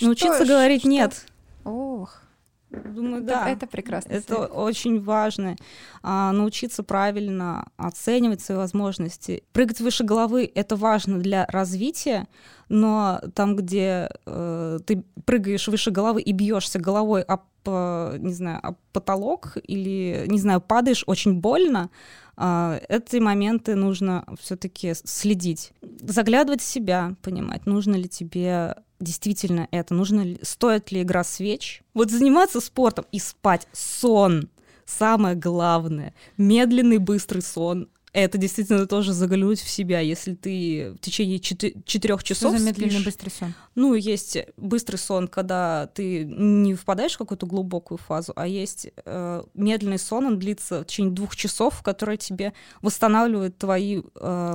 Научиться 0.00 0.44
что, 0.44 0.46
говорить 0.46 0.82
что? 0.82 0.90
«нет». 0.90 1.26
Ох, 1.64 2.22
Думаю, 2.70 3.22
да. 3.22 3.48
Это 3.48 3.66
прекрасно. 3.66 4.12
Это 4.12 4.34
совет. 4.34 4.50
очень 4.52 5.00
важно. 5.02 5.56
А, 6.02 6.32
научиться 6.32 6.82
правильно 6.82 7.68
оценивать 7.76 8.42
свои 8.42 8.58
возможности. 8.58 9.42
Прыгать 9.52 9.80
выше 9.80 10.04
головы— 10.04 10.50
это 10.54 10.76
важно 10.76 11.18
для 11.18 11.46
развития, 11.46 12.26
но 12.68 13.20
там, 13.34 13.56
где 13.56 14.10
э, 14.26 14.78
ты 14.84 15.02
прыгаешь 15.24 15.68
выше 15.68 15.90
головы 15.90 16.20
и 16.20 16.32
бьешься 16.32 16.78
головой 16.78 17.22
об, 17.22 17.44
э, 17.64 18.16
не 18.18 18.34
знаю, 18.34 18.60
об 18.62 18.76
потолок 18.92 19.56
или, 19.62 20.24
не 20.26 20.38
знаю, 20.38 20.60
падаешь 20.60 21.04
очень 21.06 21.40
больно, 21.40 21.88
э, 22.36 22.80
эти 22.90 23.16
моменты 23.16 23.76
нужно 23.76 24.26
все-таки 24.38 24.92
следить. 24.92 25.72
Заглядывать 26.02 26.60
в 26.60 26.66
себя, 26.66 27.14
понимать, 27.22 27.64
нужно 27.64 27.94
ли 27.94 28.08
тебе 28.08 28.74
действительно 29.00 29.68
это, 29.70 29.94
нужно 29.94 30.22
ли, 30.22 30.38
стоит 30.42 30.92
ли 30.92 31.02
игра 31.02 31.24
свеч. 31.24 31.82
Вот 31.94 32.10
заниматься 32.10 32.60
спортом 32.60 33.06
и 33.12 33.18
спать, 33.18 33.68
сон, 33.72 34.48
самое 34.84 35.36
главное, 35.36 36.14
медленный 36.36 36.98
быстрый 36.98 37.42
сон, 37.42 37.88
это 38.12 38.38
действительно 38.38 38.86
тоже 38.86 39.12
заглянуть 39.12 39.60
в 39.60 39.68
себя, 39.68 40.00
если 40.00 40.34
ты 40.34 40.94
в 40.96 40.98
течение 40.98 41.38
четырех 41.38 42.24
часов 42.24 42.52
Что 42.52 42.58
за 42.58 42.66
медленный 42.66 42.90
спишь, 42.90 43.04
быстрый 43.04 43.28
сон? 43.30 43.54
Ну, 43.74 43.94
есть 43.94 44.38
быстрый 44.56 44.96
сон, 44.96 45.28
когда 45.28 45.88
ты 45.94 46.24
не 46.24 46.74
впадаешь 46.74 47.14
в 47.14 47.18
какую-то 47.18 47.46
глубокую 47.46 47.98
фазу, 47.98 48.32
а 48.34 48.46
есть 48.46 48.88
э, 49.04 49.42
медленный 49.54 49.98
сон, 49.98 50.26
он 50.26 50.38
длится 50.38 50.82
в 50.82 50.86
течение 50.86 51.12
двух 51.12 51.36
часов, 51.36 51.82
который 51.82 52.16
тебе 52.16 52.54
восстанавливает 52.80 53.58
твои 53.58 54.02
э, 54.14 54.54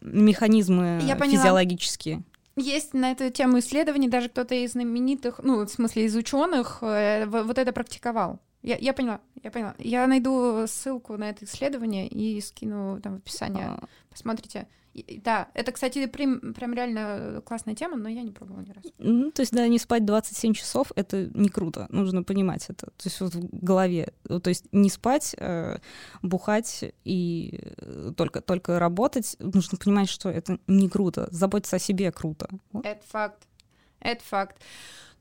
механизмы 0.00 1.02
Я 1.06 1.16
физиологические. 1.16 2.22
Есть 2.56 2.92
на 2.92 3.12
эту 3.12 3.30
тему 3.30 3.58
исследований, 3.60 4.08
даже 4.08 4.28
кто-то 4.28 4.54
из 4.54 4.72
знаменитых, 4.72 5.40
ну, 5.42 5.64
в 5.64 5.68
смысле, 5.68 6.04
из 6.04 6.14
ученых 6.14 6.78
э, 6.82 7.26
вот 7.26 7.56
это 7.56 7.72
практиковал. 7.72 8.40
Я, 8.62 8.76
я 8.76 8.92
поняла, 8.92 9.20
я 9.42 9.50
поняла. 9.50 9.74
Я 9.78 10.06
найду 10.06 10.66
ссылку 10.66 11.16
на 11.16 11.30
это 11.30 11.44
исследование 11.44 12.06
и 12.06 12.40
скину 12.40 13.00
там 13.00 13.14
в 13.14 13.18
описание. 13.18 13.66
А... 13.66 13.84
Посмотрите. 14.10 14.68
И, 14.94 15.20
да, 15.24 15.48
это, 15.54 15.72
кстати, 15.72 16.06
прям, 16.06 16.52
прям 16.52 16.74
реально 16.74 17.42
классная 17.46 17.74
тема, 17.74 17.96
но 17.96 18.08
я 18.08 18.22
не 18.22 18.30
пробовала 18.30 18.60
ни 18.62 18.72
разу. 18.72 18.92
Ну, 18.98 19.30
то 19.30 19.40
есть, 19.40 19.52
да, 19.52 19.66
не 19.66 19.78
спать 19.78 20.04
27 20.04 20.52
часов— 20.52 20.92
это 20.96 21.30
не 21.34 21.48
круто. 21.48 21.86
Нужно 21.88 22.22
понимать 22.22 22.64
это. 22.68 22.86
То 22.86 23.04
есть 23.04 23.20
вот 23.20 23.34
в 23.34 23.64
голове. 23.64 24.12
То 24.24 24.48
есть 24.48 24.66
не 24.72 24.90
спать, 24.90 25.34
э, 25.38 25.78
бухать 26.22 26.84
и 27.04 27.60
э, 27.78 28.12
только, 28.16 28.42
только 28.42 28.78
работать. 28.78 29.36
Нужно 29.38 29.78
понимать, 29.78 30.10
что 30.10 30.28
это 30.28 30.58
не 30.66 30.88
круто. 30.88 31.28
Заботиться 31.30 31.76
о 31.76 31.78
себе 31.78 32.12
круто. 32.12 32.48
Вот. 32.72 32.84
Это 32.84 33.02
факт. 33.06 33.46
Это 34.00 34.22
факт. 34.24 34.60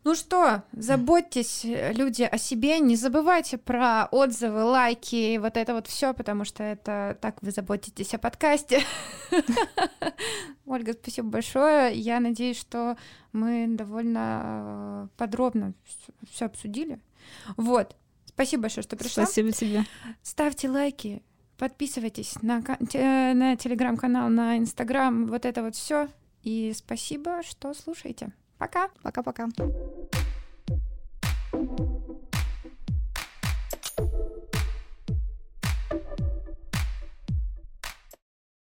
Ну 0.04 0.16
что, 0.16 0.64
заботьтесь, 0.74 1.64
э, 1.64 1.93
люди, 1.93 2.24
о 2.24 2.38
себе, 2.39 2.80
не 2.80 2.95
забывайте 2.95 3.60
про 3.60 4.08
отзывы, 4.10 4.64
лайки, 4.64 5.38
вот 5.38 5.58
это 5.58 5.76
вот 5.76 5.86
все, 5.86 6.16
потому 6.16 6.43
что 6.43 6.64
это 6.64 7.20
так 7.22 7.36
вы 7.41 7.52
заботитесь 7.52 8.16
о 8.16 8.18
подкасте. 8.18 8.82
Ольга, 10.66 10.93
спасибо 10.93 11.30
большое. 11.30 11.93
Я 11.93 12.20
надеюсь, 12.20 12.60
что 12.60 12.97
мы 13.32 13.68
довольно 13.70 14.41
э, 14.43 15.08
подробно 15.18 15.74
все 16.32 16.45
обсудили. 16.45 16.99
Вот. 17.56 17.95
Спасибо 18.26 18.64
большое, 18.64 18.84
что 18.84 18.97
пришла. 18.97 19.26
Спасибо 19.26 19.52
тебе. 19.52 19.86
Ставьте 20.24 20.68
лайки, 20.68 21.22
подписывайтесь 21.60 22.41
на, 22.41 22.64
на 22.80 23.56
телеграм-канал, 23.56 24.30
на 24.30 24.58
инстаграм, 24.58 25.28
вот 25.28 25.45
это 25.45 25.62
вот 25.62 25.76
все. 25.76 26.10
И 26.41 26.74
спасибо, 26.76 27.43
что 27.43 27.76
слушаете. 27.76 28.32
Пока. 28.62 28.89
Пока-пока. 29.01 29.49
thank 31.51 31.80
you 31.80 32.01